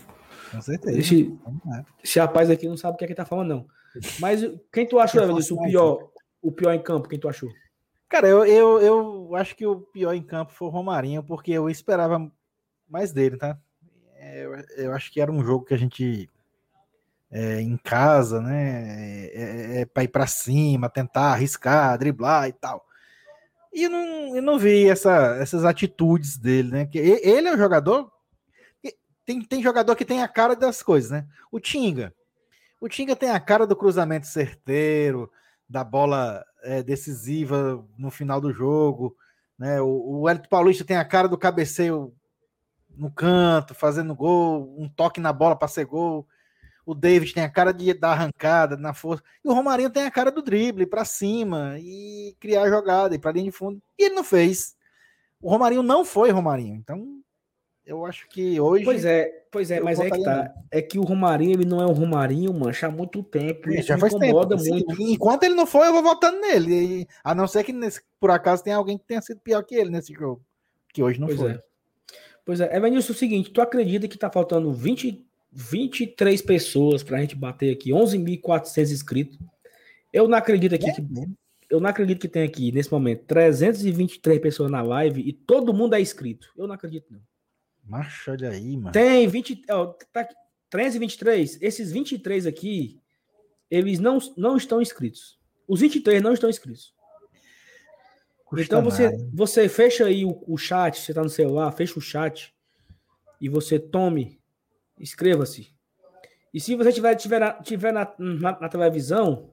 Com 0.50 0.62
certeza. 0.62 0.98
Esse, 0.98 1.38
esse 2.02 2.18
rapaz 2.18 2.50
aqui 2.50 2.66
não 2.66 2.76
sabe 2.76 2.94
o 2.94 2.98
que 2.98 3.04
é 3.04 3.08
que 3.08 3.14
tá 3.14 3.26
falando, 3.26 3.48
não. 3.48 3.66
Mas 4.18 4.40
quem 4.72 4.86
tu 4.86 4.98
achou, 4.98 5.22
Evanilson, 5.22 5.54
o 5.54 5.62
pior, 5.62 6.10
o 6.40 6.50
pior 6.50 6.72
em 6.72 6.82
campo? 6.82 7.08
Quem 7.08 7.18
tu 7.18 7.28
achou? 7.28 7.50
Cara, 8.12 8.28
eu, 8.28 8.44
eu, 8.44 8.78
eu 8.82 9.36
acho 9.36 9.56
que 9.56 9.66
o 9.66 9.80
pior 9.80 10.12
em 10.12 10.22
campo 10.22 10.52
foi 10.52 10.68
o 10.68 10.70
Romarinho, 10.70 11.22
porque 11.22 11.50
eu 11.50 11.70
esperava 11.70 12.30
mais 12.86 13.10
dele, 13.10 13.38
tá? 13.38 13.58
É, 14.16 14.44
eu, 14.44 14.54
eu 14.84 14.92
acho 14.92 15.10
que 15.10 15.18
era 15.18 15.32
um 15.32 15.42
jogo 15.42 15.64
que 15.64 15.72
a 15.72 15.78
gente 15.78 16.28
é, 17.30 17.62
em 17.62 17.74
casa, 17.78 18.38
né? 18.42 19.28
É, 19.28 19.30
é, 19.32 19.80
é 19.80 19.84
para 19.86 20.04
ir 20.04 20.08
para 20.08 20.26
cima, 20.26 20.90
tentar 20.90 21.32
arriscar, 21.32 21.96
driblar 21.96 22.50
e 22.50 22.52
tal. 22.52 22.86
E 23.72 23.84
eu 23.84 23.88
não, 23.88 24.36
eu 24.36 24.42
não 24.42 24.58
vi 24.58 24.90
essa, 24.90 25.38
essas 25.40 25.64
atitudes 25.64 26.36
dele, 26.36 26.70
né? 26.70 26.84
Que 26.84 26.98
ele 26.98 27.48
é 27.48 27.54
um 27.54 27.56
jogador. 27.56 28.12
Tem, 29.24 29.40
tem 29.40 29.62
jogador 29.62 29.96
que 29.96 30.04
tem 30.04 30.22
a 30.22 30.28
cara 30.28 30.54
das 30.54 30.82
coisas, 30.82 31.10
né? 31.10 31.26
O 31.50 31.58
Tinga. 31.58 32.12
O 32.78 32.90
Tinga 32.90 33.16
tem 33.16 33.30
a 33.30 33.40
cara 33.40 33.66
do 33.66 33.74
cruzamento 33.74 34.26
certeiro, 34.26 35.32
da 35.66 35.82
bola 35.82 36.44
é, 36.62 36.82
decisiva 36.82 37.84
no 37.98 38.10
final 38.10 38.40
do 38.40 38.52
jogo. 38.52 39.16
Né? 39.58 39.80
O, 39.80 40.20
o 40.20 40.28
Hélito 40.28 40.48
Paulista 40.48 40.84
tem 40.84 40.96
a 40.96 41.04
cara 41.04 41.28
do 41.28 41.38
cabeceio 41.38 42.14
no 42.96 43.10
canto, 43.10 43.74
fazendo 43.74 44.14
gol, 44.14 44.74
um 44.78 44.88
toque 44.88 45.20
na 45.20 45.32
bola 45.32 45.56
para 45.56 45.68
ser 45.68 45.84
gol. 45.84 46.26
O 46.84 46.94
David 46.94 47.32
tem 47.32 47.44
a 47.44 47.50
cara 47.50 47.72
de 47.72 47.94
dar 47.94 48.12
arrancada 48.12 48.76
na 48.76 48.92
força. 48.92 49.22
E 49.44 49.48
o 49.48 49.54
Romarinho 49.54 49.90
tem 49.90 50.04
a 50.04 50.10
cara 50.10 50.32
do 50.32 50.42
drible 50.42 50.84
para 50.84 51.04
cima 51.04 51.76
e 51.78 52.36
criar 52.40 52.68
jogada 52.68 53.14
e 53.14 53.18
para 53.18 53.32
linha 53.32 53.44
de 53.44 53.52
fundo. 53.52 53.80
E 53.98 54.04
ele 54.04 54.14
não 54.14 54.24
fez. 54.24 54.74
O 55.40 55.48
Romarinho 55.48 55.82
não 55.82 56.04
foi 56.04 56.30
Romarinho. 56.30 56.74
Então, 56.74 57.22
eu 57.84 58.06
acho 58.06 58.28
que 58.28 58.60
hoje. 58.60 58.84
Pois 58.84 59.04
é, 59.04 59.44
pois 59.50 59.70
é, 59.70 59.80
mas 59.80 59.98
é 59.98 60.10
que 60.10 60.22
tá. 60.22 60.54
É 60.70 60.80
que 60.80 60.98
o 60.98 61.02
Romarinho, 61.02 61.52
ele 61.52 61.64
não 61.64 61.80
é 61.80 61.86
o 61.86 61.92
Romarinho, 61.92 62.52
mancha 62.52 62.86
há 62.86 62.90
muito 62.90 63.22
tempo. 63.22 63.70
É, 63.70 63.82
já 63.82 63.98
faz 63.98 64.12
incomoda 64.14 64.56
tempo. 64.56 64.70
muito. 64.70 65.02
Enquanto 65.02 65.42
ele 65.42 65.54
não 65.54 65.66
foi, 65.66 65.88
eu 65.88 65.92
vou 65.92 66.02
votando 66.02 66.40
nele. 66.40 67.06
A 67.24 67.34
não 67.34 67.46
ser 67.46 67.64
que, 67.64 67.72
nesse, 67.72 68.00
por 68.20 68.30
acaso, 68.30 68.62
tenha 68.62 68.76
alguém 68.76 68.96
que 68.96 69.04
tenha 69.04 69.20
sido 69.20 69.40
pior 69.40 69.62
que 69.62 69.74
ele 69.74 69.90
nesse 69.90 70.12
jogo. 70.12 70.42
Que 70.92 71.02
hoje 71.02 71.20
não 71.20 71.26
pois 71.26 71.40
foi. 71.40 71.52
É. 71.52 71.62
Pois 72.44 72.60
é, 72.60 72.76
Evanilson, 72.76 73.12
é 73.12 73.14
o 73.14 73.18
seguinte, 73.18 73.50
tu 73.50 73.60
acredita 73.60 74.08
que 74.08 74.18
tá 74.18 74.30
faltando 74.30 74.72
20, 74.72 75.24
23 75.50 76.42
pessoas 76.42 77.02
para 77.02 77.18
a 77.18 77.20
gente 77.20 77.36
bater 77.36 77.72
aqui 77.72 77.90
11.400 77.90 78.90
inscritos. 78.92 79.38
Eu 80.12 80.28
não 80.28 80.36
acredito 80.36 80.74
aqui 80.74 80.90
é 80.90 80.92
que 80.92 81.02
eu 81.70 81.80
não 81.80 81.88
acredito 81.88 82.20
que 82.20 82.28
tem 82.28 82.42
aqui 82.42 82.70
nesse 82.70 82.92
momento 82.92 83.24
323 83.24 84.38
pessoas 84.40 84.70
na 84.70 84.82
live 84.82 85.22
e 85.26 85.32
todo 85.32 85.72
mundo 85.72 85.94
é 85.94 86.00
inscrito. 86.00 86.48
Eu 86.56 86.66
não 86.66 86.74
acredito 86.74 87.06
não. 87.10 87.20
Macho, 87.84 88.30
olha 88.30 88.50
aí, 88.50 88.76
mano. 88.76 88.92
Tem 88.92 89.26
20, 89.26 89.64
ó, 89.70 89.86
tá 90.12 90.28
323. 90.70 91.60
Esses 91.60 91.92
23 91.92 92.46
aqui, 92.46 93.00
eles 93.70 93.98
não, 93.98 94.18
não 94.36 94.56
estão 94.56 94.80
inscritos. 94.80 95.38
Os 95.66 95.80
23 95.80 96.22
não 96.22 96.32
estão 96.32 96.48
inscritos. 96.48 96.94
Custa 98.44 98.64
então 98.64 98.82
você, 98.82 99.10
você 99.32 99.68
fecha 99.68 100.04
aí 100.04 100.24
o, 100.24 100.42
o 100.46 100.58
chat, 100.58 101.00
você 101.00 101.14
tá 101.14 101.22
no 101.22 101.30
celular, 101.30 101.72
fecha 101.72 101.98
o 101.98 102.02
chat 102.02 102.54
e 103.40 103.48
você 103.48 103.78
tome 103.78 104.42
inscreva-se. 104.98 105.74
E 106.52 106.60
se 106.60 106.74
você 106.76 106.92
tiver, 106.92 107.14
tiver, 107.16 107.62
tiver 107.62 107.92
na, 107.92 108.12
na, 108.18 108.60
na, 108.60 108.68
televisão, 108.68 109.50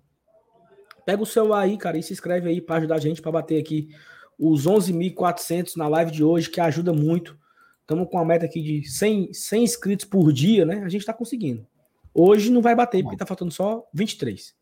pega 1.06 1.24
o 1.24 1.26
celular 1.26 1.62
aí, 1.62 1.78
cara, 1.78 1.98
e 1.98 2.04
se 2.04 2.12
inscreve 2.12 2.50
aí 2.50 2.60
para 2.60 2.76
ajudar 2.76 2.96
a 2.96 3.00
gente 3.00 3.22
para 3.22 3.32
bater 3.32 3.60
aqui 3.60 3.90
os 4.38 4.68
11.400 4.68 5.78
na 5.78 5.88
live 5.88 6.12
de 6.12 6.24
hoje, 6.24 6.50
que 6.50 6.60
ajuda 6.60 6.92
muito. 6.92 7.39
Estamos 7.90 8.08
com 8.08 8.18
uma 8.18 8.26
meta 8.26 8.46
aqui 8.46 8.62
de 8.62 8.88
100, 8.88 9.34
100 9.34 9.64
inscritos 9.64 10.06
por 10.06 10.32
dia, 10.32 10.64
né? 10.64 10.84
A 10.84 10.90
gente 10.90 11.02
está 11.02 11.12
conseguindo. 11.12 11.66
Hoje 12.14 12.52
não 12.52 12.62
vai 12.62 12.76
bater, 12.76 13.02
porque 13.02 13.16
está 13.16 13.26
faltando 13.26 13.50
só 13.50 13.84
23. 13.92 14.56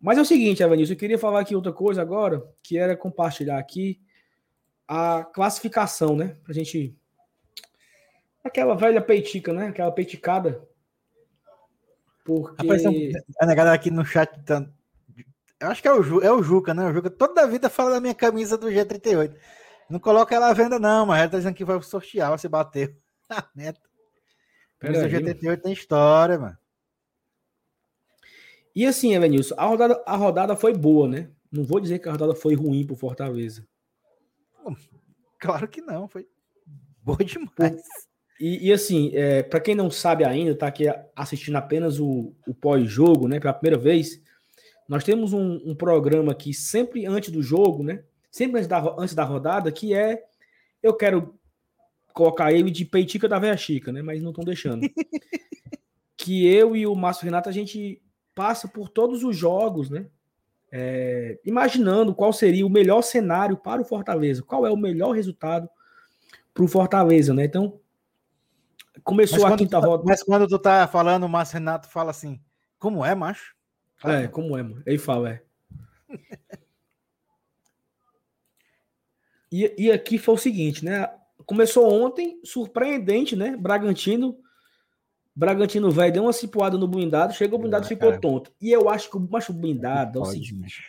Mas 0.00 0.16
é 0.16 0.22
o 0.22 0.24
seguinte, 0.24 0.62
Evanilson, 0.62 0.94
eu 0.94 0.96
queria 0.96 1.18
falar 1.18 1.40
aqui 1.40 1.54
outra 1.54 1.70
coisa 1.70 2.00
agora, 2.00 2.42
que 2.62 2.78
era 2.78 2.96
compartilhar 2.96 3.58
aqui 3.58 4.00
a 4.88 5.22
classificação, 5.22 6.16
né? 6.16 6.34
Para 6.42 6.52
a 6.52 6.54
gente 6.54 6.96
Aquela 8.42 8.74
velha 8.74 9.02
peitica, 9.02 9.52
né? 9.52 9.66
Aquela 9.66 9.92
peiticada. 9.92 10.66
Porque. 12.24 12.62
Rapaz, 12.62 12.86
a 13.38 13.44
negada 13.44 13.70
aqui 13.74 13.90
no 13.90 14.02
chat. 14.02 14.30
Tá... 14.44 14.66
Eu 15.60 15.68
acho 15.68 15.82
que 15.82 15.88
é 15.88 15.92
o, 15.92 16.02
Ju, 16.02 16.22
é 16.22 16.32
o 16.32 16.42
Juca, 16.42 16.72
né? 16.72 16.86
O 16.86 16.94
Juca 16.94 17.10
toda 17.10 17.42
a 17.42 17.46
vida 17.46 17.68
fala 17.68 17.90
da 17.90 18.00
minha 18.00 18.14
camisa 18.14 18.56
do 18.56 18.68
G38. 18.68 19.34
Não 19.88 20.00
coloca 20.00 20.34
ela 20.34 20.48
à 20.48 20.52
venda, 20.52 20.78
não, 20.78 21.06
mas 21.06 21.20
ela 21.20 21.30
tá 21.30 21.36
dizendo 21.38 21.54
que 21.54 21.64
vai 21.64 21.80
sortear, 21.82 22.30
você 22.30 22.48
bateu. 22.48 22.94
Meta. 23.54 23.80
Camisa 24.78 25.08
do 25.08 25.14
G38 25.14 25.60
tem 25.62 25.72
história, 25.72 26.38
mano. 26.38 26.58
E 28.74 28.84
assim, 28.84 29.14
Evanilson, 29.14 29.54
a 29.56 29.64
rodada, 29.64 30.02
a 30.06 30.16
rodada 30.16 30.56
foi 30.56 30.74
boa, 30.74 31.08
né? 31.08 31.30
Não 31.50 31.64
vou 31.64 31.80
dizer 31.80 31.98
que 31.98 32.08
a 32.08 32.12
rodada 32.12 32.34
foi 32.34 32.54
ruim 32.54 32.86
pro 32.86 32.94
Fortaleza. 32.94 33.66
Claro 35.38 35.68
que 35.68 35.80
não, 35.80 36.08
foi 36.08 36.26
boa 37.02 37.18
demais. 37.24 37.82
E, 38.38 38.68
e 38.68 38.72
assim, 38.72 39.10
é, 39.14 39.42
para 39.42 39.60
quem 39.60 39.74
não 39.74 39.90
sabe 39.90 40.24
ainda, 40.24 40.50
está 40.50 40.66
aqui 40.66 40.84
assistindo 41.14 41.56
apenas 41.56 41.98
o, 41.98 42.34
o 42.46 42.54
pós-jogo, 42.54 43.28
né? 43.28 43.40
Pela 43.40 43.54
primeira 43.54 43.78
vez, 43.78 44.20
nós 44.88 45.04
temos 45.04 45.32
um, 45.32 45.60
um, 45.64 45.74
programa 45.74 46.32
aqui 46.32 46.52
sempre 46.52 47.06
antes 47.06 47.30
do 47.30 47.42
jogo, 47.42 47.82
né? 47.82 48.04
Sempre 48.36 48.58
antes 48.58 48.68
da, 48.68 48.94
antes 48.98 49.14
da 49.14 49.24
rodada, 49.24 49.72
que 49.72 49.94
é 49.94 50.22
eu 50.82 50.92
quero 50.92 51.34
colocar 52.12 52.52
ele 52.52 52.70
de 52.70 52.84
peitica 52.84 53.26
da 53.26 53.38
Veia 53.38 53.56
Chica, 53.56 53.90
né? 53.90 54.02
Mas 54.02 54.20
não 54.20 54.28
estão 54.28 54.44
deixando. 54.44 54.82
que 56.18 56.46
eu 56.46 56.76
e 56.76 56.86
o 56.86 56.94
Márcio 56.94 57.24
Renato 57.24 57.48
a 57.48 57.52
gente 57.52 58.02
passa 58.34 58.68
por 58.68 58.90
todos 58.90 59.24
os 59.24 59.34
jogos, 59.34 59.88
né? 59.88 60.06
É, 60.70 61.38
imaginando 61.46 62.14
qual 62.14 62.30
seria 62.30 62.66
o 62.66 62.70
melhor 62.70 63.00
cenário 63.00 63.56
para 63.56 63.80
o 63.80 63.86
Fortaleza, 63.86 64.42
qual 64.42 64.66
é 64.66 64.70
o 64.70 64.76
melhor 64.76 65.12
resultado 65.12 65.66
para 66.52 66.62
o 66.62 66.68
Fortaleza, 66.68 67.32
né? 67.32 67.46
Então, 67.46 67.80
Começou 69.02 69.46
a 69.46 69.56
quinta 69.56 69.78
roda. 69.78 70.04
Mas 70.06 70.22
quando 70.22 70.46
tu 70.46 70.58
tá 70.58 70.86
falando, 70.86 71.24
o 71.24 71.28
Márcio 71.28 71.54
Renato 71.54 71.88
fala 71.88 72.10
assim: 72.10 72.38
como 72.78 73.02
é, 73.02 73.14
macho? 73.14 73.56
Fala, 73.96 74.22
é, 74.24 74.28
como 74.28 74.58
é, 74.58 74.62
mano. 74.62 74.82
Ele 74.84 74.98
fala, 74.98 75.30
é. 75.30 75.42
e, 79.50 79.74
e 79.78 79.92
aqui 79.92 80.18
foi 80.18 80.34
o 80.34 80.38
seguinte, 80.38 80.84
né? 80.84 81.08
Começou 81.44 81.92
ontem, 81.92 82.40
surpreendente, 82.44 83.36
né? 83.36 83.56
Bragantino. 83.56 84.38
Bragantino 85.34 85.90
velho 85.90 86.12
deu 86.12 86.22
uma 86.22 86.32
cipuada 86.32 86.78
no 86.78 86.88
blindado, 86.88 87.34
chegou 87.34 87.58
o 87.58 87.62
blindado 87.62 87.84
e 87.84 87.88
ficou 87.88 88.08
cara. 88.08 88.20
tonto. 88.20 88.52
E 88.60 88.72
eu 88.72 88.88
acho 88.88 89.10
que 89.10 89.18
o 89.18 89.20
macho 89.20 89.52
blindado 89.52 90.18
é 90.18 90.22
o 90.22 90.24
seguinte: 90.24 90.82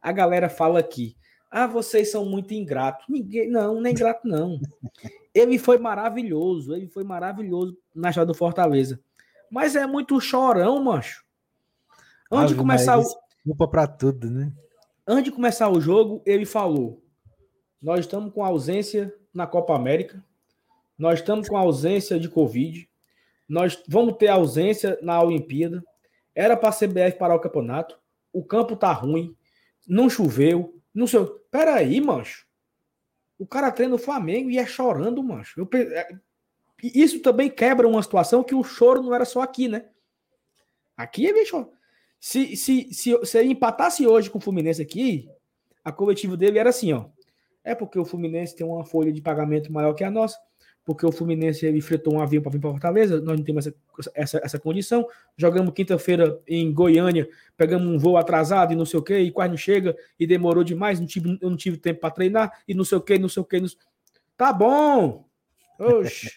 a 0.00 0.10
galera 0.10 0.48
fala 0.48 0.80
aqui, 0.80 1.16
ah, 1.50 1.66
vocês 1.66 2.10
são 2.10 2.24
muito 2.24 2.52
ingratos. 2.52 3.04
Ninguém, 3.08 3.48
não, 3.48 3.80
não 3.80 3.86
é 3.86 3.90
ingrato, 3.90 4.26
não. 4.26 4.58
Ele 5.34 5.58
foi 5.58 5.78
maravilhoso, 5.78 6.74
ele 6.74 6.88
foi 6.88 7.04
maravilhoso 7.04 7.74
na 7.94 8.10
história 8.10 8.26
do 8.26 8.34
Fortaleza. 8.34 9.00
Mas 9.50 9.74
é 9.74 9.86
muito 9.86 10.20
chorão, 10.20 10.82
macho. 10.82 11.24
Antes 12.30 12.52
de 12.52 12.58
começar 12.58 12.98
o. 12.98 13.02
Desculpa 13.02 13.66
pra 13.66 13.86
tudo, 13.86 14.30
né? 14.30 14.52
Antes 15.06 15.24
de 15.24 15.32
começar 15.32 15.70
o 15.70 15.80
jogo, 15.80 16.22
ele 16.26 16.44
falou: 16.44 17.01
Nós 17.82 18.00
estamos 18.00 18.32
com 18.32 18.44
ausência 18.44 19.12
na 19.34 19.46
Copa 19.46 19.74
América, 19.74 20.24
nós 20.96 21.18
estamos 21.18 21.48
com 21.48 21.56
ausência 21.56 22.20
de 22.20 22.28
Covid, 22.28 22.88
nós 23.48 23.82
vamos 23.88 24.16
ter 24.16 24.28
ausência 24.28 24.98
na 25.02 25.20
Olimpíada. 25.20 25.82
Era 26.34 26.56
para 26.56 26.68
a 26.68 26.72
CBF 26.72 27.18
parar 27.18 27.34
o 27.34 27.40
campeonato, 27.40 27.98
o 28.32 28.44
campo 28.44 28.76
tá 28.76 28.92
ruim, 28.92 29.36
não 29.86 30.08
choveu, 30.08 30.80
não 30.94 31.06
sei. 31.06 31.26
Peraí, 31.50 32.00
mancho. 32.00 32.46
O 33.38 33.46
cara 33.46 33.72
treina 33.72 33.96
o 33.96 33.98
Flamengo 33.98 34.48
e 34.48 34.58
é 34.58 34.64
chorando, 34.64 35.22
mancho. 35.22 35.60
Eu, 35.60 35.68
é, 35.92 36.16
isso 36.82 37.20
também 37.20 37.50
quebra 37.50 37.88
uma 37.88 38.02
situação 38.02 38.44
que 38.44 38.54
o 38.54 38.62
choro 38.62 39.02
não 39.02 39.14
era 39.14 39.24
só 39.24 39.42
aqui, 39.42 39.66
né? 39.66 39.86
Aqui 40.96 41.26
é 41.26 41.32
bem 41.32 41.44
choro. 41.44 41.72
Se, 42.20 42.56
se, 42.56 42.94
se, 42.94 43.26
se 43.26 43.38
ele 43.38 43.50
empatasse 43.50 44.06
hoje 44.06 44.30
com 44.30 44.38
o 44.38 44.40
Fluminense 44.40 44.80
aqui, 44.80 45.28
a 45.84 45.90
coletiva 45.90 46.36
dele 46.36 46.58
era 46.58 46.70
assim, 46.70 46.92
ó. 46.92 47.06
É 47.64 47.74
porque 47.74 47.98
o 47.98 48.04
Fluminense 48.04 48.56
tem 48.56 48.66
uma 48.66 48.84
folha 48.84 49.12
de 49.12 49.20
pagamento 49.20 49.72
maior 49.72 49.94
que 49.94 50.04
a 50.04 50.10
nossa 50.10 50.38
porque 50.84 51.06
o 51.06 51.12
Fluminense 51.12 51.68
enfrentou 51.68 52.14
um 52.14 52.20
avião 52.20 52.42
para 52.42 52.50
vir 52.50 52.60
para 52.60 52.70
Fortaleza, 52.70 53.20
nós 53.20 53.38
não 53.38 53.44
temos 53.44 53.66
essa, 53.66 53.76
essa, 54.14 54.40
essa 54.42 54.58
condição. 54.58 55.06
Jogamos 55.36 55.72
quinta-feira 55.74 56.40
em 56.46 56.72
Goiânia, 56.72 57.28
pegamos 57.56 57.86
um 57.86 57.98
voo 57.98 58.16
atrasado 58.16 58.72
e 58.72 58.76
não 58.76 58.84
sei 58.84 58.98
o 58.98 59.02
que, 59.02 59.16
e 59.16 59.30
quase 59.30 59.50
não 59.50 59.56
chega, 59.56 59.96
e 60.18 60.26
demorou 60.26 60.64
demais, 60.64 60.98
não 60.98 61.06
tive, 61.06 61.38
eu 61.40 61.50
não 61.50 61.56
tive 61.56 61.76
tempo 61.76 62.00
para 62.00 62.10
treinar, 62.10 62.62
e 62.66 62.74
não 62.74 62.84
sei 62.84 62.98
o 62.98 63.00
que, 63.00 63.18
não 63.18 63.28
sei 63.28 63.42
o 63.42 63.46
que. 63.46 63.60
Não... 63.60 63.68
Tá 64.36 64.52
bom! 64.52 65.24
Oxi! 65.78 66.30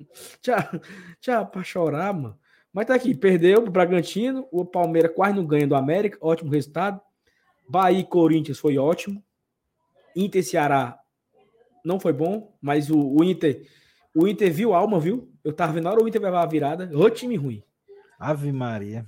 tchau, 0.40 0.80
tchau, 1.20 1.46
para 1.46 1.64
chorar, 1.64 2.14
mano. 2.14 2.38
Mas 2.72 2.86
tá 2.86 2.94
aqui, 2.94 3.14
perdeu 3.14 3.58
o 3.60 3.70
Bragantino, 3.70 4.46
o 4.50 4.64
Palmeiras 4.64 5.12
quase 5.14 5.34
não 5.34 5.46
ganha 5.46 5.66
do 5.66 5.74
América, 5.74 6.18
ótimo 6.20 6.50
resultado. 6.50 7.00
Bahia 7.68 8.00
e 8.00 8.04
Corinthians 8.04 8.58
foi 8.58 8.78
ótimo. 8.78 9.22
Inter 10.16 10.42
Ceará 10.42 10.98
não 11.84 12.00
foi 12.00 12.12
bom, 12.12 12.56
mas 12.60 12.90
o, 12.90 12.98
o 12.98 13.22
Inter 13.22 13.64
o 14.18 14.26
Inter 14.26 14.50
viu 14.50 14.72
alma, 14.72 14.98
viu? 14.98 15.30
Eu 15.44 15.52
tava 15.52 15.74
vendo 15.74 15.84
na 15.84 15.90
hora 15.90 16.02
o 16.02 16.08
Inter 16.08 16.22
levar 16.22 16.42
a 16.42 16.46
virada. 16.46 16.90
O 16.94 17.10
time 17.10 17.36
ruim. 17.36 17.62
Ave 18.18 18.50
Maria. 18.50 19.06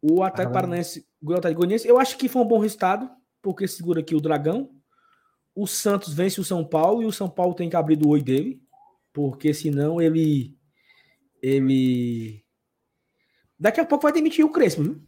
O 0.00 0.22
Atlético 0.22 0.54
Paranaense, 0.54 1.04
o 1.20 1.32
Atlético 1.32 1.58
Goianiense, 1.58 1.88
eu 1.88 1.98
acho 1.98 2.16
que 2.16 2.28
foi 2.28 2.40
um 2.40 2.46
bom 2.46 2.60
resultado, 2.60 3.10
porque 3.42 3.66
segura 3.66 4.00
aqui 4.00 4.14
o 4.14 4.20
Dragão. 4.20 4.70
O 5.54 5.66
Santos 5.66 6.14
vence 6.14 6.40
o 6.40 6.44
São 6.44 6.64
Paulo 6.64 7.02
e 7.02 7.06
o 7.06 7.12
São 7.12 7.28
Paulo 7.28 7.52
tem 7.52 7.68
que 7.68 7.74
abrir 7.74 7.96
do 7.96 8.08
oi 8.08 8.22
dele, 8.22 8.62
porque 9.12 9.52
senão 9.52 10.00
ele 10.00 10.56
ele 11.42 12.44
daqui 13.58 13.80
a 13.80 13.84
pouco 13.84 14.04
vai 14.04 14.12
demitir 14.12 14.44
o 14.44 14.52
Crespo, 14.52 14.84
viu? 14.84 15.02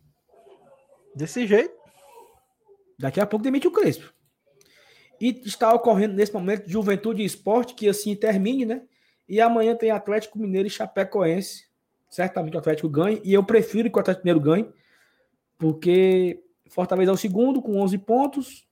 Desse 1.14 1.46
jeito. 1.46 1.74
Daqui 2.98 3.20
a 3.20 3.26
pouco 3.26 3.44
demite 3.44 3.68
o 3.68 3.72
Crespo. 3.72 4.12
E 5.20 5.40
está 5.44 5.72
ocorrendo 5.72 6.14
nesse 6.14 6.32
momento 6.32 6.68
Juventude 6.68 7.22
e 7.22 7.24
Esporte, 7.24 7.74
que 7.74 7.88
assim 7.88 8.14
termine, 8.14 8.64
né? 8.64 8.82
E 9.28 9.40
amanhã 9.40 9.74
tem 9.74 9.90
Atlético 9.90 10.38
Mineiro 10.38 10.66
e 10.66 10.70
Chapecoense. 10.70 11.66
Certamente 12.08 12.54
o 12.54 12.58
Atlético 12.58 12.88
ganhe. 12.88 13.20
E 13.24 13.32
eu 13.32 13.44
prefiro 13.44 13.90
que 13.90 13.96
o 13.96 14.00
Atlético 14.00 14.26
Mineiro 14.26 14.40
ganhe, 14.40 14.68
porque 15.58 16.42
Fortaleza 16.68 17.10
é 17.10 17.14
o 17.14 17.16
segundo 17.16 17.62
com 17.62 17.80
11 17.80 17.98
pontos. 17.98 18.68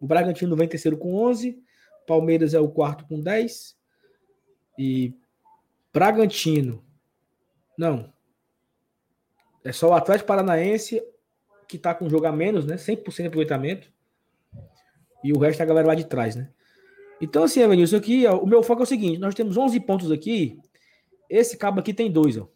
O 0.00 0.06
Bragantino 0.06 0.56
vem 0.56 0.68
terceiro 0.68 0.96
com 0.96 1.14
11. 1.14 1.62
Palmeiras 2.06 2.54
é 2.54 2.60
o 2.60 2.68
quarto 2.68 3.06
com 3.06 3.20
10. 3.20 3.76
E 4.78 5.14
Bragantino. 5.92 6.84
Não. 7.76 8.12
É 9.64 9.72
só 9.72 9.88
o 9.88 9.94
Atlético 9.94 10.28
Paranaense 10.28 11.02
que 11.66 11.76
está 11.76 11.94
com 11.94 12.08
jogo 12.08 12.26
a 12.26 12.32
menos, 12.32 12.64
né? 12.64 12.76
100% 12.76 13.16
de 13.16 13.26
aproveitamento. 13.26 13.92
E 15.26 15.32
o 15.32 15.38
resto 15.38 15.60
é 15.60 15.64
a 15.64 15.66
galera 15.66 15.88
lá 15.88 15.94
de 15.96 16.04
trás, 16.04 16.36
né? 16.36 16.48
Então, 17.20 17.42
assim, 17.42 17.60
Evanilson, 17.60 17.96
aqui, 17.96 18.26
ó, 18.26 18.38
o 18.38 18.46
meu 18.46 18.62
foco 18.62 18.82
é 18.82 18.84
o 18.84 18.86
seguinte: 18.86 19.18
nós 19.18 19.34
temos 19.34 19.56
11 19.56 19.80
pontos 19.80 20.12
aqui. 20.12 20.56
Esse 21.28 21.56
cabo 21.56 21.80
aqui 21.80 21.92
tem 21.92 22.10
dois, 22.10 22.36
ó. 22.36 22.48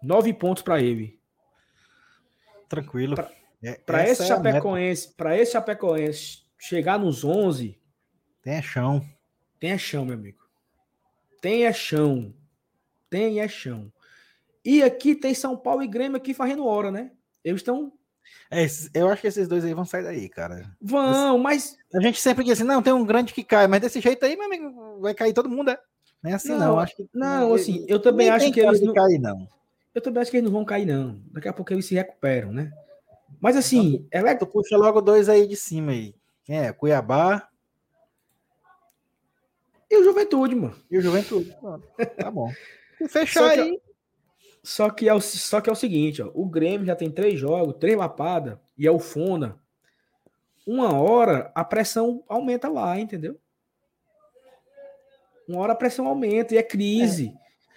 Nove 0.00 0.32
pontos 0.32 0.62
para 0.62 0.80
ele. 0.80 1.18
Tranquilo. 2.68 3.16
Para 3.84 4.04
é, 4.04 4.10
esse 4.10 4.22
é 4.22 4.26
Chapecoense, 4.26 5.12
para 5.14 5.36
esse 5.36 5.52
Chapecoense 5.52 6.44
chegar 6.56 7.00
nos 7.00 7.24
11, 7.24 7.76
tem 8.42 8.62
chão. 8.62 9.04
Tem 9.58 9.76
chão, 9.76 10.04
meu 10.04 10.14
amigo. 10.14 10.38
Tem 11.40 11.72
chão. 11.72 12.32
Tem 13.10 13.48
chão. 13.48 13.92
E 14.64 14.84
aqui 14.84 15.16
tem 15.16 15.34
São 15.34 15.56
Paulo 15.56 15.82
e 15.82 15.88
Grêmio 15.88 16.16
aqui 16.16 16.32
fazendo 16.32 16.66
hora, 16.66 16.92
né? 16.92 17.10
Eles 17.42 17.60
estão 17.60 17.92
é, 18.50 18.66
eu 18.94 19.08
acho 19.08 19.22
que 19.22 19.28
esses 19.28 19.48
dois 19.48 19.64
aí 19.64 19.74
vão 19.74 19.84
sair 19.84 20.04
daí, 20.04 20.28
cara. 20.28 20.70
Vão, 20.80 21.38
mas. 21.38 21.76
A 21.92 22.00
gente 22.00 22.20
sempre 22.20 22.44
diz 22.44 22.54
assim: 22.54 22.64
não, 22.64 22.82
tem 22.82 22.92
um 22.92 23.04
grande 23.04 23.32
que 23.32 23.42
cai, 23.42 23.66
mas 23.66 23.80
desse 23.80 24.00
jeito 24.00 24.24
aí, 24.24 24.36
meu 24.36 24.46
amigo, 24.46 25.00
vai 25.00 25.14
cair 25.14 25.32
todo 25.32 25.48
mundo, 25.48 25.70
é? 25.70 25.78
Não 26.22 26.30
é 26.30 26.34
assim, 26.34 26.52
não. 26.52 26.58
não. 26.58 26.78
Acho 26.78 26.96
que, 26.96 27.08
não, 27.12 27.54
assim, 27.54 27.84
eu 27.88 28.00
também 28.00 28.30
acho 28.30 28.52
que 28.52 28.60
eles. 28.60 28.80
Não 28.80 28.94
cair, 28.94 29.18
não. 29.18 29.48
Eu 29.94 30.00
também 30.00 30.22
acho 30.22 30.30
que 30.30 30.36
eles 30.36 30.44
não 30.44 30.56
vão 30.56 30.64
cair, 30.64 30.86
não. 30.86 31.20
Daqui 31.32 31.48
a 31.48 31.52
pouco 31.52 31.72
eles 31.72 31.86
se 31.86 31.94
recuperam, 31.94 32.52
né? 32.52 32.72
Mas 33.40 33.56
assim, 33.56 34.06
então, 34.12 34.28
é. 34.28 34.34
Tu 34.34 34.46
puxa 34.46 34.76
logo 34.76 35.00
dois 35.00 35.28
aí 35.28 35.46
de 35.46 35.56
cima 35.56 35.92
aí. 35.92 36.14
Quem 36.44 36.60
é? 36.60 36.72
Cuiabá. 36.72 37.48
E 39.90 39.96
o 39.98 40.04
Juventude, 40.04 40.54
mano. 40.54 40.76
E 40.90 40.98
o 40.98 41.02
Juventude. 41.02 41.56
tá 42.16 42.30
bom. 42.30 42.52
Fechar 43.08 43.50
aí. 43.50 43.80
Só 44.66 44.90
que, 44.90 45.08
é 45.08 45.14
o, 45.14 45.20
só 45.20 45.60
que 45.60 45.70
é 45.70 45.72
o 45.72 45.76
seguinte, 45.76 46.20
ó, 46.20 46.28
o 46.34 46.44
Grêmio 46.44 46.84
já 46.84 46.96
tem 46.96 47.08
três 47.08 47.38
jogos, 47.38 47.76
três 47.78 47.96
lapadas, 47.96 48.58
e 48.76 48.84
é 48.84 48.90
o 48.90 48.98
Fona. 48.98 49.60
Uma 50.66 50.92
hora 50.92 51.52
a 51.54 51.62
pressão 51.62 52.24
aumenta 52.28 52.68
lá, 52.68 52.98
entendeu? 52.98 53.38
Uma 55.48 55.60
hora 55.60 55.72
a 55.72 55.76
pressão 55.76 56.08
aumenta 56.08 56.52
e 56.52 56.58
é 56.58 56.64
crise. 56.64 57.32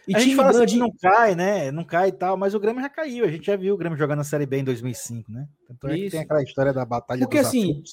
É. 0.07 0.11
E 0.11 0.15
a 0.15 0.19
gente 0.19 0.35
fala 0.35 0.51
grande... 0.51 0.65
assim 0.65 0.79
não 0.79 0.91
cai, 0.99 1.35
né? 1.35 1.69
Não 1.69 1.83
cai 1.83 2.09
e 2.09 2.11
tal, 2.11 2.35
mas 2.35 2.55
o 2.55 2.59
Grêmio 2.59 2.81
já 2.81 2.89
caiu. 2.89 3.23
A 3.23 3.29
gente 3.29 3.45
já 3.45 3.55
viu 3.55 3.75
o 3.75 3.77
Grêmio 3.77 3.95
jogando 3.95 4.17
na 4.17 4.23
Série 4.23 4.47
B 4.47 4.57
em 4.57 4.63
2005, 4.63 5.31
né? 5.31 5.47
Tanto 5.67 5.89
é 5.89 5.95
que 5.95 6.09
tem 6.09 6.21
aquela 6.21 6.41
história 6.41 6.73
da 6.73 6.83
batalha 6.85 7.19
Porque 7.19 7.37
assim, 7.37 7.83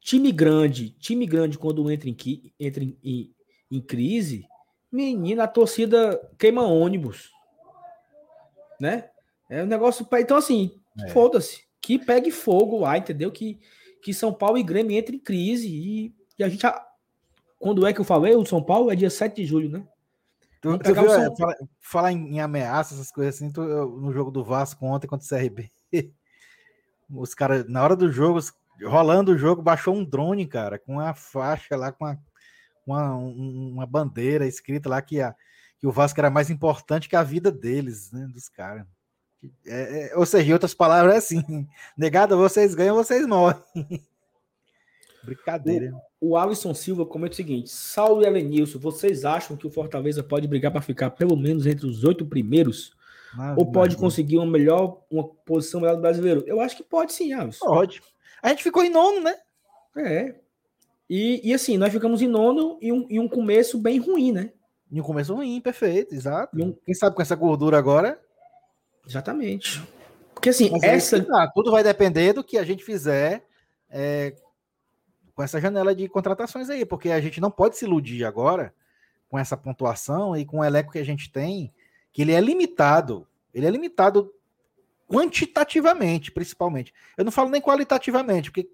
time 0.00 0.32
grande, 0.32 0.90
time 0.98 1.24
grande 1.24 1.56
quando 1.56 1.88
entra 1.88 2.10
em, 2.10 2.16
entra 2.58 2.82
em, 2.82 2.98
em, 3.00 3.32
em 3.70 3.80
crise, 3.80 4.44
menina, 4.90 5.44
a 5.44 5.48
torcida 5.48 6.20
queima 6.36 6.62
ônibus 6.62 7.32
né? 8.80 9.08
É 9.48 9.62
um 9.62 9.66
negócio. 9.66 10.06
Então, 10.14 10.36
assim, 10.36 10.80
é. 11.00 11.08
foda-se. 11.08 11.64
Que 11.80 11.98
pegue 11.98 12.30
fogo 12.30 12.78
lá, 12.78 12.96
entendeu? 12.96 13.30
Que, 13.30 13.60
que 14.02 14.14
São 14.14 14.32
Paulo 14.32 14.56
e 14.56 14.62
Grêmio 14.62 14.96
entrem 14.96 15.18
em 15.18 15.22
crise. 15.22 15.68
E, 15.68 16.14
e 16.38 16.44
a 16.44 16.48
gente. 16.48 16.64
Quando 17.58 17.86
é 17.86 17.92
que 17.92 18.00
eu 18.00 18.04
falei? 18.04 18.34
O 18.34 18.44
São 18.44 18.62
Paulo 18.62 18.90
é 18.90 18.96
dia 18.96 19.10
7 19.10 19.36
de 19.36 19.46
julho, 19.46 19.70
né? 19.70 19.86
Tu, 20.60 20.78
tu 20.78 20.94
viu, 20.94 21.10
São... 21.10 21.36
falar, 21.36 21.56
falar 21.80 22.12
em, 22.12 22.36
em 22.36 22.40
ameaças, 22.40 22.98
essas 22.98 23.12
coisas 23.12 23.34
assim, 23.34 23.52
tu, 23.52 23.60
no 23.62 24.12
jogo 24.12 24.30
do 24.30 24.42
Vasco 24.42 24.84
ontem 24.86 25.06
contra 25.06 25.26
o 25.26 25.28
CRB. 25.28 25.70
Os 27.10 27.34
caras, 27.34 27.68
na 27.68 27.82
hora 27.82 27.94
do 27.94 28.10
jogo, 28.10 28.40
rolando 28.82 29.32
o 29.32 29.38
jogo, 29.38 29.62
baixou 29.62 29.94
um 29.94 30.04
drone, 30.04 30.46
cara, 30.46 30.78
com 30.78 30.98
a 30.98 31.12
faixa 31.12 31.76
lá, 31.76 31.92
com 31.92 32.16
uma, 32.86 33.14
uma 33.14 33.86
bandeira 33.86 34.46
escrita 34.46 34.88
lá 34.88 35.00
que 35.02 35.20
a, 35.20 35.34
que 35.78 35.86
o 35.86 35.92
Vasco 35.92 36.20
era 36.20 36.30
mais 36.30 36.50
importante 36.50 37.08
que 37.08 37.16
a 37.16 37.22
vida 37.22 37.50
deles, 37.50 38.10
né, 38.12 38.26
dos 38.32 38.48
caras. 38.48 38.86
É, 39.66 40.10
é, 40.12 40.16
ou 40.16 40.24
seja, 40.24 40.48
em 40.48 40.52
outras 40.52 40.74
palavras, 40.74 41.14
é 41.14 41.18
assim: 41.18 41.66
negado, 41.96 42.36
vocês 42.36 42.74
ganham, 42.74 42.96
vocês 42.96 43.26
morrem. 43.26 43.60
Brincadeira. 45.22 45.92
O, 46.20 46.30
o 46.30 46.36
Alisson 46.36 46.74
Silva 46.74 47.04
comenta 47.06 47.32
o 47.32 47.36
seguinte: 47.36 47.70
Saulo 47.70 48.22
e 48.22 48.26
Elenilson, 48.26 48.78
vocês 48.78 49.24
acham 49.24 49.56
que 49.56 49.66
o 49.66 49.70
Fortaleza 49.70 50.22
pode 50.22 50.46
brigar 50.46 50.72
para 50.72 50.82
ficar 50.82 51.10
pelo 51.10 51.36
menos 51.36 51.66
entre 51.66 51.86
os 51.86 52.04
oito 52.04 52.26
primeiros? 52.26 52.94
Mas, 53.34 53.58
ou 53.58 53.70
pode 53.70 53.96
conseguir 53.96 54.38
uma 54.38 54.46
melhor, 54.46 55.02
uma 55.10 55.24
posição 55.24 55.80
melhor 55.80 55.96
do 55.96 56.02
brasileiro? 56.02 56.44
Eu 56.46 56.60
acho 56.60 56.76
que 56.76 56.84
pode 56.84 57.12
sim, 57.12 57.32
Alisson. 57.32 57.66
Pode. 57.66 58.00
A 58.42 58.50
gente 58.50 58.62
ficou 58.62 58.84
em 58.84 58.90
nono, 58.90 59.20
né? 59.20 59.34
É. 59.96 60.34
E, 61.08 61.40
e 61.42 61.52
assim, 61.52 61.76
nós 61.76 61.92
ficamos 61.92 62.22
em 62.22 62.28
nono 62.28 62.78
e 62.80 62.92
um, 62.92 63.06
e 63.10 63.18
um 63.18 63.28
começo 63.28 63.78
bem 63.78 63.98
ruim, 63.98 64.32
né? 64.32 64.52
Em 64.94 65.00
um 65.00 65.02
começo 65.02 65.34
ruim, 65.34 65.60
perfeito, 65.60 66.14
exato. 66.14 66.56
Um... 66.56 66.72
Quem 66.72 66.94
sabe 66.94 67.16
com 67.16 67.22
essa 67.22 67.34
gordura 67.34 67.76
agora? 67.76 68.16
Exatamente. 69.04 69.82
Porque 70.32 70.50
assim, 70.50 70.70
Mas 70.70 70.84
é 70.84 70.94
essa. 70.94 71.24
Tá, 71.24 71.50
tudo 71.52 71.72
vai 71.72 71.82
depender 71.82 72.32
do 72.32 72.44
que 72.44 72.56
a 72.56 72.62
gente 72.62 72.84
fizer 72.84 73.44
é, 73.90 74.36
com 75.34 75.42
essa 75.42 75.60
janela 75.60 75.92
de 75.96 76.08
contratações 76.08 76.70
aí, 76.70 76.84
porque 76.84 77.10
a 77.10 77.20
gente 77.20 77.40
não 77.40 77.50
pode 77.50 77.76
se 77.76 77.84
iludir 77.84 78.24
agora 78.24 78.72
com 79.28 79.36
essa 79.36 79.56
pontuação 79.56 80.36
e 80.36 80.44
com 80.44 80.60
o 80.60 80.64
elenco 80.64 80.92
que 80.92 81.00
a 81.00 81.04
gente 81.04 81.28
tem, 81.28 81.72
que 82.12 82.22
ele 82.22 82.30
é 82.30 82.40
limitado. 82.40 83.26
Ele 83.52 83.66
é 83.66 83.70
limitado 83.70 84.32
quantitativamente, 85.08 86.30
principalmente. 86.30 86.94
Eu 87.16 87.24
não 87.24 87.32
falo 87.32 87.50
nem 87.50 87.60
qualitativamente, 87.60 88.48
porque 88.48 88.70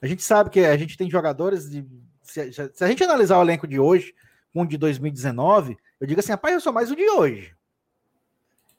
a 0.00 0.08
gente 0.08 0.24
sabe 0.24 0.50
que 0.50 0.58
a 0.58 0.76
gente 0.76 0.96
tem 0.96 1.08
jogadores 1.08 1.70
de. 1.70 1.86
Se, 2.20 2.52
se 2.52 2.84
a 2.84 2.88
gente 2.88 3.04
analisar 3.04 3.38
o 3.38 3.42
elenco 3.42 3.68
de 3.68 3.78
hoje, 3.78 4.12
com 4.52 4.62
o 4.62 4.66
de 4.66 4.76
2019, 4.76 5.76
eu 6.00 6.06
digo 6.06 6.20
assim, 6.20 6.32
rapaz, 6.32 6.54
eu 6.54 6.60
sou 6.60 6.72
mais 6.72 6.90
o 6.90 6.96
de 6.96 7.08
hoje. 7.08 7.56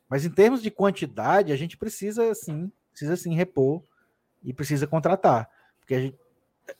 Mas 0.10 0.26
em 0.26 0.30
termos 0.30 0.62
de 0.62 0.70
quantidade, 0.70 1.52
a 1.52 1.56
gente 1.56 1.78
precisa 1.78 2.34
sim, 2.36 2.72
precisa 2.92 3.16
sim 3.16 3.34
repor 3.34 3.82
e 4.44 4.54
precisa 4.54 4.86
contratar. 4.86 5.50
Porque 5.80 6.00
gente, 6.00 6.20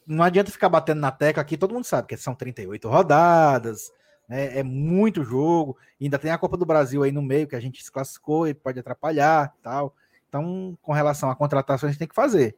não 0.06 0.24
adianta 0.24 0.52
ficar 0.52 0.70
batendo 0.70 1.02
na 1.02 1.12
tecla 1.12 1.41
aqui, 1.41 1.58
todo 1.58 1.74
mundo 1.74 1.86
sabe 1.86 2.08
que 2.08 2.18
são 2.18 2.36
38 2.36 2.88
rodadas, 2.88 3.91
né, 4.28 4.60
é 4.60 4.64
muito 4.64 5.24
jogo, 5.24 5.78
ainda 6.00 6.20
tem 6.20 6.32
a 6.32 6.38
Copa 6.38 6.56
do 6.56 6.66
Brasil 6.66 7.04
aí 7.04 7.12
no 7.12 7.22
meio 7.22 7.48
que 7.48 7.56
a 7.56 7.60
gente 7.60 7.84
se 7.84 7.91
classificou 7.91 8.48
e 8.48 8.54
pode 8.54 8.80
atrapalhar 8.80 9.54
tal. 9.62 9.96
Então, 10.30 10.78
com 10.82 10.91
relação 10.91 11.30
à 11.30 11.36
contratação, 11.36 11.88
a 11.88 11.91
gente 11.91 12.00
tem 12.00 12.08
que 12.08 12.16
fazer. 12.16 12.56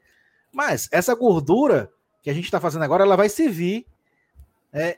Mas 0.52 0.88
essa 0.92 1.14
gordura 1.14 1.92
que 2.22 2.30
a 2.30 2.34
gente 2.34 2.46
está 2.46 2.60
fazendo 2.60 2.84
agora, 2.84 3.04
ela 3.04 3.16
vai 3.16 3.28
servir 3.28 3.86
é, 4.72 4.98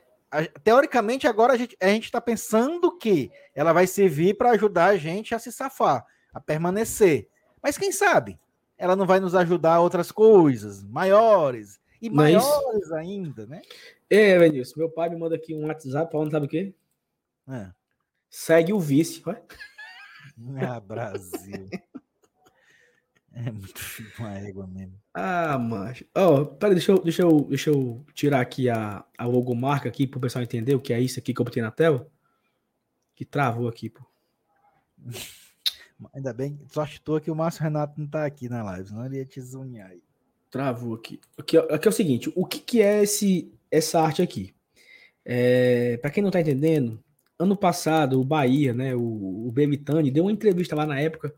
teoricamente, 0.62 1.26
agora 1.26 1.54
a 1.54 1.56
gente 1.56 1.76
a 1.80 1.88
está 1.88 2.20
pensando 2.20 2.96
que 2.96 3.30
ela 3.54 3.72
vai 3.72 3.86
servir 3.86 4.36
para 4.36 4.50
ajudar 4.50 4.86
a 4.86 4.96
gente 4.96 5.34
a 5.34 5.38
se 5.38 5.50
safar, 5.50 6.04
a 6.32 6.40
permanecer. 6.40 7.28
Mas 7.62 7.78
quem 7.78 7.92
sabe? 7.92 8.38
Ela 8.76 8.94
não 8.94 9.06
vai 9.06 9.20
nos 9.20 9.34
ajudar 9.34 9.74
a 9.74 9.80
outras 9.80 10.12
coisas 10.12 10.82
maiores 10.84 11.80
e 12.00 12.08
Mas... 12.08 12.34
maiores 12.34 12.92
ainda, 12.92 13.46
né? 13.46 13.60
É, 14.08 14.38
Vinícius, 14.38 14.76
meu 14.76 14.90
pai 14.90 15.08
me 15.08 15.16
manda 15.16 15.34
aqui 15.34 15.54
um 15.54 15.66
WhatsApp 15.66 16.10
falando, 16.10 16.30
sabe 16.30 16.46
o 16.46 16.48
quê? 16.48 16.74
É. 17.48 17.70
Segue 18.30 18.72
o 18.72 18.80
vice. 18.80 19.22
Ah, 20.56 20.78
Brasil. 20.78 21.68
É 23.46 23.52
muito 23.52 23.78
filho 23.78 24.10
uma 24.18 24.36
égua 24.36 24.66
mesmo. 24.66 24.94
Ah, 25.14 25.58
macho. 25.58 26.04
Ó, 26.14 26.40
oh, 26.40 26.46
peraí, 26.46 26.74
deixa 26.74 26.92
eu, 26.92 27.02
deixa, 27.02 27.22
eu, 27.22 27.40
deixa 27.42 27.70
eu 27.70 28.04
tirar 28.12 28.40
aqui 28.40 28.68
a, 28.68 29.04
a 29.16 29.26
logomarca 29.26 29.88
aqui 29.88 30.06
pro 30.06 30.20
pessoal 30.20 30.42
entender 30.42 30.74
o 30.74 30.80
que 30.80 30.92
é 30.92 31.00
isso 31.00 31.18
aqui 31.18 31.32
que 31.32 31.40
eu 31.40 31.44
botei 31.44 31.62
na 31.62 31.70
tela. 31.70 32.10
Que 33.14 33.24
travou 33.24 33.68
aqui, 33.68 33.90
pô. 33.90 34.04
Ainda 36.14 36.32
bem, 36.32 36.60
sorte 36.68 37.00
tua 37.00 37.20
que 37.20 37.30
o 37.30 37.34
Márcio 37.34 37.62
Renato 37.62 38.00
não 38.00 38.06
tá 38.06 38.24
aqui 38.24 38.48
na 38.48 38.62
live, 38.62 38.88
senão 38.88 39.04
ele 39.04 39.16
ia 39.16 39.24
te 39.24 39.40
zunhar 39.40 39.90
aí. 39.90 40.00
Travou 40.48 40.94
aqui. 40.94 41.20
Aqui, 41.36 41.58
aqui 41.58 41.88
é 41.88 41.90
o 41.90 41.94
seguinte: 41.94 42.32
o 42.36 42.46
que, 42.46 42.60
que 42.60 42.82
é 42.82 43.02
esse, 43.02 43.52
essa 43.70 44.00
arte 44.00 44.22
aqui? 44.22 44.54
É, 45.24 45.96
para 45.96 46.10
quem 46.10 46.22
não 46.22 46.28
está 46.28 46.40
entendendo, 46.40 47.02
ano 47.36 47.56
passado 47.56 48.20
o 48.20 48.24
Bahia, 48.24 48.72
né, 48.72 48.94
o, 48.94 49.48
o 49.48 49.52
deu 50.12 50.24
uma 50.24 50.32
entrevista 50.32 50.76
lá 50.76 50.86
na 50.86 51.00
época 51.00 51.34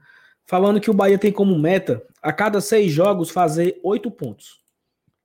falando 0.47 0.80
que 0.80 0.91
o 0.91 0.95
Bahia 0.95 1.18
tem 1.18 1.32
como 1.32 1.59
meta 1.59 2.07
a 2.22 2.32
cada 2.32 2.61
seis 2.61 2.93
jogos 2.93 3.30
fazer 3.30 3.80
oito 3.82 4.11
pontos. 4.11 4.61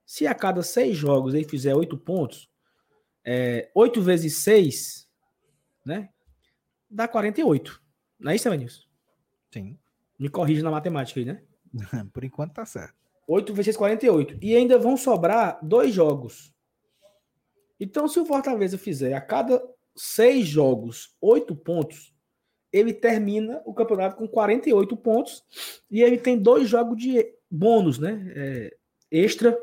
Se 0.04 0.26
a 0.26 0.34
cada 0.34 0.62
seis 0.62 0.96
jogos 0.96 1.34
ele 1.34 1.48
fizer 1.48 1.74
oito 1.74 1.96
pontos, 1.96 2.48
é, 3.24 3.70
oito 3.74 4.00
vezes 4.00 4.36
seis, 4.36 5.08
né, 5.84 6.08
dá 6.88 7.08
48. 7.08 7.82
Não 8.18 8.30
é 8.30 8.36
isso, 8.36 8.48
Evanilson? 8.48 8.82
Sim. 9.52 9.78
Me 10.18 10.28
corrija 10.28 10.62
na 10.62 10.70
matemática 10.70 11.20
aí, 11.20 11.26
né? 11.26 11.42
Por 12.12 12.24
enquanto 12.24 12.54
tá 12.54 12.64
certo. 12.64 12.94
8 13.26 13.52
vezes 13.52 13.76
48. 13.76 14.38
E 14.40 14.54
ainda 14.54 14.78
vão 14.78 14.96
sobrar 14.96 15.58
dois 15.62 15.92
jogos. 15.92 16.54
Então, 17.78 18.08
se 18.08 18.18
o 18.18 18.24
Fortaleza 18.24 18.78
fizer 18.78 19.14
a 19.14 19.20
cada 19.20 19.62
seis 19.94 20.46
jogos, 20.46 21.14
oito 21.20 21.54
pontos, 21.54 22.14
ele 22.76 22.92
termina 22.92 23.62
o 23.64 23.72
campeonato 23.72 24.16
com 24.16 24.28
48 24.28 24.96
pontos 24.96 25.44
e 25.90 26.02
ele 26.02 26.18
tem 26.18 26.38
dois 26.38 26.68
jogos 26.68 26.96
de 26.96 27.26
bônus, 27.50 27.98
né? 27.98 28.32
É, 28.34 28.76
extra 29.10 29.58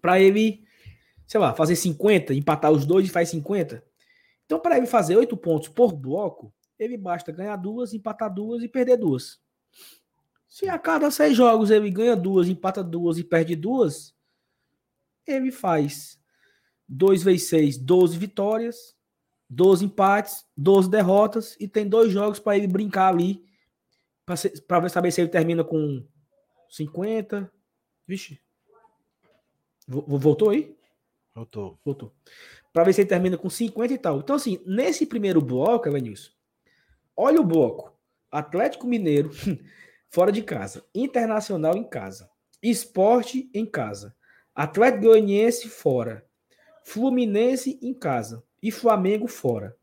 para 0.00 0.20
ele, 0.20 0.64
sei 1.26 1.38
lá, 1.38 1.54
fazer 1.54 1.76
50, 1.76 2.34
empatar 2.34 2.72
os 2.72 2.84
dois 2.84 3.06
e 3.06 3.10
faz 3.10 3.28
50. 3.28 3.82
Então, 4.44 4.58
para 4.58 4.76
ele 4.76 4.86
fazer 4.86 5.16
oito 5.16 5.36
pontos 5.36 5.68
por 5.68 5.92
bloco, 5.92 6.52
ele 6.78 6.96
basta 6.96 7.32
ganhar 7.32 7.56
duas, 7.56 7.92
empatar 7.92 8.32
duas 8.32 8.62
e 8.62 8.68
perder 8.68 8.96
duas. 8.96 9.40
Se 10.48 10.68
a 10.68 10.78
cada 10.78 11.10
seis 11.10 11.36
jogos 11.36 11.70
ele 11.70 11.90
ganha 11.90 12.16
duas, 12.16 12.48
empata 12.48 12.82
duas 12.82 13.18
e 13.18 13.24
perde 13.24 13.54
duas, 13.54 14.14
ele 15.26 15.50
faz 15.50 16.18
2 16.88 17.22
vezes 17.22 17.48
6, 17.48 17.78
12 17.78 18.16
vitórias, 18.16 18.95
12 19.48 19.84
empates, 19.84 20.44
12 20.56 20.90
derrotas 20.90 21.56
e 21.60 21.68
tem 21.68 21.88
dois 21.88 22.12
jogos 22.12 22.38
para 22.38 22.56
ele 22.56 22.66
brincar 22.66 23.08
ali 23.08 23.44
para 24.24 24.88
saber 24.88 25.12
se 25.12 25.20
ele 25.20 25.30
termina 25.30 25.62
com 25.62 26.04
50. 26.68 27.50
Vixe. 28.06 28.40
Voltou 29.86 30.50
aí? 30.50 30.76
Voltou. 31.34 31.78
Voltou. 31.84 32.12
Para 32.72 32.84
ver 32.84 32.92
se 32.92 33.02
ele 33.02 33.08
termina 33.08 33.38
com 33.38 33.48
50 33.48 33.94
e 33.94 33.98
tal. 33.98 34.18
Então, 34.18 34.34
assim, 34.34 34.60
nesse 34.66 35.06
primeiro 35.06 35.40
bloco, 35.40 35.88
Evanilson, 35.88 36.32
olha 37.16 37.40
o 37.40 37.44
bloco. 37.44 37.96
Atlético 38.30 38.86
Mineiro, 38.86 39.30
fora 40.10 40.32
de 40.32 40.42
casa. 40.42 40.84
Internacional 40.94 41.76
em 41.76 41.84
casa. 41.84 42.28
Esporte 42.60 43.48
em 43.54 43.64
casa. 43.64 44.16
Atlético 44.54 45.04
Goianiense 45.04 45.68
fora. 45.68 46.26
Fluminense 46.84 47.78
em 47.80 47.94
casa. 47.94 48.42
E 48.66 48.72
Flamengo 48.72 49.28
fora. 49.28 49.76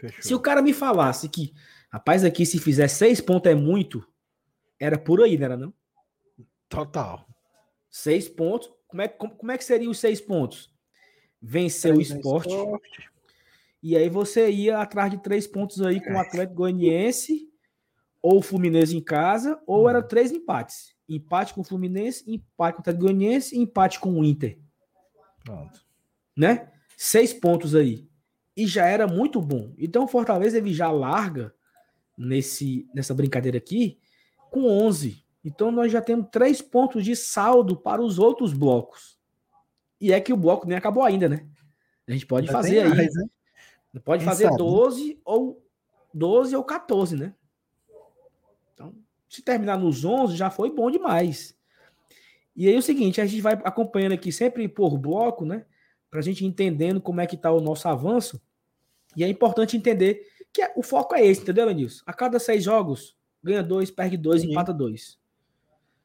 Fechou. 0.00 0.22
Se 0.22 0.34
o 0.34 0.40
cara 0.40 0.62
me 0.62 0.72
falasse 0.72 1.28
que, 1.28 1.52
rapaz, 1.92 2.24
aqui 2.24 2.46
se 2.46 2.58
fizer 2.58 2.88
seis 2.88 3.20
pontos 3.20 3.52
é 3.52 3.54
muito, 3.54 4.02
era 4.80 4.98
por 4.98 5.22
aí, 5.22 5.36
não 5.36 5.44
era 5.44 5.56
não? 5.58 5.74
Total. 6.66 7.28
Seis 7.90 8.30
pontos. 8.30 8.72
Como 8.88 9.02
é, 9.02 9.08
como, 9.08 9.34
como 9.34 9.52
é 9.52 9.58
que 9.58 9.64
seria 9.64 9.90
os 9.90 9.98
seis 9.98 10.18
pontos? 10.18 10.72
Vencer 11.42 11.94
o 11.94 12.00
esporte, 12.00 12.48
esporte. 12.48 13.10
E 13.82 13.98
aí 13.98 14.08
você 14.08 14.50
ia 14.50 14.78
atrás 14.78 15.10
de 15.10 15.18
três 15.18 15.46
pontos 15.46 15.82
aí 15.82 16.00
com 16.00 16.14
o 16.14 16.18
Atlético 16.18 16.54
Goianiense 16.54 17.52
ou 18.22 18.38
o 18.38 18.42
Fluminense 18.42 18.96
em 18.96 19.02
casa, 19.02 19.60
ou 19.66 19.90
era 19.90 19.98
uhum. 19.98 20.08
três 20.08 20.32
empates. 20.32 20.96
Empate 21.06 21.52
com 21.52 21.60
o 21.60 21.64
Fluminense, 21.64 22.24
empate 22.26 22.76
com 22.76 22.78
o 22.78 22.82
Atlético 22.82 23.04
Goianiense 23.04 23.56
e 23.56 23.58
empate 23.58 24.00
com 24.00 24.18
o 24.18 24.24
Inter. 24.24 24.58
Pronto. 25.44 25.84
Né? 26.34 26.72
Seis 26.96 27.34
pontos 27.34 27.74
aí. 27.74 28.08
E 28.56 28.66
já 28.66 28.86
era 28.86 29.06
muito 29.06 29.40
bom. 29.40 29.72
Então 29.78 30.04
o 30.04 30.08
Fortaleza 30.08 30.58
ele 30.58 30.72
já 30.72 30.90
larga 30.90 31.54
nesse, 32.16 32.88
nessa 32.94 33.14
brincadeira 33.14 33.58
aqui 33.58 33.98
com 34.50 34.66
11. 34.66 35.24
Então 35.44 35.70
nós 35.70 35.90
já 35.90 36.00
temos 36.00 36.28
três 36.30 36.60
pontos 36.60 37.04
de 37.04 37.16
saldo 37.16 37.76
para 37.76 38.02
os 38.02 38.18
outros 38.18 38.52
blocos. 38.52 39.18
E 40.00 40.12
é 40.12 40.20
que 40.20 40.32
o 40.32 40.36
bloco 40.36 40.66
nem 40.66 40.76
acabou 40.76 41.02
ainda, 41.02 41.28
né? 41.28 41.46
A 42.06 42.12
gente 42.12 42.26
pode 42.26 42.50
fazer 42.50 42.80
aí. 42.80 42.88
Mais, 42.88 43.14
né? 43.14 43.26
Pode 44.04 44.24
Quem 44.24 44.28
fazer 44.28 44.44
sabe? 44.44 44.56
12 44.56 45.20
ou 45.24 45.64
12 46.12 46.56
ou 46.56 46.64
14, 46.64 47.16
né? 47.16 47.34
Então, 48.74 48.94
se 49.28 49.42
terminar 49.42 49.78
nos 49.78 50.04
11, 50.04 50.36
já 50.36 50.50
foi 50.50 50.70
bom 50.70 50.90
demais. 50.90 51.56
E 52.54 52.68
aí 52.68 52.74
é 52.74 52.78
o 52.78 52.82
seguinte, 52.82 53.20
a 53.20 53.26
gente 53.26 53.40
vai 53.40 53.54
acompanhando 53.64 54.12
aqui 54.12 54.30
sempre 54.30 54.68
por 54.68 54.98
bloco, 54.98 55.44
né? 55.44 55.64
Para 56.12 56.20
a 56.20 56.22
gente 56.22 56.44
entendendo 56.44 57.00
como 57.00 57.22
é 57.22 57.26
que 57.26 57.36
está 57.36 57.50
o 57.50 57.58
nosso 57.58 57.88
avanço. 57.88 58.38
E 59.16 59.24
é 59.24 59.28
importante 59.28 59.78
entender 59.78 60.28
que 60.52 60.60
é, 60.60 60.70
o 60.76 60.82
foco 60.82 61.14
é 61.14 61.24
esse, 61.24 61.40
entendeu, 61.40 61.64
Lenilson? 61.64 62.02
A 62.04 62.12
cada 62.12 62.38
seis 62.38 62.62
jogos, 62.62 63.16
ganha 63.42 63.62
dois, 63.62 63.90
perde 63.90 64.18
dois, 64.18 64.42
Sim. 64.42 64.50
empata 64.50 64.74
dois. 64.74 65.18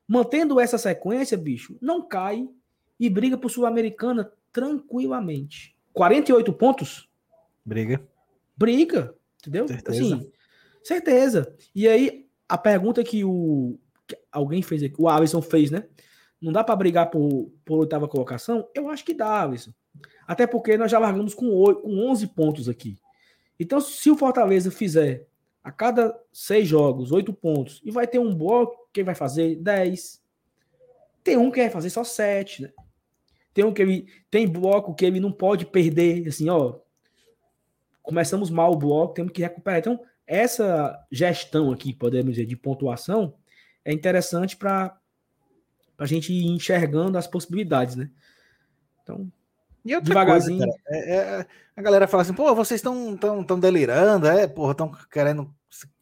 Mantendo 0.07 0.61
essa 0.61 0.77
sequência, 0.77 1.37
bicho, 1.37 1.77
não 1.81 2.07
cai 2.07 2.47
e 2.97 3.09
briga 3.09 3.37
por 3.37 3.51
Sul-Americana 3.51 4.31
tranquilamente. 4.53 5.75
48 5.91 6.53
pontos? 6.53 7.09
Briga. 7.65 8.01
Briga, 8.55 9.13
entendeu? 9.41 9.67
Certeza. 9.67 10.15
Assim, 10.15 10.31
certeza. 10.81 11.55
E 11.75 11.85
aí, 11.85 12.29
a 12.47 12.57
pergunta 12.57 13.03
que 13.03 13.25
o 13.25 13.77
que 14.07 14.17
alguém 14.31 14.61
fez 14.61 14.81
aqui, 14.83 14.95
o 14.97 15.09
Alisson 15.09 15.41
fez, 15.41 15.69
né? 15.69 15.83
Não 16.41 16.51
dá 16.51 16.63
para 16.63 16.75
brigar 16.75 17.09
por, 17.09 17.51
por 17.65 17.79
oitava 17.79 18.07
colocação? 18.07 18.67
Eu 18.73 18.89
acho 18.89 19.03
que 19.03 19.13
dá, 19.13 19.41
Alisson. 19.41 19.71
Até 20.27 20.45
porque 20.45 20.77
nós 20.77 20.91
já 20.91 20.99
largamos 20.99 21.33
com, 21.33 21.49
8, 21.49 21.81
com 21.81 22.09
11 22.09 22.27
pontos 22.27 22.69
aqui. 22.69 22.97
Então, 23.59 23.81
se 23.81 24.11
o 24.11 24.17
Fortaleza 24.17 24.69
fizer 24.69 25.25
a 25.67 25.71
cada 25.71 26.17
seis 26.31 26.65
jogos, 26.65 27.11
oito 27.11 27.33
pontos, 27.33 27.81
e 27.83 27.91
vai 27.91 28.07
ter 28.07 28.19
um 28.19 28.33
bloco 28.33 28.87
que 28.93 29.03
vai 29.03 29.13
fazer 29.13 29.55
10. 29.57 30.23
Tem 31.23 31.35
um 31.35 31.51
que 31.51 31.59
vai 31.59 31.69
fazer 31.69 31.89
só 31.89 32.05
7, 32.05 32.63
né? 32.63 32.71
Tem 33.53 33.65
um 33.65 33.73
que 33.73 33.81
ele 33.81 34.07
tem 34.31 34.47
bloco 34.47 34.95
que 34.95 35.03
ele 35.03 35.19
não 35.19 35.31
pode 35.31 35.65
perder, 35.65 36.25
assim, 36.27 36.47
ó. 36.47 36.75
Começamos 38.01 38.49
mal 38.49 38.71
o 38.71 38.77
bloco, 38.77 39.13
temos 39.13 39.33
que 39.33 39.41
recuperar. 39.41 39.79
Então, 39.79 39.99
essa 40.25 40.97
gestão 41.11 41.71
aqui, 41.73 41.93
podemos 41.93 42.35
dizer, 42.35 42.45
de 42.45 42.55
pontuação, 42.55 43.33
é 43.83 43.91
interessante 43.91 44.55
para 44.55 44.97
a 45.97 46.05
gente 46.05 46.31
ir 46.31 46.45
enxergando 46.47 47.17
as 47.17 47.27
possibilidades, 47.27 47.95
né? 47.95 48.09
Então, 49.03 49.31
e 49.83 49.95
outra 49.95 50.09
devagarzinho. 50.09 50.59
Coisa, 50.59 50.79
é, 50.89 51.15
é, 51.15 51.47
a 51.75 51.81
galera 51.81 52.07
fala 52.07 52.23
assim, 52.23 52.33
pô, 52.33 52.53
vocês 52.53 52.79
estão 52.79 53.15
tão, 53.15 53.43
tão 53.43 53.59
delirando, 53.59 54.27
é, 54.27 54.47
porra, 54.47 54.71
estão 54.71 54.91
querendo 55.11 55.53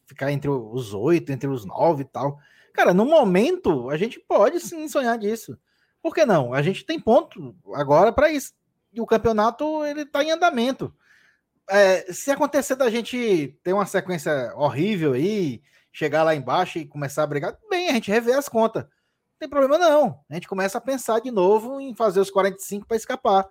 ficar 0.05 0.31
entre 0.31 0.49
os 0.49 0.93
oito, 0.93 1.31
entre 1.31 1.47
os 1.47 1.65
nove 1.65 2.03
e 2.03 2.05
tal. 2.05 2.39
Cara, 2.73 2.93
no 2.93 3.05
momento, 3.05 3.89
a 3.89 3.97
gente 3.97 4.19
pode 4.19 4.59
sim 4.59 4.87
sonhar 4.87 5.17
disso. 5.17 5.57
Por 6.01 6.13
que 6.13 6.25
não? 6.25 6.53
A 6.53 6.61
gente 6.61 6.85
tem 6.85 6.99
ponto 6.99 7.55
agora 7.73 8.11
para 8.11 8.29
isso. 8.29 8.53
E 8.93 9.01
o 9.01 9.05
campeonato, 9.05 9.83
ele 9.85 10.05
tá 10.05 10.23
em 10.23 10.31
andamento 10.31 10.93
é, 11.69 12.11
se 12.13 12.31
acontecer 12.31 12.75
da 12.75 12.89
gente 12.89 13.57
ter 13.63 13.73
uma 13.73 13.85
sequência 13.85 14.53
horrível 14.55 15.13
aí, 15.13 15.61
chegar 15.91 16.23
lá 16.23 16.35
embaixo 16.35 16.77
e 16.77 16.85
começar 16.85 17.23
a 17.23 17.27
brigar, 17.27 17.57
bem, 17.69 17.89
a 17.89 17.93
gente 17.93 18.11
revê 18.11 18.33
as 18.33 18.49
contas. 18.49 18.85
Tem 19.39 19.49
problema 19.49 19.77
não. 19.77 20.19
A 20.29 20.33
gente 20.35 20.47
começa 20.47 20.77
a 20.77 20.81
pensar 20.81 21.19
de 21.19 21.31
novo 21.31 21.79
em 21.79 21.93
fazer 21.95 22.19
os 22.19 22.31
45 22.31 22.87
para 22.87 22.97
escapar. 22.97 23.47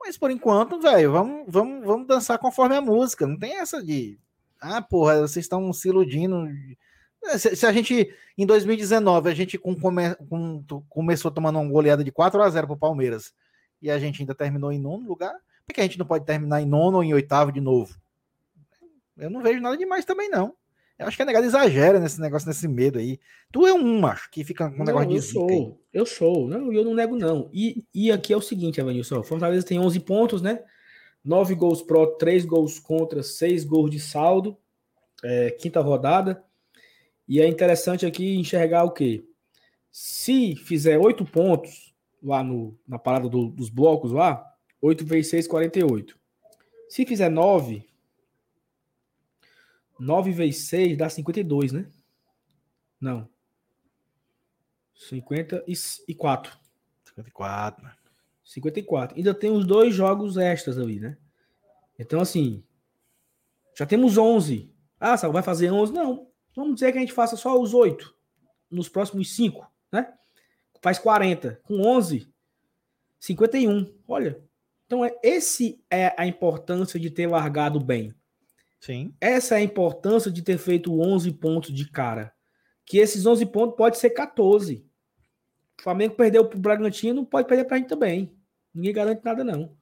Mas 0.00 0.16
por 0.16 0.30
enquanto, 0.30 0.80
velho, 0.80 1.12
vamos, 1.12 1.44
vamos, 1.48 1.86
vamos 1.86 2.06
dançar 2.06 2.38
conforme 2.38 2.76
a 2.76 2.80
música. 2.80 3.26
Não 3.26 3.38
tem 3.38 3.56
essa 3.58 3.82
de. 3.82 4.18
Ah, 4.60 4.82
porra, 4.82 5.20
vocês 5.20 5.44
estão 5.44 5.72
se 5.72 5.88
iludindo. 5.88 6.48
Se, 7.38 7.54
se, 7.54 7.66
a 7.66 7.72
gente, 7.72 8.12
em 8.36 8.44
2019, 8.46 9.30
a 9.30 9.34
gente 9.34 9.58
com, 9.58 9.78
come, 9.78 10.14
com, 10.28 10.64
começou 10.88 11.30
tomando 11.30 11.60
uma 11.60 11.70
goleada 11.70 12.02
de 12.02 12.10
4 12.10 12.42
a 12.42 12.50
0 12.50 12.66
pro 12.66 12.76
Palmeiras 12.76 13.32
e 13.80 13.90
a 13.90 13.98
gente 13.98 14.22
ainda 14.22 14.34
terminou 14.34 14.72
em 14.72 14.80
nono 14.80 15.06
lugar, 15.06 15.34
por 15.66 15.74
que 15.74 15.80
a 15.80 15.84
gente 15.84 15.98
não 15.98 16.06
pode 16.06 16.24
terminar 16.24 16.60
em 16.60 16.66
nono 16.66 16.98
ou 16.98 17.04
em 17.04 17.14
oitavo 17.14 17.52
de 17.52 17.60
novo? 17.60 17.94
Eu 19.16 19.30
não 19.30 19.40
vejo 19.40 19.60
nada 19.60 19.76
demais 19.76 20.04
também, 20.04 20.28
não. 20.28 20.54
Eu 20.98 21.06
acho 21.06 21.16
que 21.16 21.22
a 21.22 21.26
negada 21.26 21.46
exagera 21.46 21.98
nesse 21.98 22.20
negócio, 22.20 22.46
nesse 22.46 22.68
medo 22.68 22.98
aí. 22.98 23.18
Tu 23.50 23.66
é 23.66 23.72
um, 23.72 24.00
macho, 24.00 24.30
que 24.30 24.44
fica 24.44 24.70
com 24.70 24.82
um 24.82 24.84
negócio 24.84 25.08
de 25.08 25.16
eu 25.16 25.22
sou, 25.22 25.50
aí. 25.50 25.74
Eu 25.92 26.06
sou, 26.06 26.48
não, 26.48 26.72
eu 26.72 26.84
não 26.84 26.94
nego, 26.94 27.16
não. 27.16 27.50
E, 27.52 27.84
e 27.94 28.12
aqui 28.12 28.32
é 28.32 28.36
o 28.36 28.42
seguinte, 28.42 28.80
Evanilson, 28.80 29.22
Fortaleza 29.22 29.66
tem 29.66 29.78
11 29.78 30.00
pontos, 30.00 30.42
né? 30.42 30.62
9 31.24 31.54
gols 31.54 31.82
pró, 31.82 32.06
3 32.06 32.44
gols 32.44 32.78
contra, 32.78 33.22
6 33.22 33.64
gols 33.64 33.90
de 33.90 34.00
saldo. 34.00 34.56
É, 35.24 35.50
quinta 35.50 35.80
rodada. 35.80 36.42
E 37.28 37.40
é 37.40 37.46
interessante 37.46 38.04
aqui 38.04 38.36
enxergar 38.36 38.84
o 38.84 38.90
quê? 38.90 39.24
Se 39.90 40.56
fizer 40.56 40.98
8 40.98 41.24
pontos 41.24 41.94
lá 42.22 42.42
no, 42.42 42.78
na 42.86 42.98
parada 42.98 43.28
do, 43.28 43.48
dos 43.48 43.68
blocos 43.68 44.12
lá, 44.12 44.44
8 44.80 45.04
vezes 45.04 45.30
6, 45.30 45.46
48. 45.46 46.18
Se 46.88 47.06
fizer 47.06 47.28
9, 47.28 47.86
9 50.02 50.32
vezes 50.32 50.66
6 50.66 50.98
dá 50.98 51.08
52, 51.08 51.72
né? 51.72 51.86
Não. 53.00 53.28
54. 54.94 56.58
54. 57.04 57.90
54. 58.44 59.16
Ainda 59.16 59.32
tem 59.32 59.50
os 59.50 59.64
dois 59.64 59.94
jogos 59.94 60.36
extras 60.36 60.76
ali, 60.76 60.98
né? 60.98 61.16
Então, 61.98 62.20
assim, 62.20 62.64
já 63.78 63.86
temos 63.86 64.18
11. 64.18 64.74
Ah, 64.98 65.16
Sal, 65.16 65.32
vai 65.32 65.42
fazer 65.42 65.70
11? 65.70 65.92
Não. 65.92 66.28
Vamos 66.54 66.74
dizer 66.74 66.90
que 66.92 66.98
a 66.98 67.00
gente 67.00 67.12
faça 67.12 67.36
só 67.36 67.58
os 67.60 67.72
8 67.72 68.14
nos 68.70 68.88
próximos 68.88 69.34
5, 69.34 69.70
né? 69.90 70.12
Faz 70.80 70.98
40. 70.98 71.60
Com 71.62 71.80
11, 71.80 72.28
51. 73.20 73.94
Olha. 74.08 74.42
Então, 74.86 75.04
é, 75.04 75.16
esse 75.22 75.82
é 75.88 76.12
a 76.18 76.26
importância 76.26 76.98
de 76.98 77.08
ter 77.08 77.28
largado 77.28 77.78
bem. 77.78 78.12
Sim. 78.82 79.14
Essa 79.20 79.54
é 79.54 79.58
a 79.58 79.62
importância 79.62 80.28
de 80.28 80.42
ter 80.42 80.58
feito 80.58 81.00
11 81.00 81.30
pontos 81.34 81.72
de 81.72 81.88
cara. 81.88 82.34
Que 82.84 82.98
esses 82.98 83.24
11 83.24 83.46
pontos 83.46 83.76
pode 83.76 83.96
ser 83.96 84.10
14. 84.10 84.84
O 85.78 85.82
Flamengo 85.82 86.16
perdeu 86.16 86.44
para 86.44 86.58
o 86.58 86.60
Bragantino, 86.60 87.24
pode 87.24 87.46
perder 87.46 87.64
para 87.64 87.76
a 87.76 87.78
gente 87.78 87.88
também. 87.88 88.36
Ninguém 88.74 88.92
garante 88.92 89.24
nada, 89.24 89.44
não. 89.44 89.76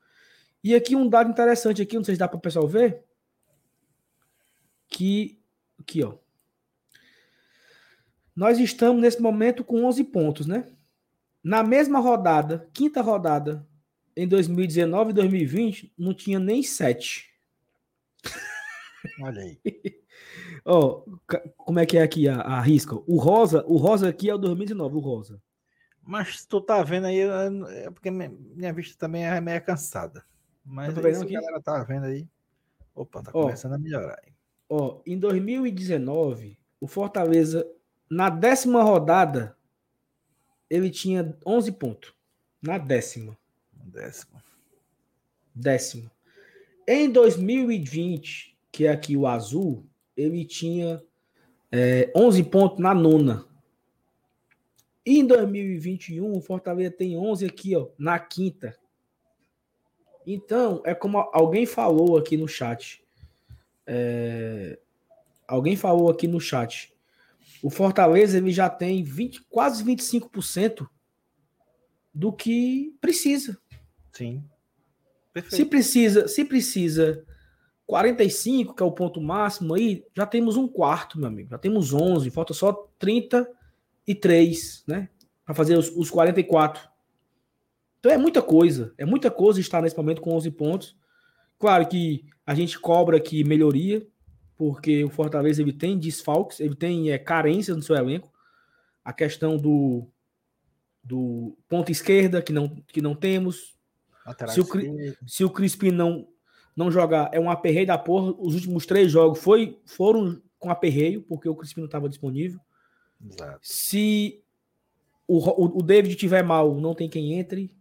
E 0.63 0.75
aqui 0.75 0.95
um 0.95 1.09
dado 1.09 1.31
interessante 1.31 1.81
aqui, 1.81 1.97
não 1.97 2.05
sei 2.05 2.15
se 2.15 2.19
dá 2.19 2.29
para 2.29 2.37
o 2.37 2.41
pessoal 2.43 2.69
ver. 2.69 3.03
Que, 4.87 5.41
aqui, 5.79 6.03
ó. 6.05 6.19
Nós 8.37 8.59
estamos 8.59 9.01
nesse 9.01 9.23
momento 9.23 9.65
com 9.65 9.83
11 9.87 10.05
pontos, 10.05 10.47
né? 10.47 10.71
Na 11.43 11.63
mesma 11.63 12.01
rodada, 12.01 12.69
quinta 12.75 13.01
rodada, 13.01 13.67
em 14.15 14.29
2019 14.29 15.11
e 15.11 15.15
2020, 15.15 15.95
não 15.97 16.13
tinha 16.13 16.39
nem 16.39 16.63
7. 16.63 17.31
Olha 19.21 19.43
aí. 19.43 19.59
Oh, 20.65 21.05
como 21.57 21.79
é 21.79 21.87
que 21.87 21.97
é 21.97 22.03
aqui 22.03 22.29
a, 22.29 22.41
a, 22.41 22.61
risca? 22.61 22.95
O 23.07 23.17
rosa, 23.17 23.65
o 23.67 23.77
rosa 23.77 24.09
aqui 24.11 24.29
é 24.29 24.35
o 24.35 24.39
2019, 24.39 24.97
o 24.97 24.99
rosa. 24.99 25.43
Mas 26.03 26.45
tu 26.45 26.61
tá 26.61 26.83
vendo 26.83 27.07
aí, 27.07 27.21
é 27.21 27.91
porque 27.91 28.11
minha 28.11 28.73
vista 28.73 28.99
também 28.99 29.25
é 29.25 29.41
meio 29.41 29.63
cansada. 29.65 30.23
Mas 30.65 30.93
tá 30.93 31.01
vendo 31.01 31.23
a 31.23 31.27
galera 31.27 31.63
tá 31.63 31.83
vendo 31.83 32.05
aí. 32.05 32.29
Opa, 32.95 33.23
tá 33.23 33.33
começando 33.33 33.75
a 33.75 33.79
melhorar. 33.79 34.21
Ó, 34.69 35.01
em 35.07 35.19
2019, 35.19 36.59
o 36.81 36.87
Fortaleza, 36.87 37.67
na 38.11 38.29
décima 38.29 38.83
rodada, 38.83 39.57
ele 40.69 40.91
tinha 40.91 41.37
11 41.45 41.73
pontos. 41.73 42.15
Na 42.63 42.79
décima. 42.79 43.37
Décima. 43.73 44.43
Décima. 45.55 46.11
Em 46.87 47.11
2020, 47.11 48.50
que 48.73 48.87
é 48.87 48.91
aqui 48.91 49.17
o 49.17 49.27
azul, 49.27 49.85
ele 50.17 50.45
tinha 50.45 51.03
é, 51.71 52.11
11 52.15 52.45
pontos 52.45 52.79
na 52.79 52.95
nona. 52.95 53.47
E 55.05 55.19
em 55.19 55.27
2021, 55.27 56.37
o 56.37 56.41
Fortaleza 56.41 56.91
tem 56.91 57.17
11 57.17 57.47
aqui, 57.47 57.75
ó, 57.75 57.89
na 57.99 58.19
quinta. 58.19 58.77
Então, 60.27 60.83
é 60.85 60.95
como 60.95 61.19
alguém 61.33 61.67
falou 61.67 62.19
aqui 62.19 62.37
no 62.37 62.47
chat. 62.47 63.03
É, 63.87 64.79
alguém 65.49 65.77
falou 65.77 66.11
aqui 66.11 66.29
no 66.29 66.41
chat. 66.41 66.93
O 67.63 67.71
Fortaleza 67.71 68.39
ele 68.39 68.53
já 68.53 68.69
tem 68.69 69.03
20, 69.03 69.43
quase 69.49 69.83
25% 69.85 70.87
do 72.15 72.33
que 72.33 72.95
precisa. 73.01 73.59
Sim. 74.13 74.45
Perfeito. 75.33 75.57
Se 75.57 75.65
precisa, 75.65 76.29
se 76.29 76.45
precisa 76.45 77.25
45, 77.91 78.73
que 78.73 78.85
é 78.85 78.87
o 78.87 78.93
ponto 78.93 79.21
máximo 79.21 79.75
aí, 79.75 80.05
já 80.17 80.25
temos 80.25 80.57
um 80.57 80.69
quarto, 80.69 81.19
meu 81.19 81.27
amigo. 81.27 81.51
Já 81.51 81.59
temos 81.59 81.93
11, 81.93 82.31
falta 82.31 82.55
só 82.55 82.89
33, 83.01 84.85
né? 84.87 85.09
Para 85.45 85.57
fazer 85.57 85.77
os, 85.77 85.91
os 85.97 86.09
44. 86.09 86.89
Então 87.99 88.13
é 88.13 88.17
muita 88.17 88.41
coisa, 88.41 88.95
é 88.97 89.05
muita 89.05 89.29
coisa 89.29 89.61
estar 89.61 89.83
nesse 89.83 89.97
momento 89.97 90.21
com 90.21 90.33
11 90.37 90.53
pontos. 90.53 90.97
Claro 91.59 91.89
que 91.89 92.25
a 92.47 92.55
gente 92.55 92.79
cobra 92.79 93.17
aqui 93.17 93.43
melhoria, 93.43 94.07
porque 94.57 95.03
o 95.03 95.11
Fortaleza 95.11 95.61
ele 95.61 95.73
tem 95.73 95.99
desfalques, 95.99 96.61
ele 96.61 96.77
tem 96.77 97.11
é, 97.11 97.19
carências 97.19 97.77
no 97.77 97.83
seu 97.83 97.97
elenco. 97.97 98.33
A 99.05 99.13
questão 99.13 99.57
do, 99.57 100.07
do 101.03 101.59
ponto 101.69 101.91
esquerda, 101.91 102.41
que 102.41 102.53
não, 102.53 102.69
que 102.87 103.03
não 103.03 103.17
temos. 103.17 103.77
Se 104.47 104.61
o, 104.61 104.67
se 105.27 105.45
o 105.45 105.51
Crispim 105.51 105.91
não, 105.91 106.29
não 106.81 106.91
jogar, 106.91 107.31
é 107.33 107.39
um 107.39 107.51
aperreio 107.51 107.87
da 107.87 107.99
porra. 107.99 108.35
Os 108.39 108.55
últimos 108.55 108.87
três 108.87 109.13
jogos 109.13 109.39
foi, 109.39 109.79
foram 109.85 110.41
com 110.59 110.71
aperreio, 110.71 111.23
porque 111.23 111.49
o 111.49 111.55
Crispim 111.55 111.81
não 111.81 111.87
estava 111.87 112.09
disponível. 112.09 112.59
Exato. 113.25 113.59
Se 113.63 114.43
o, 115.29 115.39
o, 115.39 115.79
o, 115.79 115.83
David 115.83 116.17
tiver 116.17 116.43
mal, 116.43 116.75
não 116.75 116.95
tem 116.95 117.09
quem 117.09 117.35
entre. 117.35 117.75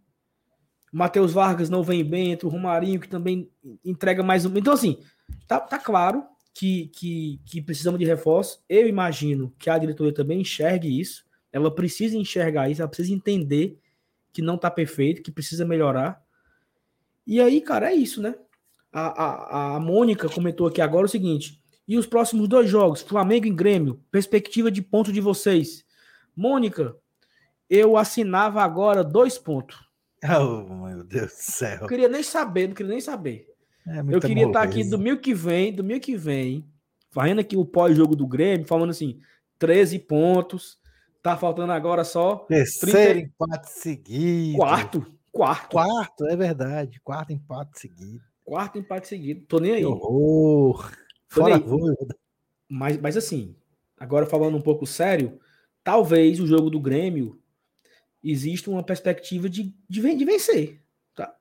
Matheus 0.92 1.32
Vargas 1.32 1.70
não 1.70 1.82
vem 1.82 2.04
bem, 2.04 2.32
entre 2.32 2.46
o 2.46 2.50
Romarinho, 2.50 3.00
que 3.00 3.08
também 3.08 3.50
entrega 3.84 4.22
mais 4.22 4.44
um. 4.44 4.56
Então, 4.56 4.72
assim, 4.72 4.98
tá, 5.46 5.58
tá 5.58 5.78
claro 5.78 6.24
que, 6.52 6.88
que, 6.88 7.40
que 7.46 7.62
precisamos 7.62 7.98
de 7.98 8.04
reforço. 8.04 8.62
Eu 8.68 8.86
imagino 8.86 9.54
que 9.58 9.70
a 9.70 9.78
diretoria 9.78 10.12
também 10.12 10.40
enxergue 10.40 11.00
isso. 11.00 11.24
Ela 11.52 11.74
precisa 11.74 12.16
enxergar 12.16 12.68
isso, 12.68 12.82
ela 12.82 12.88
precisa 12.88 13.14
entender 13.14 13.78
que 14.32 14.42
não 14.42 14.58
tá 14.58 14.70
perfeito, 14.70 15.22
que 15.22 15.32
precisa 15.32 15.64
melhorar. 15.64 16.22
E 17.26 17.40
aí, 17.40 17.60
cara, 17.60 17.90
é 17.90 17.94
isso, 17.94 18.20
né? 18.20 18.34
A, 18.92 19.24
a, 19.24 19.76
a 19.76 19.80
Mônica 19.80 20.28
comentou 20.28 20.66
aqui 20.66 20.80
agora 20.80 21.06
o 21.06 21.08
seguinte: 21.08 21.60
e 21.86 21.96
os 21.96 22.06
próximos 22.06 22.48
dois 22.48 22.68
jogos, 22.68 23.02
Flamengo 23.02 23.46
e 23.46 23.50
Grêmio, 23.50 24.00
perspectiva 24.10 24.70
de 24.70 24.80
ponto 24.82 25.12
de 25.12 25.20
vocês. 25.20 25.84
Mônica, 26.36 26.94
eu 27.68 27.96
assinava 27.96 28.62
agora 28.62 29.02
dois 29.02 29.38
pontos. 29.38 29.78
Oh, 30.22 30.86
meu 30.86 31.02
Deus 31.02 31.32
do 31.32 31.34
céu. 31.34 31.80
Não 31.80 31.86
queria 31.88 32.08
nem 32.08 32.22
saber, 32.22 32.68
não 32.68 32.74
queria 32.74 32.92
nem 32.92 33.00
saber. 33.00 33.46
É 33.88 34.00
eu 34.14 34.20
queria 34.20 34.46
estar 34.46 34.62
aqui 34.62 34.84
domingo 34.84 35.18
que 35.18 35.32
vem, 35.32 35.72
domingo 35.72 36.00
que 36.00 36.14
vem, 36.14 36.68
fazendo 37.10 37.40
aqui 37.40 37.56
o 37.56 37.64
pós-jogo 37.64 38.14
do 38.14 38.26
Grêmio, 38.26 38.66
falando 38.66 38.90
assim: 38.90 39.18
13 39.58 39.98
pontos. 40.00 40.78
Tá 41.22 41.36
faltando 41.36 41.72
agora 41.72 42.04
só. 42.04 42.36
Terceiro 42.48 42.92
30... 42.92 43.20
empate 43.20 43.70
seguido. 43.70 44.56
Quarto. 44.58 45.06
Quarto. 45.32 45.70
Quarto, 45.70 46.26
é 46.26 46.36
verdade. 46.36 47.00
Quarto 47.00 47.32
empate 47.32 47.80
seguido. 47.80 48.29
Quarto 48.50 48.80
empate 48.80 49.06
seguido. 49.06 49.46
Tô 49.46 49.60
nem 49.60 49.74
aí. 49.74 49.84
horror. 49.84 50.90
Fora 51.28 51.56
nem... 51.56 51.96
Mas, 52.68 52.96
mas 52.96 53.16
assim, 53.16 53.54
agora 53.96 54.26
falando 54.26 54.56
um 54.56 54.60
pouco 54.60 54.84
sério, 54.84 55.38
talvez 55.84 56.40
o 56.40 56.48
jogo 56.48 56.68
do 56.68 56.80
Grêmio 56.80 57.40
exista 58.24 58.68
uma 58.68 58.82
perspectiva 58.82 59.48
de, 59.48 59.72
de, 59.88 60.16
de 60.16 60.24
vencer. 60.24 60.82
Tá? 61.14 61.32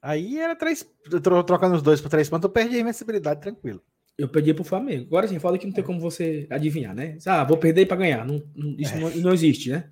Aí 0.00 0.38
era 0.38 0.56
três. 0.56 0.90
Trocando 1.22 1.76
os 1.76 1.82
dois 1.82 2.00
por 2.00 2.08
três 2.08 2.30
pontos, 2.30 2.44
eu 2.44 2.50
perdi 2.50 2.76
a 2.76 2.80
invencibilidade 2.80 3.42
tranquilo. 3.42 3.82
Eu 4.16 4.30
perdi 4.30 4.54
pro 4.54 4.64
Flamengo. 4.64 5.04
Agora 5.08 5.28
sim, 5.28 5.38
fala 5.38 5.58
que 5.58 5.66
não 5.66 5.74
tem 5.74 5.84
como 5.84 6.00
você 6.00 6.46
adivinhar, 6.48 6.94
né? 6.94 7.18
Ah, 7.26 7.44
vou 7.44 7.58
perder 7.58 7.84
para 7.84 7.98
ganhar. 7.98 8.24
Não, 8.24 8.42
não, 8.54 8.74
isso 8.78 8.94
é. 8.94 8.98
não, 9.00 9.10
não, 9.16 9.34
existe, 9.34 9.68
né? 9.68 9.90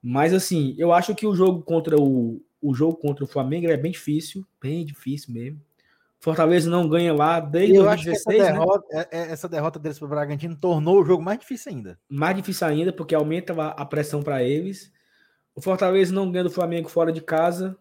Mas 0.00 0.32
assim, 0.32 0.76
eu 0.78 0.92
acho 0.92 1.12
que 1.12 1.26
o 1.26 1.34
jogo 1.34 1.60
contra 1.60 2.00
o, 2.00 2.40
o 2.60 2.74
jogo 2.74 2.96
contra 2.96 3.24
o 3.24 3.28
Flamengo 3.28 3.68
é 3.68 3.76
bem 3.76 3.92
difícil, 3.92 4.46
bem 4.60 4.84
difícil 4.84 5.32
mesmo. 5.32 5.60
Fortaleza 6.18 6.68
não 6.68 6.86
ganha 6.86 7.14
lá 7.14 7.40
desde 7.40 7.76
eu 7.76 7.84
2016, 7.84 7.88
acho 7.88 8.04
que 8.04 8.10
essa, 8.10 8.30
né? 8.30 8.52
derrota, 8.52 8.94
né? 8.94 9.06
essa 9.10 9.48
derrota 9.48 9.78
deles 9.78 9.98
para 9.98 10.06
o 10.06 10.08
Bragantino 10.10 10.54
tornou 10.54 11.00
o 11.00 11.04
jogo 11.04 11.22
mais 11.22 11.38
difícil 11.38 11.72
ainda. 11.72 11.98
Mais 12.08 12.36
difícil 12.36 12.66
ainda, 12.66 12.92
porque 12.92 13.14
aumenta 13.14 13.54
a 13.54 13.86
pressão 13.86 14.22
para 14.22 14.42
eles. 14.42 14.92
O 15.54 15.62
Fortaleza 15.62 16.14
não 16.14 16.30
ganha 16.30 16.44
do 16.44 16.50
Flamengo 16.50 16.90
fora 16.90 17.10
de 17.10 17.22
casa 17.22 17.76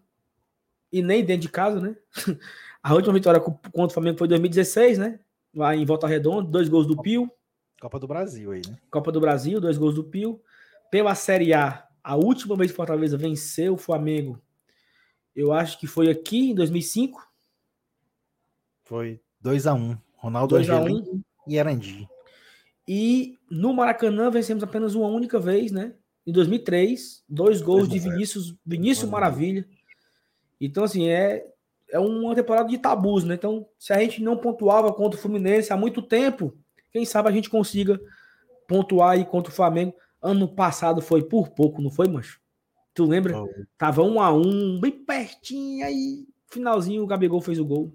e 0.91 1.01
nem 1.01 1.23
dentro 1.23 1.41
de 1.41 1.49
casa, 1.49 1.81
né? 1.81 1.95
A 2.81 2.93
última 2.93 3.13
vitória 3.13 3.41
contra 3.41 3.87
o 3.87 3.89
Flamengo 3.89 4.17
foi 4.17 4.27
em 4.27 4.29
2016, 4.29 4.97
né? 4.97 5.19
Lá 5.53 5.75
em 5.75 5.85
Volta 5.85 6.07
Redonda, 6.07 6.49
dois 6.49 6.69
gols 6.69 6.87
do 6.87 7.01
Pio. 7.01 7.29
Copa 7.81 7.99
do 7.99 8.07
Brasil 8.07 8.51
aí, 8.51 8.61
né? 8.65 8.77
Copa 8.89 9.11
do 9.11 9.19
Brasil, 9.19 9.59
dois 9.59 9.77
gols 9.77 9.95
do 9.95 10.03
Pio. 10.05 10.41
Pela 10.89 11.13
Série 11.13 11.53
A, 11.53 11.85
a 12.01 12.15
última 12.15 12.55
vez 12.55 12.71
que 12.71 12.75
o 12.75 12.77
Fortaleza 12.77 13.17
venceu 13.17 13.73
o 13.73 13.77
Flamengo 13.77 14.41
eu 15.39 15.53
acho 15.53 15.79
que 15.79 15.87
foi 15.87 16.09
aqui 16.09 16.51
em 16.51 16.53
2005. 16.53 17.25
Foi 18.83 19.21
2 19.39 19.67
a 19.67 19.73
1 19.73 19.77
um. 19.77 19.97
Ronaldo 20.17 20.55
2 20.55 20.69
a 20.69 20.81
1 20.81 21.23
e 21.47 21.55
Erandi. 21.55 22.09
E 22.85 23.37
no 23.49 23.73
Maracanã 23.73 24.29
vencemos 24.29 24.63
apenas 24.63 24.95
uma 24.95 25.07
única 25.07 25.39
vez, 25.39 25.71
né? 25.71 25.93
Em 26.27 26.33
2003, 26.33 27.23
dois 27.29 27.61
gols 27.61 27.87
de 27.87 27.97
Vinícius, 27.99 28.53
Vinícius 28.65 29.09
Maravilha. 29.09 29.65
Então, 30.59 30.83
assim, 30.83 31.07
é, 31.07 31.47
é 31.89 31.99
uma 31.99 32.35
temporada 32.35 32.67
de 32.67 32.77
tabus, 32.77 33.23
né? 33.23 33.35
Então, 33.35 33.65
se 33.77 33.93
a 33.93 33.99
gente 33.99 34.21
não 34.21 34.35
pontuava 34.35 34.91
contra 34.91 35.17
o 35.17 35.21
Fluminense 35.21 35.71
há 35.71 35.77
muito 35.77 36.01
tempo, 36.01 36.53
quem 36.91 37.05
sabe 37.05 37.29
a 37.29 37.31
gente 37.31 37.49
consiga 37.49 37.97
pontuar 38.67 39.11
aí 39.11 39.23
contra 39.23 39.53
o 39.53 39.55
Flamengo. 39.55 39.95
Ano 40.21 40.49
passado 40.49 41.01
foi 41.01 41.23
por 41.23 41.47
pouco, 41.51 41.81
não 41.81 41.89
foi, 41.89 42.09
mancho? 42.09 42.41
Tu 42.99 43.05
lembra? 43.05 43.41
Oh. 43.41 43.49
Tava 43.77 44.03
um 44.03 44.21
a 44.21 44.29
um, 44.33 44.77
bem 44.77 44.91
pertinho, 44.91 45.85
aí 45.85 46.27
finalzinho 46.51 47.01
o 47.01 47.07
Gabigol 47.07 47.39
fez 47.39 47.57
o 47.57 47.65
gol. 47.65 47.93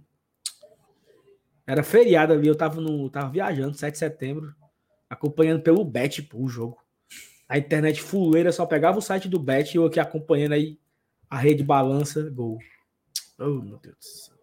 Era 1.67 1.83
feriado 1.83 2.33
ali, 2.33 2.49
eu 2.49 2.57
tava, 2.57 2.81
no, 2.81 3.11
tava 3.11 3.31
viajando, 3.31 3.77
7 3.77 3.93
de 3.93 3.99
setembro, 3.99 4.55
acompanhando 5.11 5.61
pelo 5.61 5.85
Bet 5.85 6.23
pô, 6.23 6.39
o 6.39 6.49
jogo. 6.49 6.79
A 7.47 7.59
internet 7.59 8.01
fuleira 8.01 8.51
só 8.51 8.65
pegava 8.65 8.97
o 8.97 9.03
site 9.03 9.29
do 9.29 9.39
Bet 9.39 9.75
e 9.75 9.77
eu 9.77 9.85
aqui 9.85 10.01
acompanhando 10.01 10.53
aí 10.53 10.81
a 11.29 11.37
rede 11.37 11.63
balança, 11.63 12.23
gol. 12.31 12.59
Oh, 13.39 13.61
meu 13.61 13.77
Deus 13.77 13.99
do 13.99 14.05
céu. 14.05 14.35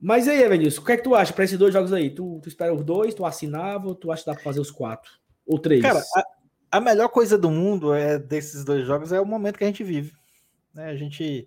Mas 0.00 0.26
aí, 0.26 0.42
Evanilson, 0.42 0.82
o 0.82 0.84
que 0.84 0.90
é 0.90 0.96
que 0.96 1.04
tu 1.04 1.14
acha 1.14 1.32
para 1.32 1.44
esses 1.44 1.56
dois 1.56 1.72
jogos 1.72 1.92
aí? 1.92 2.10
Tu, 2.10 2.40
tu 2.42 2.48
espera 2.48 2.74
os 2.74 2.82
dois, 2.82 3.14
tu 3.14 3.24
assinava 3.24 3.86
ou 3.86 3.94
tu 3.94 4.10
acha 4.10 4.24
que 4.24 4.30
dá 4.30 4.34
para 4.34 4.42
fazer 4.42 4.58
os 4.58 4.72
quatro? 4.72 5.12
Ou 5.46 5.56
três? 5.56 5.82
Cara, 5.82 6.00
a, 6.00 6.24
a, 6.70 6.80
melhor 6.80 7.08
coisa 7.08 7.36
do 7.36 7.50
mundo 7.50 7.92
é 7.94 8.18
desses 8.18 8.64
dois 8.64 8.86
jogos 8.86 9.12
é 9.12 9.20
o 9.20 9.26
momento 9.26 9.58
que 9.58 9.64
a 9.64 9.66
gente 9.66 9.84
vive. 9.84 10.12
Né? 10.74 10.86
A 10.86 10.96
gente. 10.96 11.46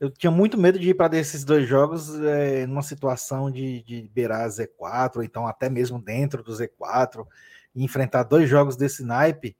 Eu 0.00 0.10
tinha 0.10 0.30
muito 0.30 0.58
medo 0.58 0.78
de 0.78 0.90
ir 0.90 0.94
para 0.94 1.08
desses 1.08 1.44
dois 1.44 1.68
jogos 1.68 2.20
é, 2.20 2.66
numa 2.66 2.82
situação 2.82 3.50
de, 3.50 3.82
de 3.84 4.02
beirar 4.12 4.48
Z4, 4.48 5.16
ou 5.16 5.22
então 5.22 5.46
até 5.46 5.70
mesmo 5.70 6.02
dentro 6.02 6.42
do 6.42 6.52
Z4, 6.52 7.26
e 7.74 7.84
enfrentar 7.84 8.24
dois 8.24 8.48
jogos 8.48 8.76
desse 8.76 9.04
naipe, 9.04 9.56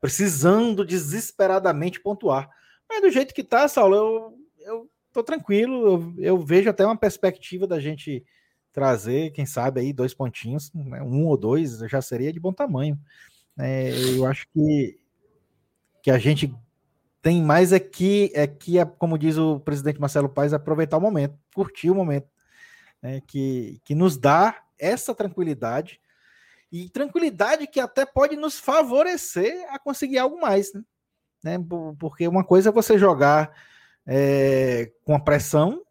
precisando 0.00 0.84
desesperadamente 0.84 2.00
pontuar. 2.00 2.48
Mas 2.88 3.02
do 3.02 3.10
jeito 3.10 3.34
que 3.34 3.42
tá, 3.42 3.66
Saulo, 3.66 3.96
eu, 3.96 4.38
eu 4.60 4.90
tô 5.12 5.22
tranquilo. 5.22 6.14
Eu, 6.18 6.24
eu, 6.24 6.38
vejo 6.38 6.70
até 6.70 6.84
uma 6.84 6.96
perspectiva 6.96 7.66
da 7.66 7.80
gente 7.80 8.24
trazer, 8.72 9.32
quem 9.32 9.44
sabe, 9.44 9.80
aí 9.80 9.92
dois 9.92 10.14
pontinhos, 10.14 10.72
né, 10.72 11.02
um 11.02 11.26
ou 11.26 11.36
dois, 11.36 11.78
já 11.80 12.00
seria 12.00 12.32
de 12.32 12.38
bom 12.38 12.52
tamanho. 12.52 12.98
É, 13.58 13.90
eu 14.16 14.24
acho 14.24 14.46
que, 14.52 14.98
que 16.02 16.10
a 16.10 16.18
gente 16.18 16.54
tem 17.20 17.42
mais 17.42 17.72
é 17.72 17.80
que, 17.80 18.32
é 18.34 18.46
como 18.84 19.18
diz 19.18 19.36
o 19.36 19.58
presidente 19.60 20.00
Marcelo 20.00 20.28
Paes, 20.28 20.52
aproveitar 20.52 20.96
o 20.96 21.00
momento, 21.00 21.36
curtir 21.54 21.90
o 21.90 21.94
momento, 21.94 22.28
né, 23.02 23.20
que, 23.26 23.80
que 23.84 23.94
nos 23.94 24.16
dá 24.16 24.62
essa 24.78 25.14
tranquilidade 25.14 26.00
e 26.70 26.88
tranquilidade 26.88 27.66
que 27.66 27.80
até 27.80 28.06
pode 28.06 28.36
nos 28.36 28.58
favorecer 28.58 29.66
a 29.70 29.78
conseguir 29.78 30.18
algo 30.18 30.40
mais, 30.40 30.72
né? 30.72 30.82
né? 31.42 31.58
Porque 31.98 32.28
uma 32.28 32.44
coisa 32.44 32.68
é 32.68 32.72
você 32.72 32.98
jogar 32.98 33.52
é, 34.06 34.92
com 35.04 35.14
a 35.14 35.20
pressão, 35.20 35.82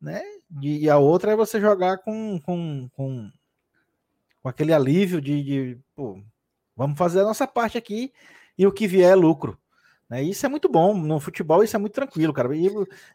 né? 0.00 0.22
E 0.60 0.88
a 0.88 0.98
outra 0.98 1.32
é 1.32 1.36
você 1.36 1.60
jogar 1.60 1.98
com, 1.98 2.38
com, 2.40 2.88
com, 2.92 3.30
com 4.42 4.48
aquele 4.48 4.72
alívio 4.72 5.20
de, 5.20 5.42
de 5.42 5.78
pô, 5.94 6.20
vamos 6.76 6.98
fazer 6.98 7.20
a 7.20 7.24
nossa 7.24 7.46
parte 7.46 7.78
aqui 7.78 8.12
e 8.56 8.66
o 8.66 8.72
que 8.72 8.86
vier 8.86 9.12
é 9.12 9.14
lucro. 9.14 9.58
Né? 10.08 10.22
Isso 10.22 10.44
é 10.44 10.48
muito 10.48 10.68
bom. 10.68 10.94
No 10.94 11.18
futebol, 11.18 11.62
isso 11.64 11.76
é 11.76 11.78
muito 11.78 11.94
tranquilo, 11.94 12.32
cara. 12.32 12.54
E, 12.56 12.68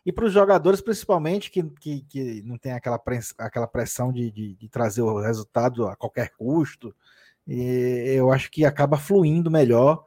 e 0.06 0.12
para 0.12 0.26
os 0.26 0.34
jogadores, 0.34 0.82
principalmente, 0.82 1.52
que, 1.52 1.64
que, 1.64 2.02
que 2.02 2.42
não 2.44 2.58
tem 2.58 2.74
aquela, 2.74 3.02
aquela 3.38 3.68
pressão 3.68 4.12
de, 4.12 4.32
de, 4.32 4.56
de, 4.56 4.70
trazer 4.70 5.02
o 5.02 5.22
resultado 5.22 5.88
a 5.88 5.96
qualquer 5.96 6.32
custo, 6.38 6.94
eu 7.48 8.32
acho 8.32 8.52
que 8.52 8.66
acaba 8.66 8.98
fluindo 8.98 9.52
melhor. 9.52 10.04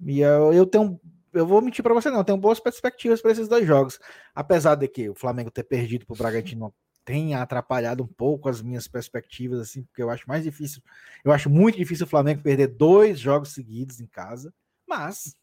E 0.00 0.20
eu, 0.20 0.52
eu 0.52 0.66
tenho 0.66 1.00
eu 1.34 1.46
vou 1.46 1.60
mentir 1.60 1.82
para 1.82 1.92
você 1.92 2.10
não, 2.10 2.22
tenho 2.22 2.38
boas 2.38 2.60
perspectivas 2.60 3.20
para 3.20 3.32
esses 3.32 3.48
dois 3.48 3.66
jogos. 3.66 3.98
Apesar 4.34 4.76
de 4.76 4.86
que 4.86 5.10
o 5.10 5.14
Flamengo 5.14 5.50
ter 5.50 5.64
perdido 5.64 6.06
para 6.06 6.14
o 6.14 6.16
Bragantino 6.16 6.72
tenha 7.04 7.42
atrapalhado 7.42 8.02
um 8.02 8.06
pouco 8.06 8.48
as 8.48 8.62
minhas 8.62 8.88
perspectivas, 8.88 9.60
assim, 9.60 9.82
porque 9.84 10.02
eu 10.02 10.10
acho 10.10 10.26
mais 10.26 10.42
difícil, 10.42 10.82
eu 11.24 11.32
acho 11.32 11.50
muito 11.50 11.76
difícil 11.76 12.06
o 12.06 12.08
Flamengo 12.08 12.42
perder 12.42 12.68
dois 12.68 13.18
jogos 13.18 13.50
seguidos 13.50 14.00
em 14.00 14.06
casa, 14.06 14.52
mas, 14.88 15.36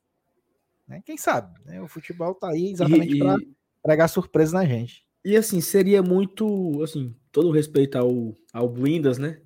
né, 0.88 1.01
quem 1.05 1.18
sabe, 1.18 1.59
né, 1.66 1.82
o 1.82 1.88
futebol 1.88 2.34
tá 2.34 2.49
aí 2.49 2.72
exatamente 2.72 3.18
para 3.18 3.38
pregar 3.84 4.09
surpresa 4.09 4.53
na 4.53 4.66
gente. 4.66 5.05
E 5.24 5.38
assim, 5.38 5.62
seria 5.62 6.01
muito, 6.01 6.82
assim, 6.82 7.16
todo 7.32 7.51
respeito 7.51 7.97
ao, 7.97 8.36
ao 8.51 8.68
Blindas, 8.68 9.20
né, 9.20 9.39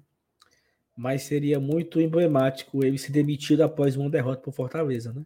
mas 0.96 1.24
seria 1.24 1.60
muito 1.60 2.00
emblemático 2.00 2.84
ele 2.86 2.98
se 2.98 3.12
demitir 3.12 3.62
após 3.62 3.98
uma 3.98 4.10
derrota 4.10 4.42
por 4.42 4.54
Fortaleza, 4.54 5.12
né? 5.12 5.26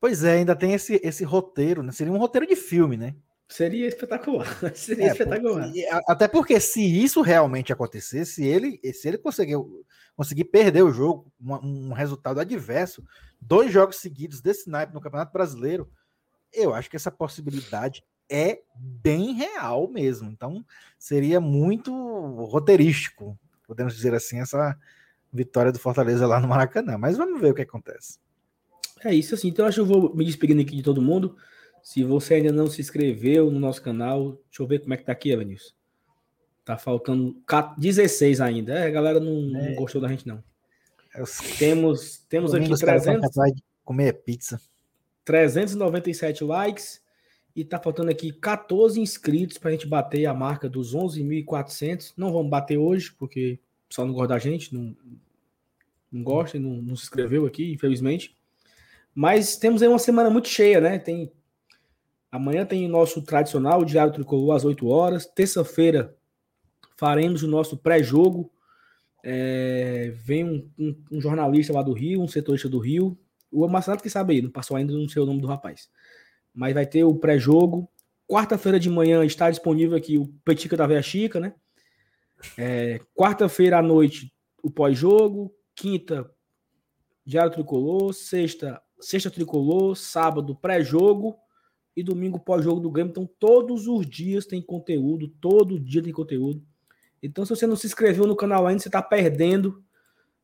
Pois 0.00 0.24
é, 0.24 0.38
ainda 0.38 0.56
tem 0.56 0.72
esse, 0.72 1.00
esse 1.04 1.24
roteiro, 1.24 1.82
né? 1.82 1.92
Seria 1.92 2.12
um 2.12 2.18
roteiro 2.18 2.46
de 2.46 2.56
filme, 2.56 2.96
né? 2.96 3.14
Seria 3.52 3.86
espetacular. 3.86 4.46
Seria 4.74 5.08
é, 5.08 5.12
espetacular. 5.12 5.64
Porque, 5.64 5.86
até 6.08 6.26
porque 6.26 6.58
se 6.58 6.82
isso 6.82 7.20
realmente 7.20 7.70
acontecer, 7.70 8.24
se 8.24 8.46
ele, 8.46 8.80
se 8.94 9.06
ele 9.06 9.18
conseguir, 9.18 9.56
conseguir 10.16 10.44
perder 10.44 10.82
o 10.82 10.90
jogo, 10.90 11.30
um, 11.38 11.90
um 11.90 11.92
resultado 11.92 12.40
adverso, 12.40 13.04
dois 13.38 13.70
jogos 13.70 13.96
seguidos 13.96 14.40
desse 14.40 14.70
naipe 14.70 14.94
no 14.94 15.02
Campeonato 15.02 15.34
Brasileiro, 15.34 15.86
eu 16.50 16.72
acho 16.72 16.88
que 16.88 16.96
essa 16.96 17.10
possibilidade 17.10 18.02
é 18.30 18.62
bem 18.74 19.34
real 19.34 19.86
mesmo. 19.86 20.30
Então, 20.30 20.64
seria 20.98 21.38
muito 21.38 21.92
roteirístico, 22.46 23.38
podemos 23.66 23.94
dizer 23.94 24.14
assim, 24.14 24.40
essa 24.40 24.74
vitória 25.30 25.70
do 25.70 25.78
Fortaleza 25.78 26.26
lá 26.26 26.40
no 26.40 26.48
Maracanã. 26.48 26.96
Mas 26.96 27.18
vamos 27.18 27.38
ver 27.38 27.50
o 27.50 27.54
que 27.54 27.62
acontece. 27.62 28.18
É 29.04 29.14
isso 29.14 29.34
assim. 29.34 29.48
Então, 29.48 29.66
acho 29.66 29.74
que 29.74 29.80
eu 29.92 30.00
vou 30.00 30.14
me 30.14 30.24
despedindo 30.24 30.62
aqui 30.62 30.74
de 30.74 30.82
todo 30.82 31.02
mundo. 31.02 31.36
Se 31.82 32.04
você 32.04 32.34
ainda 32.34 32.52
não 32.52 32.68
se 32.68 32.80
inscreveu 32.80 33.50
no 33.50 33.58
nosso 33.58 33.82
canal, 33.82 34.38
deixa 34.48 34.62
eu 34.62 34.66
ver 34.66 34.78
como 34.80 34.94
é 34.94 34.96
que 34.96 35.04
tá 35.04 35.12
aqui, 35.12 35.30
Evanilson. 35.30 35.72
Tá 36.64 36.78
faltando 36.78 37.36
16 37.76 38.40
ainda. 38.40 38.74
É, 38.74 38.86
a 38.86 38.90
galera 38.90 39.18
não, 39.18 39.58
é. 39.58 39.68
não 39.68 39.74
gostou 39.74 40.00
da 40.00 40.08
gente, 40.08 40.26
não. 40.26 40.42
Eu... 41.14 41.24
Temos, 41.58 42.18
temos 42.28 42.54
aqui 42.54 42.68
300... 42.68 43.30
comer 43.84 44.12
pizza. 44.22 44.60
397 45.24 46.44
likes. 46.44 47.02
E 47.54 47.64
tá 47.64 47.78
faltando 47.78 48.10
aqui 48.10 48.32
14 48.32 48.98
inscritos 48.98 49.58
para 49.58 49.70
a 49.70 49.72
gente 49.72 49.86
bater 49.86 50.24
a 50.26 50.32
marca 50.32 50.68
dos 50.68 50.94
11.400. 50.94 52.14
Não 52.16 52.32
vamos 52.32 52.48
bater 52.48 52.78
hoje, 52.78 53.12
porque 53.18 53.58
só 53.90 54.06
não 54.06 54.14
gosta 54.14 54.28
da 54.28 54.38
gente, 54.38 54.72
não, 54.72 54.96
não 56.10 56.22
gosta 56.22 56.56
e 56.56 56.60
não, 56.60 56.80
não 56.80 56.96
se 56.96 57.02
inscreveu 57.02 57.44
aqui, 57.44 57.72
infelizmente. 57.72 58.34
Mas 59.14 59.56
temos 59.56 59.82
aí 59.82 59.88
uma 59.88 59.98
semana 59.98 60.30
muito 60.30 60.48
cheia, 60.48 60.80
né? 60.80 60.98
Tem 60.98 61.30
amanhã 62.32 62.64
tem 62.64 62.86
o 62.86 62.88
nosso 62.88 63.20
tradicional 63.20 63.84
Diário 63.84 64.14
Tricolor 64.14 64.56
às 64.56 64.64
8 64.64 64.88
horas. 64.88 65.26
Terça-feira 65.26 66.16
faremos 66.96 67.42
o 67.42 67.46
nosso 67.46 67.76
pré-jogo. 67.76 68.50
É, 69.22 70.14
vem 70.16 70.44
um, 70.44 70.70
um, 70.78 71.04
um, 71.12 71.20
jornalista 71.20 71.74
lá 71.74 71.82
do 71.82 71.92
Rio, 71.92 72.22
um 72.22 72.26
setorista 72.26 72.70
do 72.70 72.78
Rio. 72.78 73.16
O 73.52 73.68
Marcelo 73.68 74.00
que 74.00 74.08
sabe 74.08 74.34
aí, 74.34 74.42
não 74.42 74.50
passou 74.50 74.76
ainda, 74.78 74.94
não 74.94 75.06
sei 75.08 75.22
o 75.22 75.26
nome 75.26 75.42
do 75.42 75.46
rapaz. 75.46 75.90
Mas 76.54 76.72
vai 76.72 76.86
ter 76.86 77.04
o 77.04 77.14
pré-jogo. 77.14 77.86
Quarta-feira 78.26 78.80
de 78.80 78.88
manhã 78.88 79.22
está 79.24 79.50
disponível 79.50 79.96
aqui 79.96 80.16
o 80.16 80.26
Petica 80.42 80.76
da 80.76 80.86
Veia 80.86 81.02
Chica, 81.02 81.38
né? 81.38 81.54
É, 82.56 82.98
Quarta-feira 83.14 83.78
à 83.78 83.82
noite, 83.82 84.32
o 84.62 84.70
pós-jogo. 84.70 85.54
Quinta, 85.74 86.30
Diário 87.26 87.52
Tricolor. 87.52 88.14
Sexta, 88.14 88.80
sexta 88.98 89.30
tricolor, 89.30 89.94
sábado 89.94 90.56
pré-jogo 90.56 91.36
e 91.96 92.02
domingo 92.02 92.38
pós-jogo 92.38 92.80
do 92.80 92.90
Grêmio. 92.90 93.10
Então, 93.10 93.28
todos 93.38 93.86
os 93.86 94.06
dias 94.06 94.46
tem 94.46 94.62
conteúdo, 94.62 95.28
todo 95.40 95.78
dia 95.78 96.02
tem 96.02 96.12
conteúdo. 96.12 96.62
Então, 97.22 97.44
se 97.44 97.50
você 97.50 97.66
não 97.66 97.76
se 97.76 97.86
inscreveu 97.86 98.26
no 98.26 98.34
canal 98.34 98.66
ainda, 98.66 98.80
você 98.80 98.88
está 98.88 99.02
perdendo, 99.02 99.82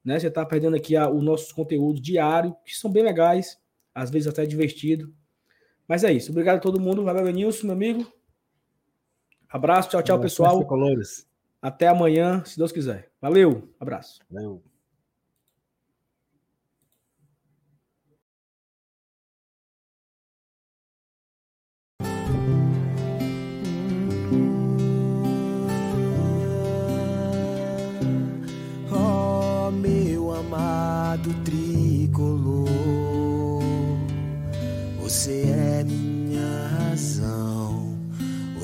né? 0.04 0.18
Você 0.18 0.28
está 0.28 0.44
perdendo 0.44 0.76
aqui 0.76 0.94
a, 0.96 1.08
o 1.08 1.20
nosso 1.20 1.54
conteúdo 1.54 2.00
diário, 2.00 2.54
que 2.64 2.76
são 2.76 2.90
bem 2.90 3.02
legais, 3.02 3.58
às 3.94 4.10
vezes 4.10 4.28
até 4.28 4.46
divertido. 4.46 5.12
Mas 5.88 6.04
é 6.04 6.12
isso. 6.12 6.30
Obrigado 6.30 6.58
a 6.58 6.60
todo 6.60 6.78
mundo. 6.78 7.02
Valeu, 7.02 7.30
Nilson, 7.32 7.66
meu 7.66 7.74
amigo. 7.74 8.12
Abraço, 9.48 9.88
tchau, 9.88 10.02
tchau, 10.02 10.20
pessoal. 10.20 10.58
Até 11.60 11.88
amanhã, 11.88 12.44
se 12.44 12.58
Deus 12.58 12.70
quiser. 12.70 13.10
Valeu, 13.20 13.74
abraço. 13.80 14.20
Valeu. 14.30 14.67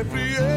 every 0.00 0.49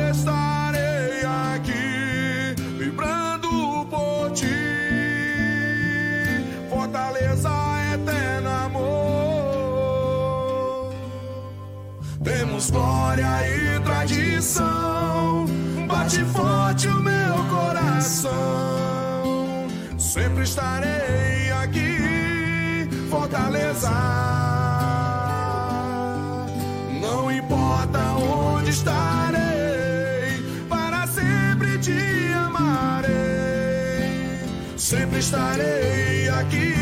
sempre 34.94 35.20
estarei 35.20 36.30
aqui. 36.30 36.73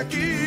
aqui. 0.00 0.43